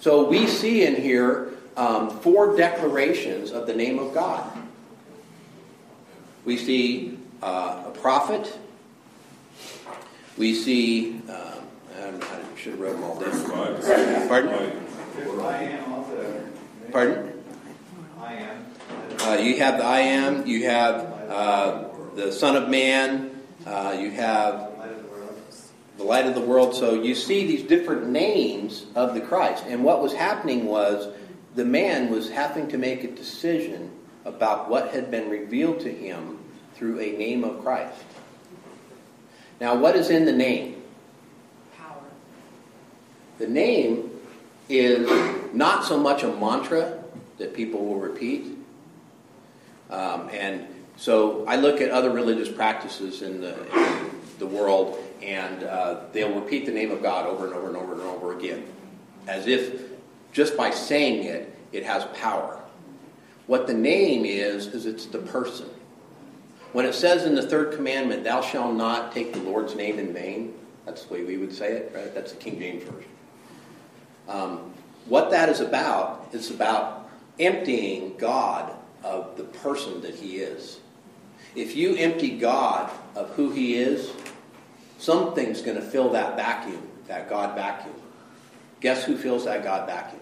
So 0.01 0.29
we 0.29 0.47
see 0.47 0.85
in 0.85 0.97
here 0.97 1.53
um, 1.77 2.11
four 2.11 2.57
declarations 2.57 3.51
of 3.51 3.67
the 3.67 3.75
name 3.75 3.99
of 3.99 4.15
God. 4.15 4.51
We 6.45 6.57
see 6.57 7.19
uh, 7.43 7.85
a 7.87 7.91
prophet. 7.91 8.57
We 10.37 10.55
see, 10.55 11.21
um, 11.29 11.58
I 11.99 12.57
should 12.57 12.73
have 12.73 12.81
wrote 12.81 12.93
them 12.93 13.05
all 13.05 13.19
down. 13.19 14.29
Pardon? 14.29 14.53
I 15.41 15.63
am. 15.63 16.05
Pardon? 16.93 17.33
I 18.21 18.35
am. 18.35 18.65
Uh, 19.21 19.35
you 19.35 19.59
have 19.59 19.79
the 19.79 19.85
I 19.85 20.01
am. 20.01 20.47
You 20.47 20.65
have 20.65 20.95
uh, 21.29 21.85
the 22.15 22.33
Son 22.33 22.57
of 22.57 22.69
Man. 22.69 23.31
Uh, 23.67 23.97
you 23.99 24.11
have 24.13 24.71
the 25.97 26.05
light 26.05 26.27
of 26.27 26.35
the 26.35 26.41
world. 26.41 26.75
So 26.75 27.03
you 27.03 27.15
see 27.15 27.47
these 27.47 27.65
different 27.65 28.09
names 28.09 28.87
of 28.95 29.15
the 29.15 29.21
Christ. 29.21 29.65
And 29.67 29.83
what 29.83 30.01
was 30.01 30.15
happening 30.15 30.67
was 30.67 31.13
the 31.57 31.65
man 31.65 32.11
was 32.11 32.31
having 32.31 32.69
to 32.69 32.79
make 32.79 33.03
a 33.03 33.11
decision 33.11 33.91
about 34.25 34.71
what 34.71 34.93
had 34.93 35.11
been 35.11 35.29
revealed 35.29 35.81
to 35.81 35.93
him 35.93 36.39
through 36.75 37.01
a 37.01 37.13
name 37.19 37.43
of 37.43 37.61
Christ. 37.63 38.05
Now, 39.61 39.75
what 39.75 39.97
is 39.97 40.11
in 40.11 40.25
the 40.25 40.33
name? 40.33 40.78
The 43.39 43.47
name 43.47 44.11
is 44.69 45.09
not 45.55 45.85
so 45.85 45.99
much 45.99 46.25
a 46.25 46.29
mantra 46.29 47.03
that 47.39 47.55
people 47.55 47.85
will 47.85 48.01
repeat. 48.01 48.47
Um, 49.91 50.29
and 50.33 50.67
so 50.97 51.47
I 51.47 51.57
look 51.57 51.81
at 51.81 51.91
other 51.91 52.11
religious 52.11 52.49
practices 52.49 53.23
in 53.23 53.41
the, 53.41 53.55
in 53.77 54.11
the 54.39 54.47
world, 54.47 54.99
and 55.23 55.63
uh, 55.63 56.01
they'll 56.13 56.35
repeat 56.35 56.67
the 56.67 56.73
name 56.73 56.91
of 56.91 57.01
God 57.01 57.27
over 57.27 57.47
and 57.47 57.55
over 57.55 57.69
and 57.69 57.77
over 57.77 57.93
and 57.93 58.03
over 58.03 58.37
again, 58.37 58.65
as 59.29 59.47
if 59.47 59.83
just 60.33 60.57
by 60.57 60.71
saying 60.71 61.25
it, 61.25 61.57
it 61.73 61.85
has 61.85 62.05
power. 62.07 62.61
What 63.47 63.67
the 63.67 63.75
name 63.75 64.25
is, 64.25 64.67
is 64.67 64.85
it's 64.85 65.07
the 65.07 65.19
person. 65.19 65.69
When 66.73 66.85
it 66.85 66.95
says 66.95 67.25
in 67.25 67.35
the 67.35 67.43
third 67.43 67.73
commandment, 67.75 68.25
thou 68.25 68.43
shalt 68.43 68.75
not 68.75 69.13
take 69.13 69.33
the 69.33 69.41
Lord's 69.41 69.75
name 69.75 69.99
in 69.99 70.13
vain, 70.13 70.55
that's 70.85 71.05
the 71.05 71.15
way 71.15 71.23
we 71.23 71.37
would 71.39 71.53
say 71.53 71.73
it, 71.73 71.93
right? 71.95 72.15
That's 72.15 72.33
the 72.33 72.39
King 72.39 72.59
James 72.59 72.83
Version. 72.83 73.11
Um, 74.29 74.73
what 75.07 75.31
that 75.31 75.49
is 75.49 75.61
about 75.61 76.29
is 76.33 76.51
about 76.51 77.09
emptying 77.41 78.17
God 78.19 78.73
of 79.03 79.37
the 79.37 79.45
person 79.45 80.03
that 80.03 80.15
He 80.15 80.39
is. 80.39 80.81
If 81.55 81.75
you 81.75 81.97
empty 81.97 82.37
God 82.37 82.91
of 83.17 83.31
who 83.31 83.51
He 83.51 83.77
is, 83.77 84.13
something's 84.99 85.63
going 85.63 85.77
to 85.77 85.83
fill 85.83 86.11
that 86.11 86.37
vacuum, 86.37 86.87
that 87.07 87.29
God 87.29 87.55
vacuum. 87.55 87.95
Guess 88.81 89.05
who 89.05 89.17
fills 89.17 89.47
that 89.47 89.65
God 89.65 89.89
vacuum? 89.89 90.21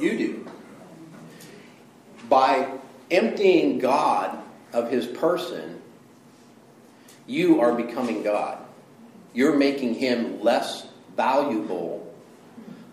You 0.00 0.18
do. 0.18 0.50
By 2.28 2.68
emptying 3.10 3.78
God 3.78 4.38
of 4.72 4.90
His 4.90 5.06
person, 5.06 5.80
you 7.26 7.60
are 7.60 7.72
becoming 7.72 8.22
God. 8.22 8.58
You're 9.32 9.56
making 9.56 9.94
Him 9.94 10.42
less 10.42 10.86
valuable, 11.16 12.12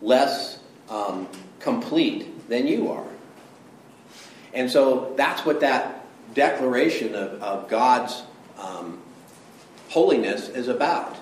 less 0.02 0.60
um, 0.90 1.28
complete 1.60 2.50
than 2.50 2.68
you 2.68 2.92
are. 2.92 3.08
And 4.54 4.70
so 4.70 5.14
that's 5.16 5.46
what 5.46 5.62
that 5.62 6.06
declaration 6.34 7.16
of, 7.16 7.42
of 7.42 7.70
God's 7.70 8.24
um, 8.58 9.00
holiness 9.90 10.50
is 10.50 10.68
about. 10.68 11.18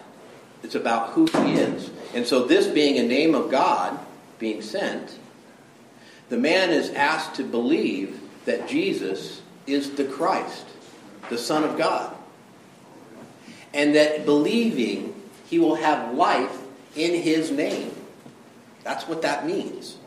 It's 0.64 0.76
about 0.76 1.10
who 1.10 1.26
He 1.26 1.54
is. 1.54 1.90
And 2.14 2.26
so, 2.26 2.46
this 2.46 2.68
being 2.68 2.98
a 2.98 3.08
name 3.08 3.36
of 3.36 3.52
God 3.52 4.00
being 4.40 4.62
sent, 4.62 5.18
the 6.30 6.38
man 6.38 6.72
is 6.72 6.90
asked 6.92 7.36
to 7.36 7.44
believe 7.44 8.20
that 8.46 8.68
Jesus 8.68 9.42
is 9.66 9.92
the 9.92 10.06
Christ, 10.06 10.66
the 11.30 11.38
Son 11.38 11.64
of 11.64 11.78
God. 11.78 12.16
And 13.74 13.96
that 13.96 14.26
believing 14.26 15.14
he 15.48 15.60
will 15.60 15.76
have 15.76 16.16
life 16.16 16.57
in 16.98 17.22
his 17.22 17.52
name. 17.52 17.92
That's 18.84 19.08
what 19.08 19.22
that 19.22 19.46
means. 19.46 19.98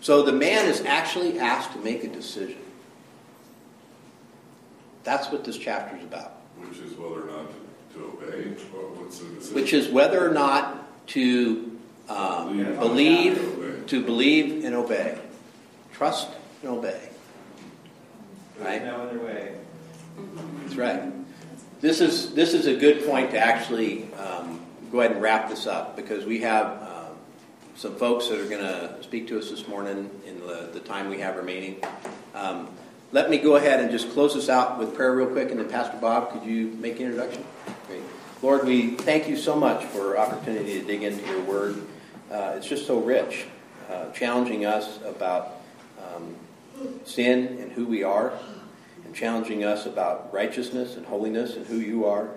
So 0.00 0.22
the 0.22 0.32
man 0.32 0.66
is 0.66 0.84
actually 0.84 1.38
asked 1.38 1.72
to 1.72 1.78
make 1.78 2.04
a 2.04 2.08
decision. 2.08 2.58
That's 5.04 5.30
what 5.30 5.44
this 5.44 5.58
chapter 5.58 5.96
is 5.96 6.04
about. 6.04 6.32
Which 6.58 6.78
is 6.78 6.96
whether 6.96 7.22
or 7.22 7.26
not 7.26 7.50
to, 7.92 7.98
to 7.98 8.04
obey, 8.06 8.48
or 8.74 8.90
what's 8.94 9.18
the 9.18 9.28
decision? 9.34 9.54
Which 9.54 9.72
is 9.72 9.88
whether 9.88 10.26
or 10.26 10.32
not 10.32 11.06
to 11.08 11.78
um, 12.08 12.74
believe, 12.76 13.84
to 13.86 14.04
believe 14.04 14.64
and 14.64 14.74
obey. 14.74 15.18
Trust 15.92 16.28
and 16.62 16.70
obey. 16.70 17.00
There's 18.58 18.82
no 18.82 19.02
other 19.02 19.18
way. 19.18 19.54
That's 20.62 20.76
right. 20.76 21.12
This 21.80 22.00
is 22.00 22.34
this 22.34 22.52
is 22.52 22.66
a 22.66 22.74
good 22.74 23.06
point 23.06 23.30
to 23.30 23.38
actually 23.38 24.12
um, 24.14 24.60
go 24.90 25.00
ahead 25.00 25.12
and 25.12 25.22
wrap 25.22 25.48
this 25.48 25.66
up 25.66 25.94
because 25.96 26.24
we 26.24 26.40
have 26.40 26.82
um, 26.82 27.16
some 27.76 27.94
folks 27.94 28.28
that 28.28 28.40
are 28.40 28.48
going 28.48 28.62
to 28.62 29.02
speak 29.02 29.28
to 29.28 29.38
us 29.38 29.50
this 29.50 29.68
morning 29.68 30.10
in 30.26 30.40
the, 30.40 30.70
the 30.72 30.80
time 30.80 31.08
we 31.08 31.18
have 31.20 31.36
remaining. 31.36 31.82
Um, 32.34 32.68
let 33.12 33.30
me 33.30 33.38
go 33.38 33.56
ahead 33.56 33.80
and 33.80 33.90
just 33.90 34.10
close 34.12 34.34
this 34.34 34.48
out 34.48 34.78
with 34.78 34.94
prayer 34.94 35.14
real 35.14 35.28
quick, 35.28 35.50
and 35.50 35.60
then 35.60 35.68
Pastor 35.68 35.96
Bob, 35.96 36.32
could 36.32 36.44
you 36.44 36.68
make 36.80 36.98
an 37.00 37.06
introduction? 37.06 37.44
Great. 37.86 38.02
Lord, 38.42 38.64
we 38.64 38.96
thank 38.96 39.28
you 39.28 39.36
so 39.36 39.54
much 39.54 39.84
for 39.84 40.18
opportunity 40.18 40.80
to 40.80 40.86
dig 40.86 41.02
into 41.02 41.24
your 41.26 41.40
word. 41.40 41.86
Uh, 42.30 42.54
it's 42.56 42.66
just 42.66 42.86
so 42.86 43.00
rich, 43.00 43.46
uh, 43.90 44.10
challenging 44.10 44.64
us 44.64 44.98
about 45.04 45.60
um, 45.98 46.34
sin 47.04 47.58
and 47.60 47.72
who 47.72 47.86
we 47.86 48.02
are, 48.02 48.32
and 49.04 49.14
challenging 49.14 49.64
us 49.64 49.86
about 49.86 50.32
righteousness 50.32 50.96
and 50.96 51.06
holiness 51.06 51.56
and 51.56 51.66
who 51.66 51.76
you 51.76 52.06
are. 52.06 52.30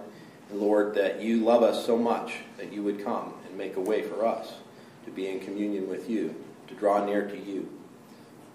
Lord, 0.54 0.96
that 0.96 1.22
you 1.22 1.44
love 1.44 1.64
us 1.64 1.86
so 1.86 1.98
much 1.98 2.36
that 2.58 2.72
you 2.72 2.84
would 2.84 3.04
come 3.04 3.34
and 3.48 3.58
make 3.58 3.76
a 3.76 3.82
way 3.82 4.02
for 4.02 4.26
us 4.26 4.54
to 5.06 5.12
be 5.12 5.28
in 5.28 5.40
communion 5.40 5.90
with 5.90 6.10
you, 6.10 6.36
to 6.68 6.76
draw 6.76 7.04
near 7.04 7.28
to 7.28 7.38
you, 7.38 7.70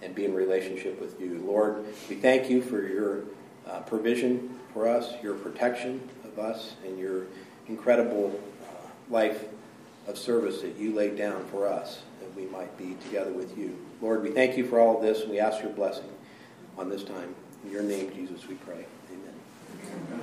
and 0.01 0.15
be 0.15 0.25
in 0.25 0.35
relationship 0.35 1.01
with 1.01 1.21
you. 1.21 1.43
Lord, 1.45 1.85
we 2.09 2.17
thank 2.17 2.49
you 2.49 2.63
for 2.63 2.87
your 2.87 3.25
uh, 3.67 3.81
provision 3.81 4.59
for 4.73 4.89
us, 4.89 5.13
your 5.23 5.35
protection 5.35 6.09
of 6.25 6.39
us, 6.39 6.75
and 6.85 6.99
your 6.99 7.27
incredible 7.67 8.41
uh, 8.63 8.89
life 9.11 9.45
of 10.07 10.17
service 10.17 10.63
that 10.63 10.77
you 10.77 10.95
laid 10.95 11.17
down 11.17 11.45
for 11.47 11.67
us, 11.67 12.03
that 12.21 12.35
we 12.35 12.47
might 12.47 12.77
be 12.79 12.97
together 13.05 13.33
with 13.33 13.59
you. 13.59 13.77
Lord, 14.01 14.23
we 14.23 14.31
thank 14.31 14.57
you 14.57 14.67
for 14.67 14.81
all 14.81 14.97
of 14.97 15.03
this, 15.03 15.23
and 15.23 15.31
we 15.31 15.41
ask 15.41 15.63
your 15.63 15.73
blessing 15.73 16.09
on 16.79 16.89
this 16.89 17.03
time. 17.03 17.35
In 17.65 17.73
your 17.73 17.83
name, 17.83 18.13
Jesus, 18.15 18.47
we 18.47 18.55
pray. 18.55 18.87
Amen. 19.11 19.35
Well, 20.11 20.21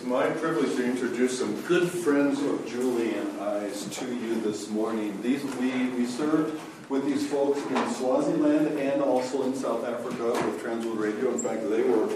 It's 0.00 0.08
my 0.08 0.30
privilege 0.30 0.76
to 0.76 0.84
introduce 0.86 1.38
some 1.38 1.60
good 1.68 1.86
friends 1.86 2.40
of 2.40 2.66
Julie 2.66 3.16
and 3.16 3.38
I's 3.38 3.86
to 3.98 4.06
you 4.06 4.40
this 4.40 4.70
morning. 4.70 5.20
These 5.20 5.44
we, 5.56 5.90
we 5.90 6.06
served 6.06 6.58
with 6.88 7.04
these 7.04 7.28
folks 7.28 7.60
in 7.60 7.90
Swaziland 7.92 8.78
and 8.78 9.02
also 9.02 9.42
in 9.42 9.54
South 9.54 9.84
Africa 9.84 10.24
with 10.24 10.64
Transworld 10.64 10.98
Radio. 10.98 11.34
In 11.34 11.38
fact, 11.38 11.68
they 11.68 11.82
were 11.82 12.06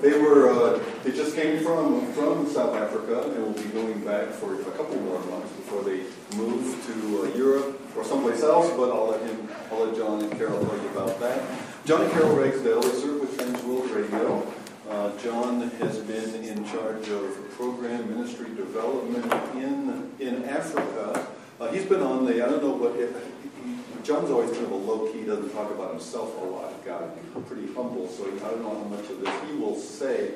they 0.00 0.18
were 0.18 0.50
uh, 0.50 0.82
they 1.04 1.12
just 1.12 1.36
came 1.36 1.62
from 1.62 2.04
from 2.14 2.50
South 2.50 2.74
Africa 2.74 3.30
and 3.30 3.44
will 3.44 3.62
be 3.62 3.68
going 3.68 4.00
back 4.00 4.30
for 4.30 4.60
a 4.60 4.64
couple 4.72 5.00
more 5.02 5.20
months 5.26 5.52
before 5.52 5.84
they 5.84 6.02
move 6.36 6.84
to 6.84 7.22
uh, 7.22 7.36
Europe 7.36 7.80
or 7.96 8.02
someplace 8.02 8.42
else. 8.42 8.68
But 8.76 8.90
I'll 8.90 9.10
let 9.10 9.20
him 9.20 9.48
I'll 9.70 9.84
let 9.84 9.96
John 9.96 10.20
and 10.20 10.32
Carol 10.32 10.66
tell 10.66 10.76
you 10.76 10.88
about 10.88 11.20
that. 11.20 11.44
John 11.84 12.02
and 12.02 12.10
Carol 12.10 12.34
Ragsdale, 12.34 12.80
they 12.80 12.88
serve 12.88 13.20
with 13.20 13.38
Transworld 13.38 13.94
Radio. 13.94 14.52
Uh, 14.94 15.10
John 15.18 15.60
has 15.80 15.98
been 15.98 16.36
in 16.44 16.64
charge 16.66 17.08
of 17.08 17.50
program 17.56 18.16
ministry 18.16 18.46
development 18.54 19.24
in 19.56 20.08
in 20.20 20.44
Africa. 20.44 21.26
Uh, 21.60 21.66
he's 21.72 21.84
been 21.84 22.00
on 22.00 22.24
the 22.24 22.34
I 22.34 22.48
don't 22.48 22.62
know 22.62 22.76
what 22.76 22.94
he, 22.94 24.04
John's 24.04 24.30
always 24.30 24.52
kind 24.52 24.66
of 24.66 24.70
a 24.70 24.76
low 24.76 25.12
key, 25.12 25.24
doesn't 25.24 25.50
talk 25.50 25.68
about 25.72 25.90
himself 25.90 26.40
a 26.40 26.44
lot, 26.44 26.84
guy, 26.84 27.08
pretty 27.48 27.66
humble, 27.74 28.06
so 28.06 28.24
I 28.24 28.50
don't 28.50 28.62
know 28.62 28.78
how 28.78 28.84
much 28.84 29.10
of 29.10 29.20
this 29.20 29.50
he 29.50 29.56
will 29.56 29.74
say. 29.74 30.34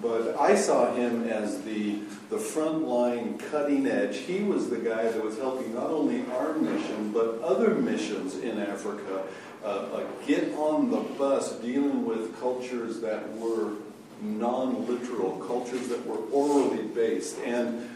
But 0.00 0.38
I 0.38 0.54
saw 0.54 0.94
him 0.94 1.24
as 1.24 1.62
the, 1.62 2.00
the 2.28 2.38
front 2.38 2.86
line 2.86 3.38
cutting 3.38 3.86
edge. 3.86 4.18
He 4.18 4.40
was 4.40 4.68
the 4.68 4.76
guy 4.76 5.04
that 5.04 5.24
was 5.24 5.38
helping 5.38 5.74
not 5.74 5.90
only 5.90 6.24
our 6.32 6.52
mission, 6.54 7.12
but 7.12 7.40
other 7.40 7.74
missions 7.74 8.36
in 8.36 8.60
Africa 8.60 9.24
uh, 9.64 9.68
uh, 9.68 10.04
get 10.26 10.54
on 10.54 10.90
the 10.90 11.00
bus 11.18 11.52
dealing 11.60 12.04
with 12.04 12.38
cultures 12.38 13.00
that 13.00 13.32
were 13.36 13.72
non 14.20 14.86
literal, 14.86 15.36
cultures 15.46 15.88
that 15.88 16.06
were 16.06 16.18
orally 16.32 16.84
based. 16.84 17.38
And 17.40 17.88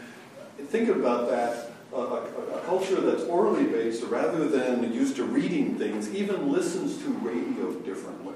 think 0.67 0.89
about 0.89 1.29
that 1.29 1.71
a, 1.93 1.97
a, 1.97 2.23
a, 2.55 2.61
culture 2.65 3.01
that's 3.01 3.23
orally 3.23 3.65
based 3.65 4.03
rather 4.03 4.47
than 4.47 4.93
used 4.93 5.15
to 5.17 5.23
reading 5.23 5.77
things 5.77 6.13
even 6.13 6.51
listens 6.51 6.97
to 7.03 7.09
radio 7.09 7.73
differently. 7.79 8.35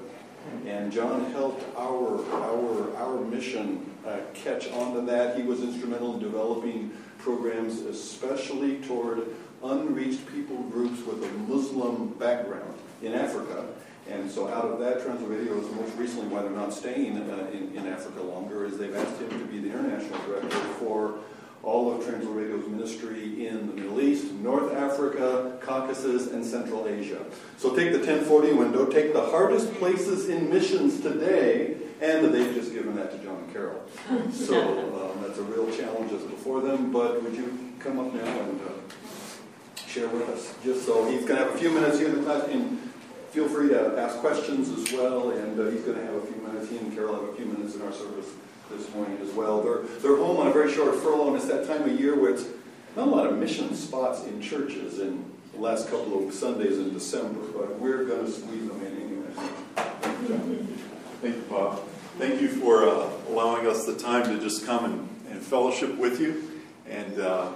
And 0.66 0.92
John 0.92 1.30
helped 1.32 1.64
our, 1.76 2.24
our, 2.32 2.96
our 2.96 3.20
mission 3.24 3.90
uh, 4.06 4.18
catch 4.34 4.70
on 4.72 4.94
to 4.94 5.00
that. 5.02 5.36
He 5.36 5.42
was 5.42 5.60
instrumental 5.60 6.14
in 6.14 6.20
developing 6.20 6.92
programs, 7.18 7.80
especially 7.80 8.76
toward 8.82 9.26
unreached 9.62 10.26
people 10.26 10.58
groups 10.64 11.04
with 11.06 11.24
a 11.24 11.32
Muslim 11.50 12.08
background 12.10 12.74
in 13.02 13.14
Africa. 13.14 13.64
And 14.10 14.30
so 14.30 14.48
out 14.48 14.66
of 14.66 14.78
that, 14.80 15.04
Radio 15.26 15.58
is 15.58 15.70
most 15.74 15.96
recently 15.96 16.28
why 16.28 16.42
they're 16.42 16.50
not 16.50 16.72
staying 16.72 17.18
uh, 17.18 17.46
in, 17.52 17.76
in 17.76 17.86
Africa 17.86 18.22
longer, 18.22 18.64
is 18.64 18.78
they've 18.78 18.94
asked 18.94 19.20
him 19.20 19.30
to 19.30 19.44
be 19.46 19.58
the 19.58 19.68
international 19.68 20.18
director 20.26 20.56
for 20.78 21.18
all 21.62 21.92
of 21.92 22.04
Transworld 22.04 22.36
Radio's 22.36 22.68
ministry 22.68 23.48
in 23.48 23.66
the 23.66 23.72
Middle 23.72 24.00
East, 24.00 24.32
North 24.34 24.72
Africa, 24.72 25.58
Caucasus, 25.60 26.28
and 26.28 26.44
Central 26.44 26.86
Asia. 26.86 27.24
So 27.58 27.74
take 27.74 27.90
the 27.90 27.98
1040 27.98 28.52
window, 28.52 28.86
take 28.86 29.12
the 29.12 29.26
hardest 29.26 29.74
places 29.74 30.28
in 30.28 30.48
missions 30.48 31.00
today, 31.00 31.76
and 32.00 32.32
they've 32.32 32.54
just 32.54 32.72
given 32.72 32.94
that 32.96 33.10
to 33.10 33.18
John 33.18 33.50
Carol. 33.52 33.82
So 34.30 35.10
um, 35.10 35.22
that's 35.22 35.38
a 35.38 35.42
real 35.42 35.66
challenge 35.76 36.12
that's 36.12 36.22
before 36.24 36.60
them, 36.60 36.92
but 36.92 37.22
would 37.22 37.34
you 37.34 37.72
come 37.80 37.98
up 37.98 38.14
now 38.14 38.40
and 38.40 38.60
uh, 38.60 39.86
share 39.88 40.08
with 40.08 40.28
us? 40.28 40.54
Just 40.62 40.86
so 40.86 41.10
he's 41.10 41.24
going 41.24 41.38
to 41.38 41.46
have 41.46 41.54
a 41.54 41.58
few 41.58 41.70
minutes 41.70 41.98
here 41.98 42.08
in 42.08 42.16
the 42.16 42.22
class, 42.22 42.48
feel 43.36 43.48
free 43.50 43.68
to 43.68 43.98
ask 43.98 44.16
questions 44.20 44.70
as 44.70 44.94
well, 44.94 45.28
and 45.28 45.60
uh, 45.60 45.64
he's 45.64 45.82
going 45.82 45.98
to 45.98 46.02
have 46.06 46.14
a 46.14 46.20
few 46.22 46.40
minutes, 46.40 46.70
he 46.70 46.78
and 46.78 46.90
Carol 46.94 47.16
have 47.16 47.24
a 47.24 47.34
few 47.34 47.44
minutes 47.44 47.74
in 47.74 47.82
our 47.82 47.92
service 47.92 48.30
this 48.70 48.90
morning 48.94 49.18
as 49.20 49.30
well. 49.34 49.60
They're, 49.60 49.82
they're 50.00 50.16
home 50.16 50.38
on 50.38 50.46
a 50.46 50.52
very 50.54 50.72
short 50.72 50.94
furlough, 50.94 51.26
and 51.26 51.36
it's 51.36 51.44
that 51.48 51.66
time 51.66 51.82
of 51.82 52.00
year 52.00 52.18
where 52.18 52.32
it's 52.32 52.46
not 52.96 53.08
a 53.08 53.10
lot 53.10 53.26
of 53.26 53.36
mission 53.36 53.74
spots 53.74 54.24
in 54.24 54.40
churches 54.40 55.00
in 55.00 55.22
the 55.52 55.60
last 55.60 55.90
couple 55.90 56.26
of 56.26 56.32
Sundays 56.32 56.78
in 56.78 56.94
December, 56.94 57.40
but 57.54 57.78
we're 57.78 58.06
going 58.06 58.24
to 58.24 58.32
squeeze 58.32 58.66
them 58.66 58.80
in 58.80 59.02
anyway. 59.02 59.28
Thank 61.20 61.36
you, 61.36 61.44
Bob. 61.50 61.86
Thank 62.18 62.40
you 62.40 62.48
for 62.48 62.88
uh, 62.88 63.10
allowing 63.28 63.66
us 63.66 63.84
the 63.84 63.98
time 63.98 64.34
to 64.34 64.42
just 64.42 64.64
come 64.64 64.86
and, 64.86 65.08
and 65.30 65.42
fellowship 65.42 65.94
with 65.98 66.22
you. 66.22 66.62
And 66.88 67.20
uh, 67.20 67.50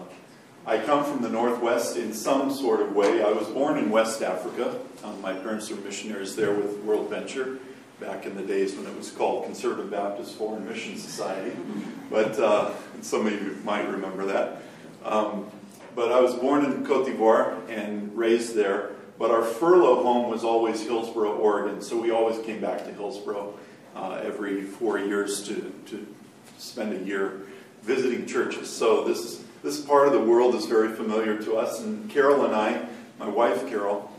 I 0.71 0.79
come 0.79 1.03
from 1.03 1.21
the 1.21 1.29
Northwest 1.29 1.97
in 1.97 2.15
some 2.15 2.49
sort 2.55 2.79
of 2.79 2.95
way. 2.95 3.25
I 3.25 3.33
was 3.33 3.49
born 3.49 3.77
in 3.77 3.91
West 3.91 4.23
Africa. 4.23 4.79
Um, 5.03 5.21
my 5.21 5.33
parents 5.33 5.69
were 5.69 5.75
missionaries 5.79 6.37
there 6.37 6.55
with 6.55 6.79
World 6.85 7.11
Venture 7.11 7.59
back 7.99 8.25
in 8.25 8.37
the 8.37 8.45
days 8.45 8.77
when 8.77 8.87
it 8.87 8.97
was 8.97 9.11
called 9.11 9.47
Conservative 9.47 9.91
Baptist 9.91 10.37
Foreign 10.37 10.69
Mission 10.69 10.97
Society. 10.97 11.57
But 12.09 12.39
uh, 12.39 12.73
some 13.01 13.27
of 13.27 13.33
you 13.33 13.59
might 13.65 13.89
remember 13.89 14.27
that. 14.27 14.63
Um, 15.05 15.51
but 15.97 16.13
I 16.13 16.21
was 16.21 16.35
born 16.35 16.65
in 16.65 16.87
Cote 16.87 17.05
d'Ivoire 17.05 17.69
and 17.69 18.17
raised 18.17 18.55
there. 18.55 18.93
But 19.19 19.33
our 19.33 19.43
furlough 19.43 20.05
home 20.05 20.31
was 20.31 20.45
always 20.45 20.83
Hillsboro, 20.83 21.33
Oregon, 21.33 21.83
so 21.83 22.01
we 22.01 22.13
always 22.13 22.39
came 22.47 22.61
back 22.61 22.85
to 22.85 22.93
Hillsboro 22.93 23.59
uh, 23.97 24.21
every 24.23 24.63
four 24.63 25.01
years 25.01 25.43
to, 25.49 25.73
to 25.87 26.07
spend 26.59 26.93
a 26.93 27.05
year 27.05 27.41
visiting 27.83 28.25
churches. 28.25 28.71
So 28.71 29.03
this 29.03 29.43
this 29.63 29.81
part 29.81 30.07
of 30.07 30.13
the 30.13 30.21
world 30.21 30.55
is 30.55 30.67
very 30.67 30.89
familiar 30.89 31.41
to 31.43 31.57
us. 31.57 31.81
And 31.81 32.09
Carol 32.11 32.45
and 32.45 32.55
I, 32.55 32.87
my 33.19 33.29
wife 33.29 33.69
Carol, 33.69 34.11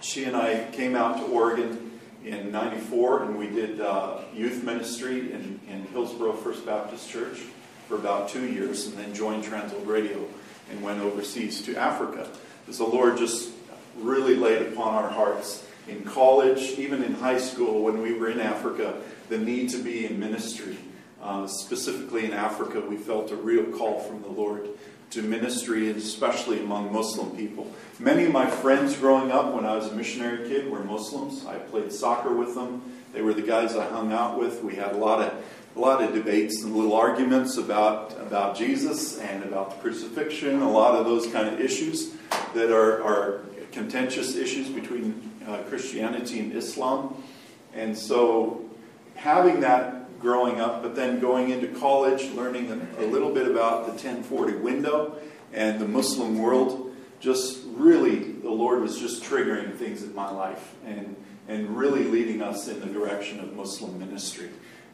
she 0.00 0.24
and 0.24 0.36
I 0.36 0.68
came 0.72 0.96
out 0.96 1.18
to 1.18 1.24
Oregon 1.24 2.00
in 2.24 2.50
94 2.50 3.24
and 3.24 3.38
we 3.38 3.48
did 3.48 3.80
uh, 3.80 4.20
youth 4.34 4.64
ministry 4.64 5.32
in, 5.32 5.60
in 5.68 5.82
Hillsboro 5.92 6.32
First 6.34 6.66
Baptist 6.66 7.08
Church 7.08 7.40
for 7.88 7.96
about 7.96 8.28
two 8.28 8.46
years 8.46 8.86
and 8.86 8.96
then 8.96 9.14
joined 9.14 9.44
Transworld 9.44 9.86
Radio 9.86 10.24
and 10.70 10.82
went 10.82 11.00
overseas 11.00 11.62
to 11.62 11.76
Africa. 11.76 12.28
As 12.68 12.78
the 12.78 12.84
Lord 12.84 13.18
just 13.18 13.50
really 13.98 14.36
laid 14.36 14.72
upon 14.72 14.94
our 14.94 15.10
hearts 15.10 15.66
in 15.88 16.04
college, 16.04 16.78
even 16.78 17.02
in 17.02 17.14
high 17.14 17.38
school 17.38 17.82
when 17.82 18.00
we 18.00 18.14
were 18.14 18.30
in 18.30 18.40
Africa, 18.40 18.94
the 19.28 19.38
need 19.38 19.70
to 19.70 19.82
be 19.82 20.06
in 20.06 20.18
ministry. 20.18 20.78
Uh, 21.22 21.46
specifically 21.46 22.24
in 22.24 22.32
Africa, 22.32 22.80
we 22.80 22.96
felt 22.96 23.30
a 23.30 23.36
real 23.36 23.64
call 23.78 24.00
from 24.00 24.22
the 24.22 24.28
Lord 24.28 24.68
to 25.10 25.22
ministry, 25.22 25.88
especially 25.90 26.60
among 26.60 26.92
Muslim 26.92 27.36
people. 27.36 27.70
Many 28.00 28.24
of 28.24 28.32
my 28.32 28.50
friends 28.50 28.96
growing 28.96 29.30
up 29.30 29.54
when 29.54 29.64
I 29.64 29.76
was 29.76 29.86
a 29.86 29.94
missionary 29.94 30.48
kid 30.48 30.68
were 30.68 30.82
Muslims. 30.82 31.46
I 31.46 31.58
played 31.58 31.92
soccer 31.92 32.34
with 32.34 32.56
them. 32.56 32.82
They 33.12 33.22
were 33.22 33.34
the 33.34 33.42
guys 33.42 33.76
I 33.76 33.86
hung 33.88 34.12
out 34.12 34.36
with. 34.38 34.64
We 34.64 34.74
had 34.74 34.92
a 34.92 34.96
lot 34.96 35.20
of 35.20 35.32
a 35.74 35.78
lot 35.78 36.02
of 36.02 36.12
debates 36.12 36.62
and 36.64 36.74
little 36.74 36.94
arguments 36.94 37.56
about 37.56 38.18
about 38.18 38.56
Jesus 38.56 39.18
and 39.18 39.44
about 39.44 39.70
the 39.70 39.76
crucifixion, 39.76 40.60
a 40.60 40.70
lot 40.70 40.94
of 40.94 41.06
those 41.06 41.26
kind 41.28 41.46
of 41.46 41.60
issues 41.60 42.12
that 42.54 42.70
are, 42.70 43.02
are 43.02 43.44
contentious 43.70 44.34
issues 44.34 44.68
between 44.68 45.30
uh, 45.46 45.58
Christianity 45.68 46.40
and 46.40 46.52
Islam. 46.52 47.22
And 47.74 47.96
so 47.96 48.64
having 49.14 49.60
that 49.60 50.01
growing 50.22 50.60
up, 50.60 50.82
but 50.82 50.94
then 50.94 51.20
going 51.20 51.50
into 51.50 51.68
college, 51.78 52.30
learning 52.30 52.70
a, 52.70 53.04
a 53.04 53.06
little 53.06 53.32
bit 53.34 53.46
about 53.46 53.84
the 53.84 53.92
1040 53.92 54.54
window 54.54 55.16
and 55.52 55.80
the 55.80 55.86
Muslim 55.86 56.38
world. 56.38 56.94
Just 57.20 57.60
really, 57.66 58.18
the 58.18 58.50
Lord 58.50 58.80
was 58.80 58.98
just 58.98 59.22
triggering 59.22 59.76
things 59.76 60.02
in 60.02 60.14
my 60.14 60.30
life 60.30 60.74
and, 60.86 61.16
and 61.48 61.76
really 61.76 62.04
leading 62.04 62.40
us 62.40 62.68
in 62.68 62.80
the 62.80 62.86
direction 62.86 63.40
of 63.40 63.54
Muslim 63.54 63.98
ministry. 63.98 64.48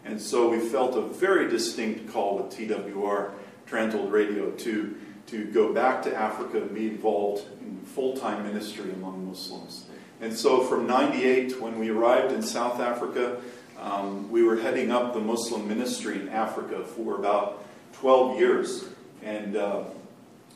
And 0.05 0.21
so 0.21 0.49
we 0.49 0.59
felt 0.59 0.97
a 0.97 1.03
very 1.03 1.49
distinct 1.51 2.13
call 2.13 2.39
with 2.39 2.57
TWR, 2.57 3.33
Transworld 3.69 4.11
Radio, 4.11 4.51
to, 4.51 4.97
to 5.27 5.45
go 5.47 5.73
back 5.73 6.03
to 6.05 6.15
Africa 6.15 6.63
and 6.63 6.75
be 6.75 6.89
involved 6.89 7.45
in 7.61 7.81
full 7.85 8.17
time 8.17 8.45
ministry 8.45 8.91
among 8.93 9.27
Muslims. 9.27 9.87
And 10.21 10.33
so 10.37 10.65
from 10.65 10.87
98, 10.87 11.61
when 11.61 11.79
we 11.79 11.91
arrived 11.91 12.33
in 12.33 12.43
South 12.43 12.81
Africa, 12.81 13.41
um, 13.81 14.31
we 14.31 14.43
were 14.43 14.57
heading 14.57 14.91
up 14.91 15.15
the 15.15 15.21
Muslim 15.21 15.69
ministry 15.69 16.21
in 16.21 16.29
Africa 16.29 16.85
for 16.85 17.17
about 17.17 17.65
12 17.95 18.39
years 18.39 18.85
and 19.23 19.57
uh, 19.57 19.85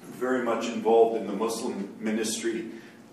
very 0.03 0.45
much 0.45 0.67
involved 0.67 1.17
in 1.17 1.27
the 1.27 1.33
Muslim 1.33 1.95
ministry 1.99 2.67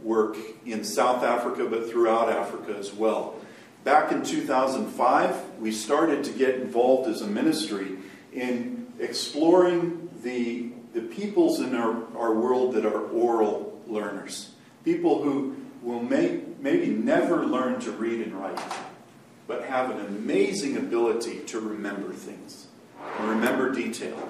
work 0.03 0.37
in 0.65 0.83
South 0.83 1.23
Africa, 1.23 1.65
but 1.69 1.89
throughout 1.89 2.29
Africa 2.29 2.75
as 2.77 2.93
well. 2.93 3.35
Back 3.83 4.11
in 4.11 4.23
2005, 4.23 5.59
we 5.59 5.71
started 5.71 6.23
to 6.25 6.31
get 6.31 6.55
involved 6.55 7.09
as 7.09 7.21
a 7.21 7.27
ministry 7.27 7.97
in 8.33 8.87
exploring 8.99 10.09
the, 10.23 10.69
the 10.93 11.01
peoples 11.01 11.59
in 11.59 11.75
our, 11.75 12.03
our 12.17 12.33
world 12.33 12.73
that 12.73 12.85
are 12.85 13.07
oral 13.09 13.81
learners. 13.87 14.51
People 14.83 15.21
who 15.23 15.55
will 15.81 16.01
may, 16.01 16.41
maybe 16.59 16.87
never 16.87 17.45
learn 17.45 17.79
to 17.81 17.91
read 17.91 18.21
and 18.21 18.33
write 18.33 18.59
but 19.49 19.65
have 19.65 19.89
an 19.89 19.99
amazing 20.05 20.77
ability 20.77 21.39
to 21.39 21.59
remember 21.59 22.13
things 22.13 22.67
remember 23.21 23.71
detail. 23.71 24.29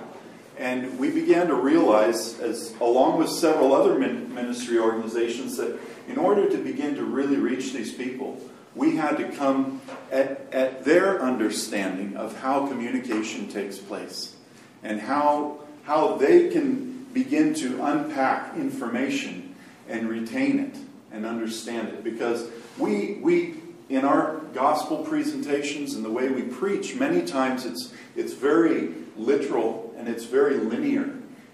And 0.57 0.99
we 0.99 1.09
began 1.09 1.47
to 1.47 1.55
realize, 1.55 2.39
as 2.39 2.73
along 2.81 3.17
with 3.17 3.29
several 3.29 3.73
other 3.73 3.97
ministry 3.97 4.77
organizations, 4.77 5.57
that 5.57 5.79
in 6.07 6.17
order 6.17 6.49
to 6.49 6.57
begin 6.57 6.95
to 6.95 7.03
really 7.03 7.37
reach 7.37 7.71
these 7.71 7.93
people, 7.93 8.41
we 8.75 8.95
had 8.95 9.17
to 9.17 9.29
come 9.31 9.81
at, 10.11 10.53
at 10.53 10.83
their 10.83 11.21
understanding 11.21 12.17
of 12.17 12.37
how 12.39 12.67
communication 12.67 13.47
takes 13.47 13.77
place 13.77 14.35
and 14.83 14.99
how, 14.99 15.59
how 15.83 16.15
they 16.17 16.49
can 16.49 17.05
begin 17.13 17.53
to 17.55 17.83
unpack 17.83 18.55
information 18.55 19.55
and 19.87 20.09
retain 20.09 20.59
it 20.59 20.77
and 21.11 21.25
understand 21.25 21.87
it. 21.89 22.03
Because 22.03 22.49
we, 22.77 23.15
we 23.21 23.55
in 23.89 24.05
our 24.05 24.38
gospel 24.53 25.03
presentations 25.03 25.95
and 25.95 26.03
the 26.03 26.11
way 26.11 26.29
we 26.29 26.43
preach, 26.43 26.95
many 26.95 27.25
times 27.25 27.65
it's, 27.65 27.93
it's 28.15 28.33
very 28.33 28.93
literal 29.17 29.93
and 29.97 30.07
it's 30.07 30.25
very 30.25 30.55
linear 30.55 31.13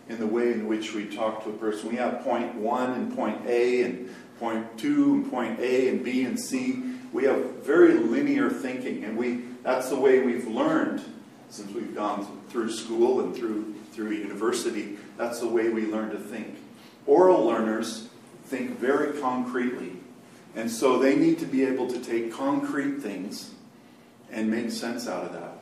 in 0.09 0.19
the 0.19 0.27
way 0.27 0.51
in 0.51 0.67
which 0.67 0.93
we 0.93 1.05
talk 1.05 1.43
to 1.43 1.49
a 1.49 1.53
person. 1.53 1.89
We 1.89 1.95
have 1.95 2.21
point 2.21 2.55
one 2.55 2.91
and 2.91 3.15
point 3.15 3.45
A 3.47 3.83
and 3.83 4.09
point 4.39 4.77
two 4.77 5.13
and 5.15 5.31
point 5.31 5.59
A 5.59 5.89
and 5.89 6.03
B 6.03 6.25
and 6.25 6.39
C. 6.39 6.83
We 7.11 7.23
have 7.23 7.63
very 7.63 7.93
linear 7.93 8.49
thinking, 8.49 9.03
and 9.03 9.17
we 9.17 9.43
that's 9.63 9.89
the 9.89 9.99
way 9.99 10.19
we've 10.19 10.47
learned 10.47 11.03
since 11.49 11.71
we've 11.71 11.95
gone 11.95 12.27
through 12.49 12.71
school 12.71 13.21
and 13.21 13.35
through 13.35 13.73
through 13.93 14.11
university. 14.11 14.97
That's 15.17 15.39
the 15.39 15.47
way 15.47 15.69
we 15.69 15.85
learn 15.85 16.11
to 16.11 16.19
think. 16.19 16.57
Oral 17.07 17.45
learners 17.45 18.09
think 18.45 18.77
very 18.79 19.19
concretely. 19.19 19.93
And 20.56 20.72
so 20.72 20.97
they 20.97 21.16
need 21.16 21.39
to 21.39 21.45
be 21.45 21.64
able 21.66 21.88
to 21.88 21.99
take 21.99 22.32
concrete 22.32 22.99
things 22.99 23.51
and 24.32 24.49
make 24.49 24.72
sense 24.72 25.08
out 25.08 25.26
of 25.26 25.34
that. 25.34 25.58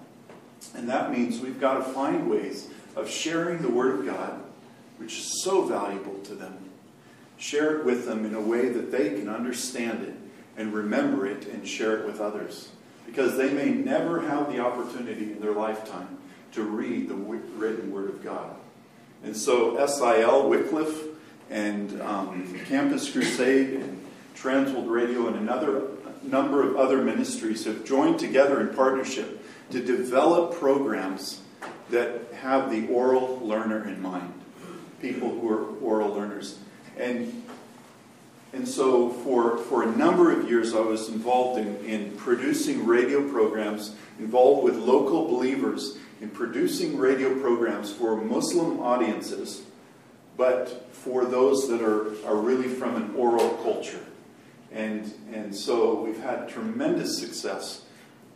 And 0.75 0.87
that 0.89 1.11
means 1.11 1.39
we've 1.39 1.59
got 1.59 1.75
to 1.75 1.83
find 1.83 2.29
ways 2.29 2.69
of 2.95 3.09
sharing 3.09 3.61
the 3.61 3.69
Word 3.69 3.99
of 3.99 4.05
God, 4.05 4.41
which 4.97 5.17
is 5.17 5.43
so 5.43 5.63
valuable 5.63 6.19
to 6.25 6.35
them. 6.35 6.57
Share 7.37 7.79
it 7.79 7.85
with 7.85 8.05
them 8.05 8.25
in 8.25 8.35
a 8.35 8.41
way 8.41 8.69
that 8.69 8.91
they 8.91 9.09
can 9.09 9.27
understand 9.27 10.03
it 10.03 10.13
and 10.55 10.73
remember 10.73 11.25
it 11.25 11.47
and 11.47 11.67
share 11.67 11.97
it 11.99 12.05
with 12.05 12.21
others. 12.21 12.69
Because 13.05 13.35
they 13.35 13.51
may 13.51 13.69
never 13.69 14.21
have 14.21 14.51
the 14.51 14.59
opportunity 14.59 15.31
in 15.33 15.41
their 15.41 15.51
lifetime 15.51 16.17
to 16.53 16.63
read 16.63 17.09
the 17.09 17.15
written 17.15 17.91
Word 17.91 18.09
of 18.09 18.23
God. 18.23 18.55
And 19.23 19.35
so 19.35 19.85
SIL, 19.85 20.49
Wycliffe, 20.49 21.03
and 21.49 22.01
um, 22.01 22.59
Campus 22.65 23.11
Crusade, 23.11 23.73
and 23.73 24.01
Transworld 24.35 24.89
Radio, 24.89 25.27
and 25.27 25.35
another 25.35 25.83
number 26.23 26.63
of 26.67 26.75
other 26.75 27.01
ministries 27.01 27.65
have 27.65 27.83
joined 27.85 28.19
together 28.19 28.61
in 28.61 28.75
partnership 28.75 29.45
to 29.71 29.83
develop 29.83 30.53
programs 30.59 31.41
that 31.89 32.31
have 32.33 32.71
the 32.71 32.87
oral 32.87 33.39
learner 33.43 33.87
in 33.87 34.01
mind, 34.01 34.33
people 35.01 35.29
who 35.29 35.49
are 35.49 35.65
oral 35.79 36.13
learners. 36.13 36.57
And, 36.97 37.43
and 38.53 38.67
so 38.67 39.09
for, 39.09 39.57
for 39.57 39.83
a 39.83 39.95
number 39.95 40.31
of 40.31 40.49
years, 40.49 40.73
I 40.73 40.79
was 40.79 41.09
involved 41.09 41.59
in, 41.59 41.77
in 41.85 42.11
producing 42.17 42.85
radio 42.85 43.27
programs, 43.29 43.95
involved 44.19 44.63
with 44.63 44.75
local 44.75 45.27
believers 45.27 45.97
in 46.21 46.29
producing 46.29 46.97
radio 46.97 47.37
programs 47.39 47.91
for 47.91 48.15
Muslim 48.15 48.79
audiences, 48.79 49.63
but 50.37 50.89
for 50.93 51.25
those 51.25 51.67
that 51.67 51.81
are, 51.81 52.07
are 52.25 52.37
really 52.37 52.67
from 52.67 52.95
an 52.95 53.13
oral 53.15 53.49
culture. 53.63 53.99
And, 54.73 55.13
and 55.31 55.55
so 55.55 56.01
we've 56.03 56.21
had 56.21 56.49
tremendous 56.49 57.19
success 57.19 57.83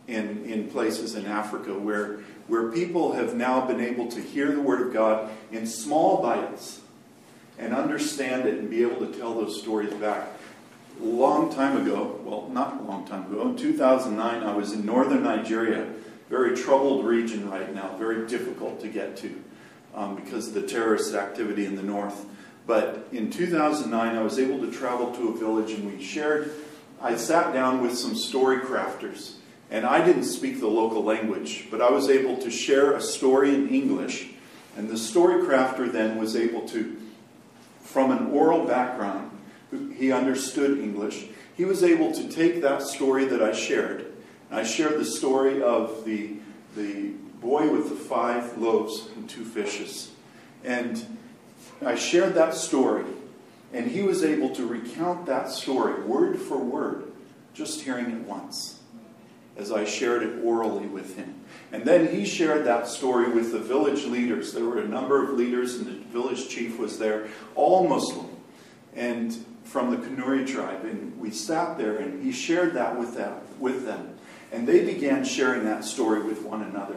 in, 0.07 0.45
in 0.45 0.69
places 0.69 1.15
in 1.15 1.25
Africa 1.25 1.73
where, 1.73 2.19
where 2.47 2.71
people 2.71 3.13
have 3.13 3.35
now 3.35 3.65
been 3.65 3.81
able 3.81 4.07
to 4.09 4.21
hear 4.21 4.51
the 4.51 4.61
Word 4.61 4.85
of 4.85 4.93
God 4.93 5.29
in 5.51 5.65
small 5.65 6.21
bites 6.21 6.81
and 7.57 7.73
understand 7.73 8.47
it 8.47 8.59
and 8.59 8.69
be 8.69 8.83
able 8.83 9.05
to 9.05 9.17
tell 9.17 9.33
those 9.33 9.59
stories 9.59 9.93
back. 9.95 10.27
A 11.01 11.05
long 11.05 11.53
time 11.53 11.77
ago, 11.77 12.19
well, 12.23 12.49
not 12.49 12.79
a 12.79 12.83
long 12.83 13.05
time 13.07 13.31
ago, 13.31 13.41
in 13.49 13.55
2009, 13.55 14.43
I 14.43 14.55
was 14.55 14.73
in 14.73 14.85
northern 14.85 15.23
Nigeria, 15.23 15.87
very 16.29 16.55
troubled 16.55 17.05
region 17.05 17.49
right 17.49 17.73
now, 17.73 17.95
very 17.97 18.27
difficult 18.27 18.79
to 18.81 18.87
get 18.87 19.17
to 19.17 19.43
um, 19.95 20.15
because 20.15 20.49
of 20.49 20.53
the 20.53 20.63
terrorist 20.63 21.13
activity 21.13 21.65
in 21.65 21.75
the 21.75 21.83
north. 21.83 22.25
But 22.67 23.07
in 23.13 23.31
2009, 23.31 24.17
I 24.17 24.21
was 24.21 24.37
able 24.37 24.59
to 24.59 24.69
travel 24.69 25.13
to 25.15 25.29
a 25.29 25.37
village 25.37 25.71
and 25.71 25.89
we 25.89 26.03
shared. 26.03 26.51
I 27.01 27.15
sat 27.15 27.53
down 27.53 27.81
with 27.81 27.97
some 27.97 28.13
story 28.13 28.59
crafters, 28.59 29.35
and 29.71 29.85
I 29.85 30.05
didn't 30.05 30.25
speak 30.25 30.59
the 30.59 30.67
local 30.67 31.01
language, 31.03 31.67
but 31.71 31.81
I 31.81 31.89
was 31.89 32.09
able 32.09 32.37
to 32.37 32.51
share 32.51 32.93
a 32.93 33.01
story 33.01 33.55
in 33.55 33.69
English. 33.69 34.29
And 34.75 34.89
the 34.89 34.97
story 34.97 35.43
crafter 35.43 35.91
then 35.91 36.17
was 36.17 36.35
able 36.35 36.67
to, 36.69 36.97
from 37.81 38.11
an 38.11 38.31
oral 38.31 38.65
background, 38.65 39.31
he 39.95 40.11
understood 40.11 40.77
English, 40.79 41.27
he 41.55 41.65
was 41.65 41.83
able 41.83 42.11
to 42.11 42.27
take 42.27 42.61
that 42.61 42.83
story 42.83 43.25
that 43.25 43.41
I 43.41 43.53
shared. 43.53 44.05
I 44.51 44.63
shared 44.63 44.99
the 44.99 45.05
story 45.05 45.61
of 45.61 46.05
the, 46.05 46.35
the 46.75 47.11
boy 47.41 47.71
with 47.71 47.89
the 47.89 47.95
five 47.95 48.57
loaves 48.57 49.07
and 49.15 49.29
two 49.29 49.43
fishes. 49.43 50.11
And 50.63 51.16
I 51.85 51.95
shared 51.95 52.33
that 52.35 52.53
story, 52.53 53.05
and 53.73 53.91
he 53.91 54.01
was 54.01 54.23
able 54.23 54.49
to 54.55 54.65
recount 54.65 55.25
that 55.27 55.49
story 55.49 56.01
word 56.01 56.39
for 56.39 56.57
word, 56.57 57.11
just 57.53 57.81
hearing 57.81 58.11
it 58.11 58.21
once, 58.21 58.79
as 59.55 59.71
I 59.71 59.85
shared 59.85 60.23
it 60.23 60.43
orally 60.43 60.87
with 60.87 61.15
him. 61.15 61.35
And 61.71 61.83
then 61.83 62.07
he 62.07 62.25
shared 62.25 62.65
that 62.65 62.87
story 62.87 63.29
with 63.29 63.51
the 63.51 63.59
village 63.59 64.05
leaders. 64.05 64.53
There 64.53 64.65
were 64.65 64.79
a 64.79 64.87
number 64.87 65.23
of 65.23 65.37
leaders, 65.37 65.75
and 65.75 65.85
the 65.85 66.05
village 66.11 66.49
chief 66.49 66.79
was 66.79 66.97
there, 66.97 67.27
all 67.55 67.87
Muslim, 67.87 68.29
and 68.95 69.35
from 69.63 69.91
the 69.91 69.97
Kanuri 69.97 70.47
tribe. 70.47 70.85
And 70.85 71.19
we 71.19 71.29
sat 71.29 71.77
there, 71.77 71.97
and 71.97 72.23
he 72.23 72.31
shared 72.31 72.73
that 72.75 72.97
with 72.97 73.15
them. 73.15 73.35
With 73.59 73.85
them. 73.85 74.15
And 74.51 74.65
they 74.65 74.85
began 74.85 75.25
sharing 75.25 75.65
that 75.65 75.83
story 75.83 76.23
with 76.23 76.41
one 76.43 76.63
another. 76.63 76.95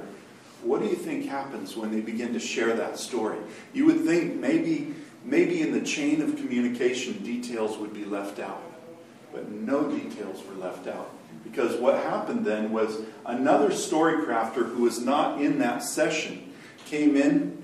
What 0.63 0.81
do 0.81 0.87
you 0.87 0.97
think 0.97 1.27
happens 1.27 1.77
when 1.77 1.91
they 1.91 2.01
begin 2.01 2.33
to 2.35 2.41
share 2.41 2.75
that 2.77 2.99
story? 2.99 3.39
You 3.73 3.87
would 3.87 4.05
think 4.05 4.37
maybe, 4.37 4.95
maybe 5.25 5.63
in 5.63 5.73
the 5.73 5.81
chain 5.81 6.21
of 6.21 6.37
communication, 6.37 7.23
details 7.25 7.79
would 7.79 7.95
be 7.95 8.05
left 8.05 8.39
out. 8.39 8.63
But 9.33 9.51
no 9.51 9.91
details 9.91 10.43
were 10.47 10.55
left 10.55 10.87
out. 10.87 11.11
Because 11.45 11.77
what 11.77 12.03
happened 12.03 12.45
then 12.45 12.73
was 12.73 13.01
another 13.25 13.73
story 13.73 14.25
crafter 14.25 14.69
who 14.75 14.83
was 14.83 15.01
not 15.01 15.41
in 15.41 15.59
that 15.61 15.83
session 15.83 16.53
came 16.87 17.17
in 17.17 17.63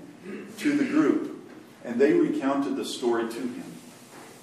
to 0.57 0.75
the 0.75 0.85
group 0.85 1.37
and 1.83 1.99
they 1.99 2.13
recounted 2.13 2.75
the 2.75 2.85
story 2.85 3.29
to 3.29 3.39
him. 3.39 3.63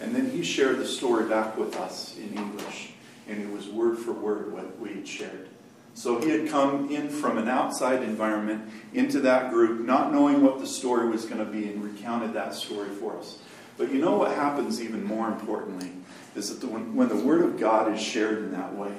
And 0.00 0.14
then 0.14 0.30
he 0.30 0.42
shared 0.42 0.78
the 0.78 0.86
story 0.86 1.28
back 1.28 1.56
with 1.56 1.76
us 1.76 2.16
in 2.16 2.34
English. 2.34 2.92
And 3.28 3.40
it 3.40 3.50
was 3.50 3.68
word 3.68 3.98
for 3.98 4.12
word 4.12 4.52
what 4.52 4.78
we 4.78 4.94
had 4.94 5.06
shared. 5.06 5.48
So 5.94 6.20
he 6.20 6.30
had 6.30 6.48
come 6.48 6.90
in 6.90 7.08
from 7.08 7.38
an 7.38 7.48
outside 7.48 8.02
environment 8.02 8.68
into 8.92 9.20
that 9.20 9.50
group, 9.50 9.86
not 9.86 10.12
knowing 10.12 10.42
what 10.42 10.58
the 10.58 10.66
story 10.66 11.08
was 11.08 11.24
going 11.24 11.38
to 11.38 11.50
be, 11.50 11.68
and 11.68 11.82
recounted 11.82 12.32
that 12.34 12.54
story 12.54 12.90
for 12.90 13.16
us. 13.16 13.38
But 13.78 13.92
you 13.92 14.00
know 14.00 14.16
what 14.16 14.32
happens 14.36 14.82
even 14.82 15.04
more 15.04 15.28
importantly 15.28 15.92
is 16.34 16.48
that 16.48 16.60
the, 16.60 16.66
when, 16.66 16.94
when 16.96 17.08
the 17.08 17.16
Word 17.16 17.42
of 17.42 17.58
God 17.58 17.92
is 17.92 18.00
shared 18.00 18.38
in 18.38 18.52
that 18.52 18.74
way, 18.74 18.92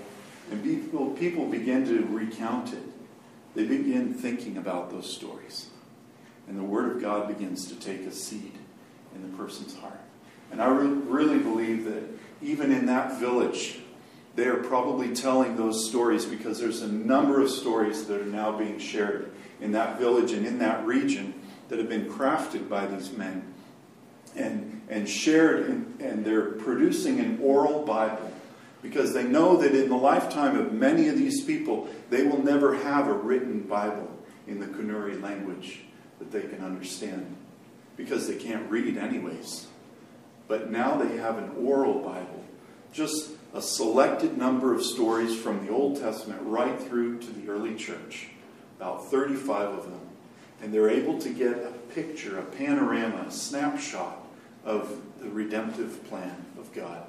and 0.52 0.64
people, 0.64 1.10
people 1.12 1.46
begin 1.48 1.86
to 1.86 2.06
recount 2.06 2.74
it, 2.74 2.84
they 3.56 3.66
begin 3.66 4.14
thinking 4.14 4.58
about 4.58 4.90
those 4.90 5.12
stories. 5.12 5.68
And 6.48 6.58
the 6.58 6.64
Word 6.64 6.96
of 6.96 7.02
God 7.02 7.28
begins 7.28 7.68
to 7.68 7.76
take 7.76 8.02
a 8.02 8.12
seed 8.12 8.54
in 9.14 9.22
the 9.22 9.38
person's 9.38 9.76
heart. 9.78 10.00
And 10.52 10.62
I 10.62 10.68
re- 10.68 10.88
really 10.88 11.40
believe 11.40 11.86
that 11.86 12.04
even 12.42 12.72
in 12.72 12.86
that 12.86 13.20
village, 13.20 13.80
they 14.36 14.48
are 14.48 14.58
probably 14.58 15.14
telling 15.16 15.56
those 15.56 15.88
stories 15.88 16.26
because 16.26 16.60
there's 16.60 16.82
a 16.82 16.88
number 16.88 17.42
of 17.42 17.50
stories 17.50 18.06
that 18.06 18.22
are 18.22 18.26
now 18.26 18.52
being 18.58 18.80
shared 18.80 19.32
in 19.62 19.72
that 19.72 19.98
village 19.98 20.34
and 20.34 20.46
in 20.46 20.60
that 20.60 20.86
region 20.86 21.34
that 21.70 21.80
have 21.80 21.90
been 21.90 22.06
crafted 22.06 22.68
by 22.70 22.86
these 22.86 23.12
men 23.14 23.54
and, 24.36 24.82
and 24.90 25.08
shared, 25.08 25.70
in, 25.70 25.94
and 26.00 26.26
they're 26.26 26.52
producing 26.52 27.20
an 27.20 27.40
oral 27.42 27.86
Bible 27.86 28.32
because 28.82 29.14
they 29.14 29.24
know 29.24 29.58
that 29.58 29.74
in 29.74 29.90
the 29.90 29.96
lifetime 29.96 30.60
of 30.60 30.74
many 30.74 31.08
of 31.08 31.18
these 31.18 31.44
people, 31.44 31.88
they 32.10 32.24
will 32.24 32.44
never 32.44 32.76
have 32.76 33.08
a 33.08 33.14
written 33.14 33.62
Bible 33.62 34.12
in 34.48 34.60
the 34.60 34.68
Kanuri 34.68 35.20
language 35.22 35.80
that 36.20 36.32
they 36.32 36.42
can 36.42 36.64
understand 36.64 37.36
because 37.98 38.28
they 38.28 38.36
can't 38.36 38.70
read, 38.70 38.98
anyways. 38.98 39.68
But 40.48 40.70
now 40.70 40.98
they 40.98 41.18
have 41.18 41.38
an 41.38 41.52
oral 41.58 42.02
Bible. 42.02 42.44
Just 42.94 43.32
a 43.56 43.62
selected 43.62 44.38
number 44.38 44.74
of 44.74 44.84
stories 44.84 45.34
from 45.34 45.66
the 45.66 45.72
Old 45.72 45.98
Testament 45.98 46.42
right 46.44 46.78
through 46.78 47.20
to 47.20 47.32
the 47.32 47.50
early 47.50 47.74
church, 47.76 48.28
about 48.78 49.10
35 49.10 49.70
of 49.70 49.84
them. 49.86 50.02
And 50.62 50.74
they're 50.74 50.90
able 50.90 51.18
to 51.20 51.30
get 51.30 51.54
a 51.54 51.72
picture, 51.94 52.38
a 52.38 52.44
panorama, 52.44 53.26
a 53.28 53.32
snapshot 53.32 54.28
of 54.66 55.00
the 55.22 55.30
redemptive 55.30 56.04
plan 56.10 56.36
of 56.60 56.74
God 56.74 57.04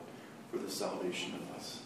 for 0.53 0.59
the 0.59 0.71
salvation 0.71 1.35
of 1.35 1.57
us. 1.57 1.81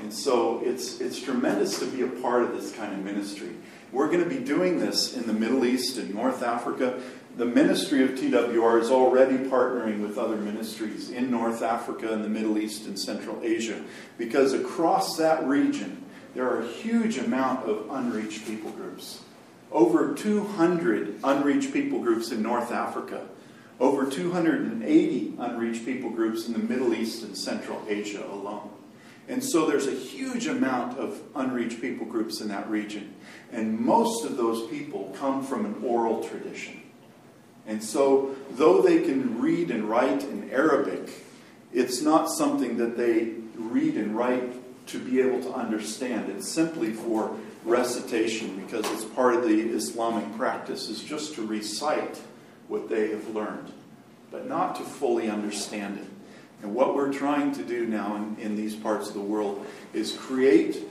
And 0.00 0.12
so 0.12 0.62
it's, 0.64 1.00
it's 1.00 1.20
tremendous 1.20 1.78
to 1.80 1.86
be 1.86 2.02
a 2.02 2.06
part 2.06 2.42
of 2.42 2.52
this 2.52 2.72
kind 2.72 2.94
of 2.94 3.04
ministry. 3.04 3.50
We're 3.92 4.08
going 4.08 4.24
to 4.24 4.30
be 4.30 4.42
doing 4.42 4.78
this 4.78 5.16
in 5.16 5.26
the 5.26 5.32
Middle 5.34 5.66
East 5.66 5.98
and 5.98 6.14
North 6.14 6.42
Africa 6.42 7.02
the 7.38 7.46
ministry 7.46 8.02
of 8.02 8.10
TWR 8.10 8.80
is 8.80 8.90
already 8.90 9.36
partnering 9.36 10.00
with 10.00 10.18
other 10.18 10.34
ministries 10.34 11.08
in 11.08 11.30
North 11.30 11.62
Africa 11.62 12.12
and 12.12 12.24
the 12.24 12.28
Middle 12.28 12.58
East 12.58 12.86
and 12.86 12.98
Central 12.98 13.38
Asia 13.44 13.80
because 14.18 14.52
across 14.52 15.16
that 15.18 15.46
region 15.46 16.04
there 16.34 16.48
are 16.50 16.62
a 16.62 16.66
huge 16.66 17.16
amount 17.16 17.64
of 17.64 17.88
unreached 17.90 18.44
people 18.44 18.72
groups. 18.72 19.22
Over 19.70 20.16
200 20.16 21.20
unreached 21.22 21.72
people 21.72 22.00
groups 22.00 22.32
in 22.32 22.42
North 22.42 22.72
Africa, 22.72 23.28
over 23.78 24.10
280 24.10 25.34
unreached 25.38 25.84
people 25.84 26.10
groups 26.10 26.48
in 26.48 26.54
the 26.54 26.58
Middle 26.58 26.92
East 26.92 27.22
and 27.22 27.38
Central 27.38 27.80
Asia 27.86 28.26
alone. 28.28 28.68
And 29.28 29.44
so 29.44 29.64
there's 29.64 29.86
a 29.86 29.92
huge 29.92 30.48
amount 30.48 30.98
of 30.98 31.22
unreached 31.36 31.80
people 31.80 32.06
groups 32.06 32.40
in 32.40 32.48
that 32.48 32.68
region. 32.68 33.14
And 33.52 33.78
most 33.78 34.24
of 34.24 34.36
those 34.36 34.68
people 34.68 35.14
come 35.16 35.44
from 35.44 35.66
an 35.66 35.84
oral 35.84 36.24
tradition. 36.24 36.82
And 37.68 37.84
so, 37.84 38.34
though 38.52 38.80
they 38.80 39.02
can 39.02 39.40
read 39.40 39.70
and 39.70 39.84
write 39.84 40.24
in 40.24 40.50
Arabic, 40.50 41.10
it's 41.72 42.00
not 42.00 42.30
something 42.30 42.78
that 42.78 42.96
they 42.96 43.34
read 43.56 43.94
and 43.94 44.16
write 44.16 44.86
to 44.86 44.98
be 44.98 45.20
able 45.20 45.42
to 45.42 45.52
understand. 45.52 46.30
It's 46.30 46.48
simply 46.48 46.92
for 46.92 47.36
recitation 47.64 48.56
because 48.56 48.90
it's 48.92 49.04
part 49.04 49.34
of 49.34 49.42
the 49.42 49.60
Islamic 49.60 50.34
practice, 50.36 50.88
is 50.88 51.04
just 51.04 51.34
to 51.34 51.46
recite 51.46 52.18
what 52.68 52.88
they 52.88 53.10
have 53.10 53.34
learned, 53.34 53.70
but 54.30 54.48
not 54.48 54.76
to 54.76 54.82
fully 54.82 55.28
understand 55.28 55.98
it. 55.98 56.06
And 56.62 56.74
what 56.74 56.94
we're 56.94 57.12
trying 57.12 57.52
to 57.52 57.62
do 57.62 57.86
now 57.86 58.16
in, 58.16 58.36
in 58.40 58.56
these 58.56 58.74
parts 58.74 59.08
of 59.08 59.14
the 59.14 59.20
world 59.20 59.64
is 59.92 60.12
create 60.12 60.82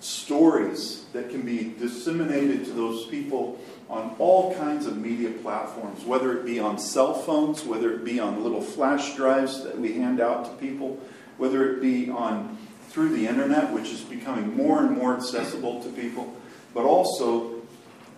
stories 0.00 1.04
that 1.12 1.30
can 1.30 1.42
be 1.42 1.74
disseminated 1.78 2.64
to 2.66 2.72
those 2.72 3.06
people 3.06 3.58
on 3.88 4.16
all 4.18 4.54
kinds 4.56 4.86
of 4.86 4.96
media 4.96 5.30
platforms, 5.30 6.04
whether 6.04 6.36
it 6.38 6.44
be 6.44 6.58
on 6.58 6.78
cell 6.78 7.14
phones, 7.14 7.64
whether 7.64 7.92
it 7.92 8.04
be 8.04 8.18
on 8.18 8.42
little 8.42 8.62
flash 8.62 9.14
drives 9.14 9.62
that 9.64 9.78
we 9.78 9.94
hand 9.94 10.20
out 10.20 10.44
to 10.46 10.50
people, 10.52 10.98
whether 11.36 11.70
it 11.72 11.82
be 11.82 12.10
on 12.10 12.56
through 12.88 13.10
the 13.10 13.26
internet, 13.26 13.72
which 13.72 13.90
is 13.90 14.02
becoming 14.02 14.56
more 14.56 14.80
and 14.80 14.96
more 14.96 15.16
accessible 15.16 15.82
to 15.82 15.88
people, 15.90 16.32
but 16.72 16.84
also 16.84 17.60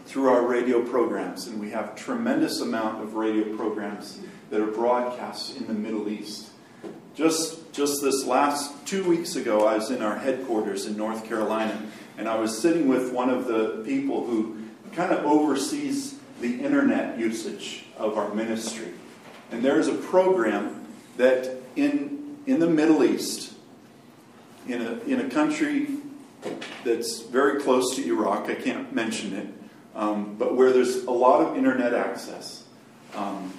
through 0.04 0.28
our 0.28 0.46
radio 0.46 0.82
programs. 0.82 1.46
And 1.46 1.58
we 1.58 1.70
have 1.70 1.92
a 1.92 1.94
tremendous 1.96 2.60
amount 2.60 3.02
of 3.02 3.14
radio 3.14 3.56
programs 3.56 4.20
that 4.50 4.60
are 4.60 4.66
broadcast 4.66 5.56
in 5.56 5.66
the 5.66 5.72
Middle 5.72 6.08
East. 6.08 6.50
Just, 7.14 7.72
just 7.72 8.02
this 8.02 8.26
last 8.26 8.86
two 8.86 9.02
weeks 9.08 9.36
ago, 9.36 9.66
I 9.66 9.76
was 9.76 9.90
in 9.90 10.02
our 10.02 10.18
headquarters 10.18 10.84
in 10.84 10.96
North 10.96 11.24
Carolina, 11.24 11.80
and 12.18 12.28
I 12.28 12.38
was 12.38 12.60
sitting 12.60 12.86
with 12.86 13.12
one 13.12 13.30
of 13.30 13.46
the 13.46 13.82
people 13.84 14.26
who 14.26 14.58
kind 14.96 15.12
of 15.12 15.26
oversees 15.26 16.18
the 16.40 16.64
internet 16.64 17.18
usage 17.18 17.84
of 17.98 18.16
our 18.16 18.34
ministry. 18.34 18.88
And 19.52 19.62
there's 19.62 19.88
a 19.88 19.94
program 19.94 20.86
that 21.18 21.58
in, 21.76 22.38
in 22.46 22.58
the 22.58 22.66
Middle 22.66 23.04
East, 23.04 23.52
in 24.66 24.80
a, 24.80 24.98
in 25.00 25.20
a 25.20 25.28
country 25.28 25.88
that's 26.82 27.20
very 27.20 27.60
close 27.60 27.94
to 27.96 28.06
Iraq, 28.06 28.48
I 28.48 28.54
can't 28.54 28.92
mention 28.94 29.34
it, 29.34 29.46
um, 29.94 30.34
but 30.38 30.56
where 30.56 30.72
there's 30.72 31.04
a 31.04 31.10
lot 31.10 31.42
of 31.42 31.56
internet 31.56 31.92
access, 31.92 32.64
um, 33.14 33.52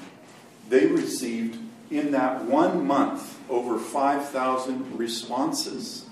they 0.69 0.87
received 0.87 1.59
in 1.91 2.11
that 2.11 2.45
one 2.45 2.85
month 2.85 3.39
over 3.49 3.77
5,000 3.77 4.97
responses 4.97 6.05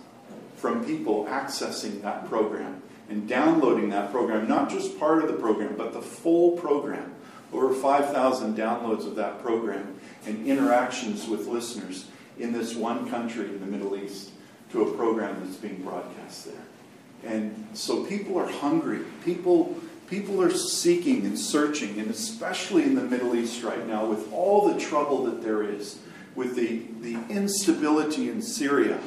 from 0.55 0.86
people 0.86 1.26
accessing 1.26 2.01
that 2.03 2.28
program 2.30 2.82
and 3.10 3.28
downloading 3.28 3.89
that 3.89 4.12
program, 4.12 4.47
not 4.47 4.70
just 4.70 4.99
part 4.99 5.24
of 5.24 5.28
the 5.28 5.38
program, 5.38 5.76
but 5.78 5.93
the 5.93 6.01
full 6.01 6.58
program. 6.58 7.14
Over 7.53 7.74
5,000 7.74 8.58
downloads 8.58 9.06
of 9.06 9.16
that 9.16 9.41
program 9.41 9.95
and 10.26 10.47
interactions 10.47 11.28
with 11.28 11.47
listeners 11.47 12.08
in 12.39 12.51
this 12.51 12.76
one 12.76 13.10
country 13.10 13.45
in 13.45 13.60
the 13.60 13.66
Middle 13.66 13.95
East 13.95 14.32
to 14.72 14.84
a 14.84 14.97
program 14.97 15.39
that's 15.39 15.58
being 15.58 15.82
broadcast 15.84 16.45
there. 16.45 17.32
And 17.32 17.68
so 17.74 18.03
people 18.06 18.38
are 18.38 18.49
hungry. 18.49 19.01
People, 19.24 19.78
people 20.10 20.41
are 20.41 20.51
seeking 20.51 21.26
and 21.26 21.38
searching, 21.38 21.99
and 21.99 22.10
especially 22.10 22.84
in 22.84 22.95
the 22.95 23.03
Middle 23.03 23.36
East 23.36 23.64
right 23.64 23.88
now, 23.88 24.06
with 24.06 24.32
all 24.34 24.68
the 24.68 24.80
trouble 24.80 25.26
that 25.26 25.41
there 25.41 25.64
is, 25.64 25.99
with 26.36 26.56
the, 26.56 26.84
the 27.01 27.18
instability 27.34 28.30
in 28.30 28.41
Syria 28.41 28.99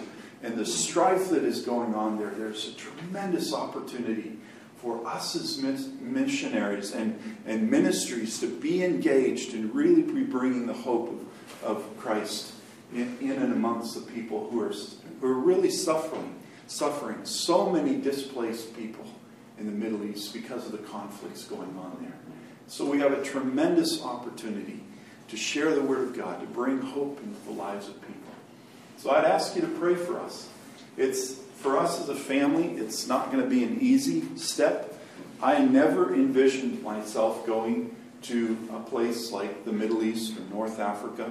and 0.42 0.56
the 0.56 0.66
strife 0.66 1.30
that 1.30 1.44
is 1.44 1.62
going 1.62 1.94
on 1.94 2.18
there, 2.18 2.30
there's 2.30 2.68
a 2.68 2.74
tremendous 2.74 3.52
opportunity 3.52 4.38
for 4.76 5.04
us 5.06 5.34
as 5.34 5.58
missionaries 6.00 6.94
and, 6.94 7.18
and 7.46 7.68
ministries 7.68 8.38
to 8.38 8.46
be 8.46 8.84
engaged 8.84 9.54
and 9.54 9.74
really 9.74 10.02
be 10.02 10.22
bringing 10.22 10.66
the 10.66 10.72
hope 10.72 11.08
of, 11.62 11.64
of 11.64 11.98
Christ 11.98 12.52
in, 12.94 13.16
in 13.20 13.32
and 13.32 13.52
amongst 13.52 13.94
the 13.94 14.12
people 14.12 14.48
who 14.50 14.60
are, 14.60 14.72
who 15.20 15.26
are 15.26 15.40
really 15.40 15.70
suffering, 15.70 16.36
suffering. 16.68 17.24
So 17.24 17.70
many 17.70 18.00
displaced 18.00 18.76
people 18.76 19.06
in 19.58 19.66
the 19.66 19.72
Middle 19.72 20.04
East 20.04 20.32
because 20.32 20.66
of 20.66 20.72
the 20.72 20.78
conflicts 20.78 21.44
going 21.44 21.76
on 21.76 21.98
there. 22.00 22.14
So 22.68 22.84
we 22.84 22.98
have 23.00 23.12
a 23.12 23.24
tremendous 23.24 24.02
opportunity 24.04 24.84
to 25.28 25.36
share 25.36 25.74
the 25.74 25.82
Word 25.82 26.08
of 26.08 26.16
God, 26.16 26.40
to 26.40 26.46
bring 26.46 26.80
hope 26.80 27.18
into 27.22 27.40
the 27.46 27.52
lives 27.52 27.88
of 27.88 28.00
people. 28.00 28.17
So 28.98 29.12
I'd 29.12 29.24
ask 29.24 29.54
you 29.54 29.62
to 29.62 29.68
pray 29.68 29.94
for 29.94 30.18
us. 30.18 30.48
It's 30.96 31.34
for 31.34 31.78
us 31.78 32.00
as 32.00 32.08
a 32.08 32.16
family, 32.16 32.76
it's 32.76 33.06
not 33.06 33.30
going 33.30 33.42
to 33.42 33.48
be 33.48 33.62
an 33.62 33.78
easy 33.80 34.24
step. 34.36 34.92
I 35.40 35.60
never 35.60 36.12
envisioned 36.12 36.82
myself 36.82 37.46
going 37.46 37.94
to 38.22 38.58
a 38.72 38.80
place 38.80 39.30
like 39.30 39.64
the 39.64 39.72
Middle 39.72 40.02
East 40.02 40.36
or 40.36 40.42
North 40.52 40.80
Africa. 40.80 41.30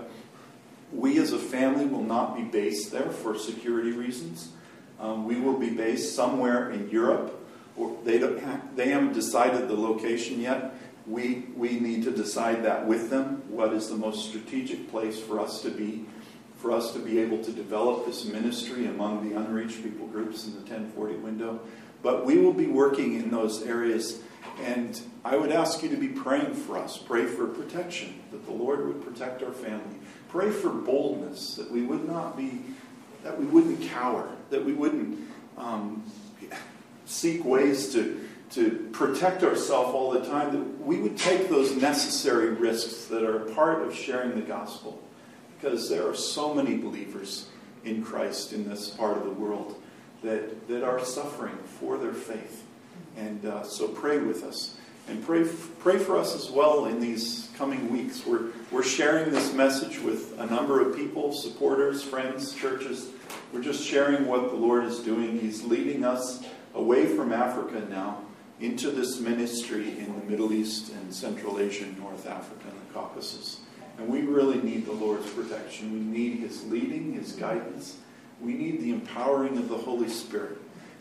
We 0.94 1.20
as 1.20 1.34
a 1.34 1.38
family 1.38 1.86
will 1.86 2.04
not 2.04 2.38
be 2.38 2.44
based 2.44 2.94
there 2.94 3.10
for 3.10 3.38
security 3.38 3.92
reasons. 3.92 4.50
Um, 4.98 5.26
we 5.26 5.36
will 5.36 5.60
be 5.60 5.70
based 5.70 6.16
somewhere 6.16 6.72
in 6.72 6.90
Europe. 6.90 7.34
Or 7.76 7.98
they, 8.06 8.18
don't 8.18 8.76
they 8.78 8.90
haven't 8.90 9.12
decided 9.12 9.68
the 9.68 9.76
location 9.76 10.40
yet. 10.40 10.74
We, 11.06 11.48
we 11.56 11.82
need 11.82 12.04
to 12.04 12.12
decide 12.12 12.64
that 12.64 12.88
with 12.88 13.10
them. 13.10 13.44
What 13.50 13.74
is 13.74 13.90
the 13.90 13.98
most 13.98 14.30
strategic 14.30 14.90
place 14.90 15.20
for 15.20 15.42
us 15.42 15.62
to 15.64 15.70
be? 15.70 16.06
For 16.68 16.74
us 16.74 16.92
to 16.92 17.00
be 17.00 17.18
able 17.20 17.42
to 17.42 17.54
develop 17.54 18.06
this 18.06 18.26
ministry 18.26 18.88
among 18.88 19.30
the 19.30 19.38
unreached 19.40 19.82
people 19.82 20.06
groups 20.08 20.48
in 20.48 20.52
the 20.52 20.60
1040 20.60 21.16
window. 21.16 21.62
But 22.04 22.26
we 22.26 22.40
will 22.40 22.52
be 22.52 22.68
working 22.68 23.14
in 23.14 23.32
those 23.32 23.64
areas. 23.64 24.20
And 24.62 25.00
I 25.24 25.38
would 25.38 25.54
ask 25.54 25.82
you 25.82 25.88
to 25.88 25.96
be 25.96 26.10
praying 26.10 26.56
for 26.56 26.78
us. 26.78 26.98
Pray 26.98 27.26
for 27.26 27.48
protection, 27.48 28.20
that 28.32 28.46
the 28.46 28.52
Lord 28.52 28.86
would 28.86 29.02
protect 29.02 29.44
our 29.44 29.54
family. 29.54 29.96
Pray 30.28 30.52
for 30.52 30.68
boldness, 30.68 31.56
that 31.56 31.72
we 31.72 31.84
would 31.84 32.06
not 32.06 32.36
be, 32.36 32.62
that 33.24 33.40
we 33.40 33.46
wouldn't 33.46 33.82
cower, 33.84 34.28
that 34.50 34.66
we 34.66 34.74
wouldn't 34.74 35.26
um, 35.58 36.04
seek 37.06 37.46
ways 37.46 37.94
to, 37.94 38.28
to 38.52 38.90
protect 38.92 39.42
ourselves 39.42 39.94
all 39.94 40.12
the 40.12 40.26
time, 40.26 40.52
that 40.52 40.86
we 40.86 40.98
would 40.98 41.18
take 41.18 41.48
those 41.48 41.78
necessary 41.78 42.50
risks 42.50 43.06
that 43.06 43.24
are 43.24 43.40
part 43.54 43.84
of 43.84 43.96
sharing 43.96 44.36
the 44.36 44.46
gospel 44.46 45.02
because 45.60 45.90
there 45.90 46.08
are 46.08 46.16
so 46.16 46.54
many 46.54 46.78
believers 46.78 47.48
in 47.84 48.04
Christ 48.04 48.54
in 48.54 48.68
this 48.68 48.90
part 48.90 49.18
of 49.18 49.24
the 49.24 49.32
world 49.32 49.82
that, 50.24 50.68
that 50.68 50.84
are 50.84 51.04
suffering 51.04 51.58
for 51.80 51.98
their 51.98 52.14
faith. 52.14 52.64
And 53.16 53.46
uh, 53.46 53.64
so 53.64 53.88
pray 53.88 54.20
with 54.20 54.44
us. 54.44 54.78
And 55.08 55.24
pray, 55.26 55.48
pray 55.80 55.98
for 55.98 56.18
us 56.18 56.36
as 56.36 56.52
well 56.52 56.86
in 56.86 57.00
these 57.00 57.50
coming 57.58 57.92
weeks. 57.92 58.26
We're, 58.26 58.52
we're 58.72 58.84
sharing 58.84 59.32
this 59.32 59.54
message 59.54 60.00
with 60.00 60.38
a 60.40 60.46
number 60.48 60.82
of 60.82 60.96
people, 60.96 61.32
supporters, 61.34 62.04
friends, 62.04 62.54
churches. 62.54 63.10
We're 63.54 63.64
just 63.64 63.86
sharing 63.86 64.28
what 64.28 64.50
the 64.50 64.58
Lord 64.58 64.84
is 64.84 65.00
doing. 65.00 65.40
He's 65.40 65.64
leading 65.64 66.04
us 66.04 66.44
away 66.76 67.06
from 67.06 67.32
Africa 67.32 67.88
now 67.90 68.22
into 68.60 68.92
this 68.92 69.20
ministry 69.20 69.98
in 69.98 70.20
the 70.20 70.26
Middle 70.26 70.52
East 70.52 70.92
and 70.92 71.14
Central 71.14 71.60
Asia, 71.60 71.86
and 71.86 71.98
North 71.98 72.28
Africa, 72.28 72.66
and 72.70 72.90
the 72.90 72.94
Caucasus. 72.94 73.62
And 73.98 74.08
we 74.10 74.22
really 74.22 74.62
need 74.62 74.86
the 74.86 74.92
Lord's 74.92 75.30
protection. 75.32 75.92
We 75.94 76.00
need 76.00 76.40
His 76.40 76.64
leading, 76.66 77.14
His 77.14 77.32
guidance. 77.34 77.98
We 78.40 78.54
need 78.54 78.82
the 78.82 78.92
empowering 78.92 79.58
of 79.58 79.70
the 79.70 79.78
Holy 79.78 80.10
Spirit. 80.10 80.58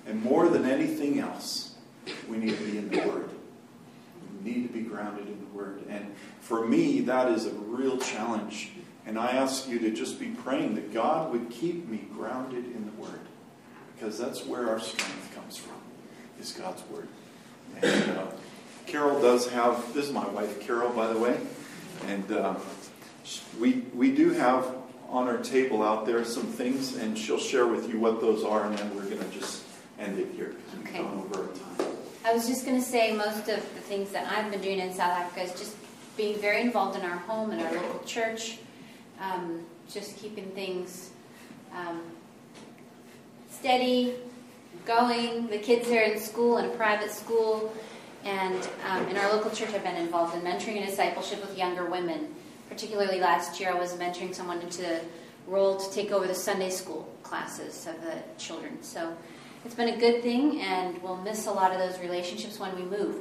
And 0.06 0.22
more 0.22 0.48
than 0.48 0.64
anything 0.64 1.18
else, 1.18 1.74
we 2.28 2.38
need 2.38 2.56
to 2.56 2.64
be 2.64 2.78
in 2.78 2.88
the 2.88 2.98
Word. 3.06 3.28
We 4.44 4.50
need 4.50 4.66
to 4.68 4.72
be 4.72 4.80
grounded 4.80 5.26
in 5.26 5.38
the 5.40 5.56
Word. 5.56 5.82
And 5.88 6.14
for 6.40 6.66
me, 6.66 7.00
that 7.02 7.30
is 7.32 7.46
a 7.46 7.52
real 7.52 7.98
challenge. 7.98 8.70
And 9.04 9.18
I 9.18 9.32
ask 9.32 9.68
you 9.68 9.78
to 9.80 9.90
just 9.90 10.18
be 10.18 10.28
praying 10.28 10.76
that 10.76 10.94
God 10.94 11.32
would 11.32 11.50
keep 11.50 11.86
me 11.88 12.08
grounded 12.14 12.64
in 12.64 12.86
the 12.86 13.02
Word. 13.02 13.20
Because 13.94 14.18
that's 14.18 14.44
where 14.44 14.68
our 14.68 14.80
strength 14.80 15.34
comes 15.34 15.56
from, 15.56 15.76
is 16.40 16.52
God's 16.52 16.82
Word. 16.88 17.08
And 17.82 18.16
uh, 18.16 18.26
Carol 18.86 19.20
does 19.20 19.48
have, 19.48 19.92
this 19.92 20.06
is 20.06 20.12
my 20.12 20.26
wife, 20.28 20.60
Carol, 20.60 20.90
by 20.90 21.12
the 21.12 21.18
way. 21.18 21.38
And 22.06 22.30
uh, 22.30 22.54
we, 23.58 23.84
we 23.94 24.14
do 24.14 24.30
have 24.30 24.74
on 25.08 25.28
our 25.28 25.38
table 25.38 25.82
out 25.82 26.06
there 26.06 26.24
some 26.24 26.46
things, 26.46 26.96
and 26.96 27.16
she'll 27.16 27.38
share 27.38 27.66
with 27.66 27.88
you 27.88 27.98
what 27.98 28.20
those 28.20 28.44
are, 28.44 28.66
and 28.66 28.76
then 28.76 28.94
we're 28.94 29.04
going 29.04 29.18
to 29.18 29.38
just 29.38 29.62
end 29.98 30.18
it 30.18 30.28
here 30.34 30.48
because 30.48 30.78
we've 30.78 30.88
okay. 30.88 30.98
gone 30.98 31.18
over 31.18 31.42
our 31.42 31.48
time. 31.48 31.96
I 32.24 32.34
was 32.34 32.46
just 32.46 32.66
going 32.66 32.78
to 32.80 32.86
say 32.86 33.12
most 33.12 33.48
of 33.48 33.62
the 33.74 33.80
things 33.82 34.10
that 34.10 34.30
I've 34.30 34.50
been 34.50 34.60
doing 34.60 34.80
in 34.80 34.92
South 34.92 35.12
Africa 35.12 35.42
is 35.42 35.52
just 35.52 35.76
being 36.16 36.38
very 36.38 36.60
involved 36.60 36.98
in 36.98 37.04
our 37.04 37.18
home 37.18 37.52
and 37.52 37.62
our 37.62 37.72
local 37.72 38.00
church, 38.04 38.58
um, 39.20 39.64
just 39.88 40.16
keeping 40.18 40.46
things 40.50 41.10
um, 41.72 42.02
steady, 43.50 44.14
going. 44.84 45.46
The 45.46 45.58
kids 45.58 45.88
are 45.88 46.00
in 46.00 46.18
school, 46.18 46.58
in 46.58 46.64
a 46.64 46.70
private 46.70 47.12
school, 47.12 47.72
and 48.24 48.68
um, 48.88 49.06
in 49.08 49.16
our 49.16 49.32
local 49.32 49.50
church, 49.52 49.72
I've 49.72 49.84
been 49.84 49.96
involved 49.96 50.34
in 50.34 50.42
mentoring 50.42 50.78
and 50.78 50.86
discipleship 50.86 51.40
with 51.40 51.56
younger 51.56 51.84
women 51.86 52.34
particularly 52.76 53.20
last 53.20 53.58
year, 53.58 53.70
I 53.70 53.74
was 53.74 53.94
mentoring 53.94 54.34
someone 54.34 54.60
into 54.60 54.82
the 54.82 55.00
role 55.46 55.78
to 55.78 55.90
take 55.94 56.12
over 56.12 56.26
the 56.26 56.34
Sunday 56.34 56.68
school 56.68 57.10
classes 57.22 57.86
of 57.86 57.98
the 58.02 58.16
children. 58.36 58.82
So 58.82 59.16
it's 59.64 59.74
been 59.74 59.88
a 59.88 59.96
good 59.96 60.22
thing, 60.22 60.60
and 60.60 61.02
we'll 61.02 61.16
miss 61.16 61.46
a 61.46 61.50
lot 61.50 61.72
of 61.72 61.78
those 61.78 61.98
relationships 62.00 62.60
when 62.60 62.76
we 62.76 62.82
move. 62.82 63.16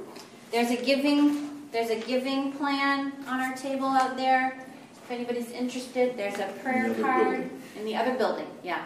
There's 0.51 0.71
a 0.71 0.83
giving 0.83 1.69
there's 1.71 1.89
a 1.89 1.99
giving 2.01 2.51
plan 2.51 3.13
on 3.27 3.39
our 3.39 3.55
table 3.55 3.87
out 3.87 4.17
there. 4.17 4.61
If 4.91 5.09
anybody's 5.09 5.51
interested, 5.51 6.17
there's 6.17 6.39
a 6.39 6.47
prayer 6.61 6.87
in 6.87 7.01
card 7.01 7.29
building. 7.29 7.61
in 7.77 7.85
the 7.85 7.95
other 7.95 8.15
building. 8.15 8.47
Yeah, 8.61 8.85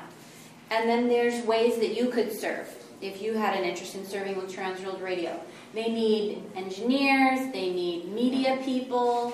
and 0.70 0.88
then 0.88 1.07
there's 1.07 1.43
ways 1.47 1.80
that 1.80 1.95
you 1.95 2.09
could 2.09 2.32
serve 2.32 2.67
if 3.01 3.24
you 3.24 3.34
had 3.34 3.57
an 3.57 3.63
interest 3.63 3.95
in 3.95 4.05
serving 4.05 4.38
with 4.38 4.55
Transworld 4.55 5.01
Radio. 5.01 5.39
They 5.74 5.88
need 5.88 6.43
engineers. 6.55 7.51
They 7.53 7.72
need 7.72 8.11
media 8.11 8.59
people 8.63 9.34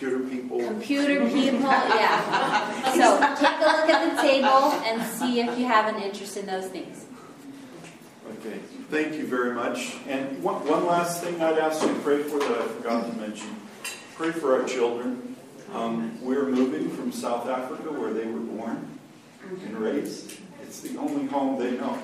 computer 0.00 0.28
people. 0.30 0.58
Computer 0.64 1.28
people, 1.28 1.60
yeah. 1.60 2.92
So 2.94 3.18
take 3.36 3.60
a 3.60 3.64
look 3.64 3.88
at 3.88 4.16
the 4.16 4.22
table 4.22 4.72
and 4.84 5.02
see 5.02 5.40
if 5.40 5.58
you 5.58 5.66
have 5.66 5.94
an 5.94 6.02
interest 6.02 6.36
in 6.36 6.46
those 6.46 6.66
things. 6.66 7.06
Okay, 8.38 8.58
thank 8.90 9.14
you 9.14 9.26
very 9.26 9.54
much. 9.54 9.96
And 10.08 10.42
one, 10.42 10.66
one 10.66 10.86
last 10.86 11.22
thing 11.22 11.40
I'd 11.42 11.58
ask 11.58 11.82
you 11.82 11.92
to 11.92 12.00
pray 12.00 12.22
for 12.22 12.38
that 12.38 12.50
I 12.50 12.66
forgot 12.68 13.06
to 13.06 13.18
mention. 13.18 13.48
Pray 14.14 14.32
for 14.32 14.60
our 14.60 14.66
children. 14.66 15.36
Um, 15.72 16.18
we're 16.22 16.46
moving 16.46 16.90
from 16.90 17.12
South 17.12 17.48
Africa 17.48 17.92
where 17.92 18.12
they 18.12 18.26
were 18.26 18.40
born 18.40 18.88
and 19.50 19.76
raised. 19.76 20.38
It's 20.62 20.80
the 20.80 20.98
only 20.98 21.26
home 21.26 21.58
they 21.58 21.72
know. 21.72 21.98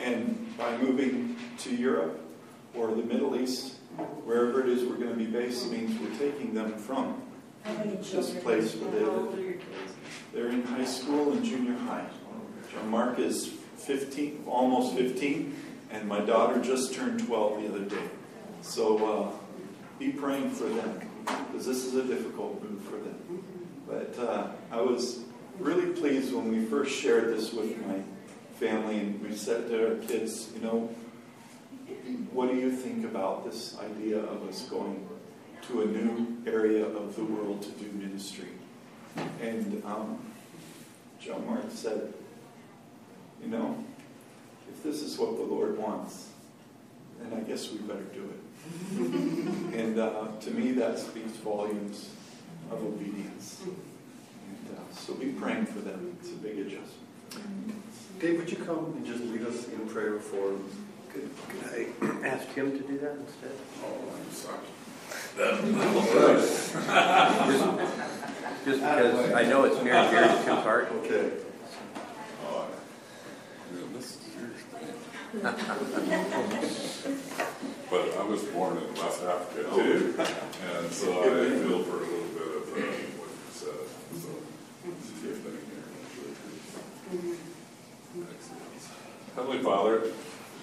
And 0.00 0.56
by 0.56 0.76
moving 0.78 1.36
to 1.58 1.74
Europe 1.74 2.20
or 2.74 2.88
the 2.88 3.02
Middle 3.02 3.40
East, 3.40 3.76
wherever 4.24 4.60
it 4.62 4.68
is 4.68 4.84
we're 4.84 4.96
going 4.96 5.10
to 5.10 5.16
be 5.16 5.26
based, 5.26 5.70
means 5.70 5.98
we're 6.00 6.18
taking 6.18 6.54
them 6.54 6.76
from 6.76 7.20
this 7.64 8.30
place 8.42 8.74
where 8.74 8.90
they 8.90 9.00
live. 9.00 9.08
old 9.08 9.38
are 9.38 9.42
your 9.42 9.52
kids? 9.52 9.94
They're 10.32 10.48
in 10.48 10.62
high 10.62 10.84
school 10.84 11.32
and 11.32 11.44
junior 11.44 11.76
high. 11.78 12.06
Mark 12.86 13.18
is 13.18 13.48
15, 13.76 14.44
almost 14.46 14.96
15, 14.96 15.54
and 15.90 16.08
my 16.08 16.20
daughter 16.20 16.60
just 16.60 16.94
turned 16.94 17.26
12 17.26 17.62
the 17.62 17.68
other 17.68 17.84
day. 17.84 18.08
So 18.62 19.06
uh, 19.06 19.30
be 19.98 20.12
praying 20.12 20.50
for 20.50 20.64
them, 20.64 21.00
because 21.24 21.66
this 21.66 21.84
is 21.84 21.94
a 21.94 22.04
difficult 22.04 22.62
move 22.62 22.82
for 22.82 22.96
them. 22.96 23.44
But 23.86 24.18
uh, 24.18 24.48
I 24.70 24.80
was 24.80 25.20
really 25.58 25.92
pleased 25.92 26.32
when 26.32 26.50
we 26.50 26.64
first 26.64 26.92
shared 26.92 27.36
this 27.36 27.52
with 27.52 27.76
my 27.86 28.00
family, 28.58 28.98
and 28.98 29.20
we 29.20 29.34
said 29.34 29.68
to 29.68 29.90
our 29.90 29.96
kids, 29.96 30.50
you 30.54 30.60
know, 30.60 30.88
what 32.32 32.50
do 32.50 32.56
you 32.56 32.70
think 32.70 33.04
about 33.04 33.44
this 33.44 33.76
idea 33.78 34.18
of 34.18 34.48
us 34.48 34.62
going 34.62 35.08
to 35.68 35.82
a 35.82 35.86
new 35.86 36.38
area 36.46 36.84
of 36.86 37.16
the 37.16 37.24
world 37.24 37.62
to 37.62 37.70
do 37.70 37.90
ministry? 37.92 38.48
And 39.40 39.82
um, 39.84 40.18
John 41.20 41.46
Mark 41.46 41.64
said, 41.70 42.12
you 43.42 43.48
know, 43.48 43.84
if 44.68 44.82
this 44.82 45.02
is 45.02 45.18
what 45.18 45.36
the 45.36 45.42
Lord 45.42 45.78
wants, 45.78 46.28
then 47.20 47.38
I 47.38 47.42
guess 47.42 47.70
we 47.70 47.78
better 47.78 48.04
do 48.14 48.30
it. 48.30 48.40
and 49.78 49.98
uh, 49.98 50.28
to 50.40 50.50
me, 50.50 50.72
that 50.72 50.98
speaks 50.98 51.32
volumes 51.32 52.10
of 52.70 52.82
obedience. 52.82 53.62
And 53.64 54.76
uh, 54.76 54.94
so 54.94 55.14
be 55.14 55.32
praying 55.32 55.66
for 55.66 55.80
them. 55.80 56.16
It's 56.20 56.30
a 56.30 56.36
big 56.36 56.58
adjustment. 56.58 57.10
Dave, 58.18 58.38
would 58.38 58.50
you 58.50 58.58
come 58.58 58.92
and 58.96 59.06
just 59.06 59.22
lead 59.24 59.42
us 59.42 59.68
in 59.68 59.88
prayer 59.88 60.18
for 60.18 60.52
Could, 61.12 61.30
could 61.48 61.64
I 61.72 62.26
ask 62.26 62.46
him 62.48 62.70
to 62.72 62.78
do 62.78 62.98
that 62.98 63.16
instead? 63.16 63.50
Oh, 63.82 63.98
I'm 64.16 64.30
sorry. 64.32 64.58
Just, 65.36 66.74
just 68.64 68.80
because 68.80 69.32
I 69.32 69.42
know 69.44 69.64
it's 69.64 69.82
near 69.82 69.94
and 69.94 70.10
dear 70.10 70.22
to 70.22 70.28
Tim's 70.44 70.62
heart. 70.62 70.92
Okay. 70.92 71.30
Oh, 72.46 72.66
this 73.94 74.16
is 74.16 74.20
your. 74.36 74.50
But 77.90 78.16
I 78.16 78.22
was 78.24 78.42
born 78.44 78.76
in 78.78 78.94
West 78.94 79.22
Africa 79.22 79.68
too, 79.74 80.14
and 80.18 80.92
so 80.92 81.22
I 81.22 81.24
feel 81.24 81.82
for 81.84 81.96
a 81.96 82.00
little 82.00 82.28
bit 82.34 82.48
of 82.56 82.62
uh, 82.68 82.80
what 83.18 83.30
you 83.30 83.50
said, 83.50 83.86
so 84.20 84.30
it's 84.86 85.08
a 85.08 85.12
good 85.26 85.38
here. 87.10 87.36
Excellent. 88.30 88.70
Heavenly 89.34 89.62
Father, 89.62 89.96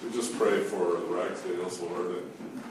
we 0.04 0.10
just 0.12 0.38
pray 0.38 0.60
for 0.60 0.92
the 0.92 1.06
Ragsdales, 1.06 1.82
Lord, 1.82 2.16
and 2.16 2.62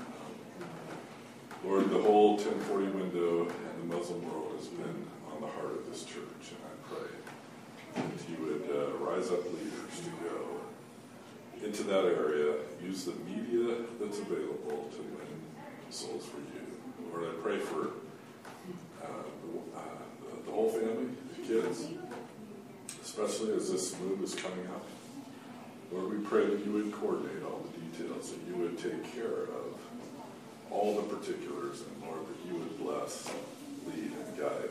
Lord, 1.63 1.89
the 1.89 2.01
whole 2.01 2.37
1040 2.37 2.87
window 2.87 3.41
and 3.41 3.91
the 3.91 3.95
Muslim 3.95 4.23
world 4.31 4.53
has 4.57 4.67
been 4.67 5.05
on 5.33 5.41
the 5.41 5.47
heart 5.47 5.71
of 5.71 5.89
this 5.89 6.05
church, 6.05 6.51
and 6.51 6.59
I 6.63 6.73
pray 6.87 7.09
that 7.95 8.29
you 8.29 8.45
would 8.45 8.69
uh, 8.73 8.91
rise 9.03 9.29
up 9.31 9.43
leaders 9.43 9.99
to 10.03 10.09
go 10.23 11.65
into 11.65 11.83
that 11.83 12.05
area, 12.05 12.55
use 12.81 13.05
the 13.05 13.13
media 13.25 13.75
that's 13.99 14.19
available 14.19 14.89
to 14.91 15.01
win 15.01 15.27
souls 15.89 16.25
for 16.25 16.37
you. 16.37 17.11
Lord, 17.11 17.35
I 17.35 17.41
pray 17.41 17.59
for 17.59 17.87
uh, 19.03 19.23
the, 19.43 19.77
uh, 19.77 19.81
the 20.45 20.51
whole 20.51 20.69
family, 20.69 21.09
the 21.35 21.47
kids, 21.47 21.87
especially 23.03 23.55
as 23.55 23.71
this 23.71 23.99
move 23.99 24.23
is 24.23 24.35
coming 24.35 24.67
up. 24.67 24.85
Lord, 25.91 26.11
we 26.11 26.25
pray 26.25 26.45
that 26.45 26.65
you 26.65 26.71
would 26.73 26.91
coordinate 26.91 27.43
all 27.43 27.63
the 27.63 28.03
details, 28.03 28.31
that 28.31 28.47
you 28.47 28.55
would 28.57 28.77
take 28.77 29.13
care 29.15 29.43
of 29.43 29.77
all 30.69 30.95
the 30.95 31.03
particulars, 31.03 31.81
and 31.81 32.09
Lord, 32.09 32.21
that 32.27 32.51
you 32.51 32.59
would 32.59 32.77
bless, 32.77 33.31
lead, 33.87 34.11
and 34.11 34.37
guide 34.37 34.69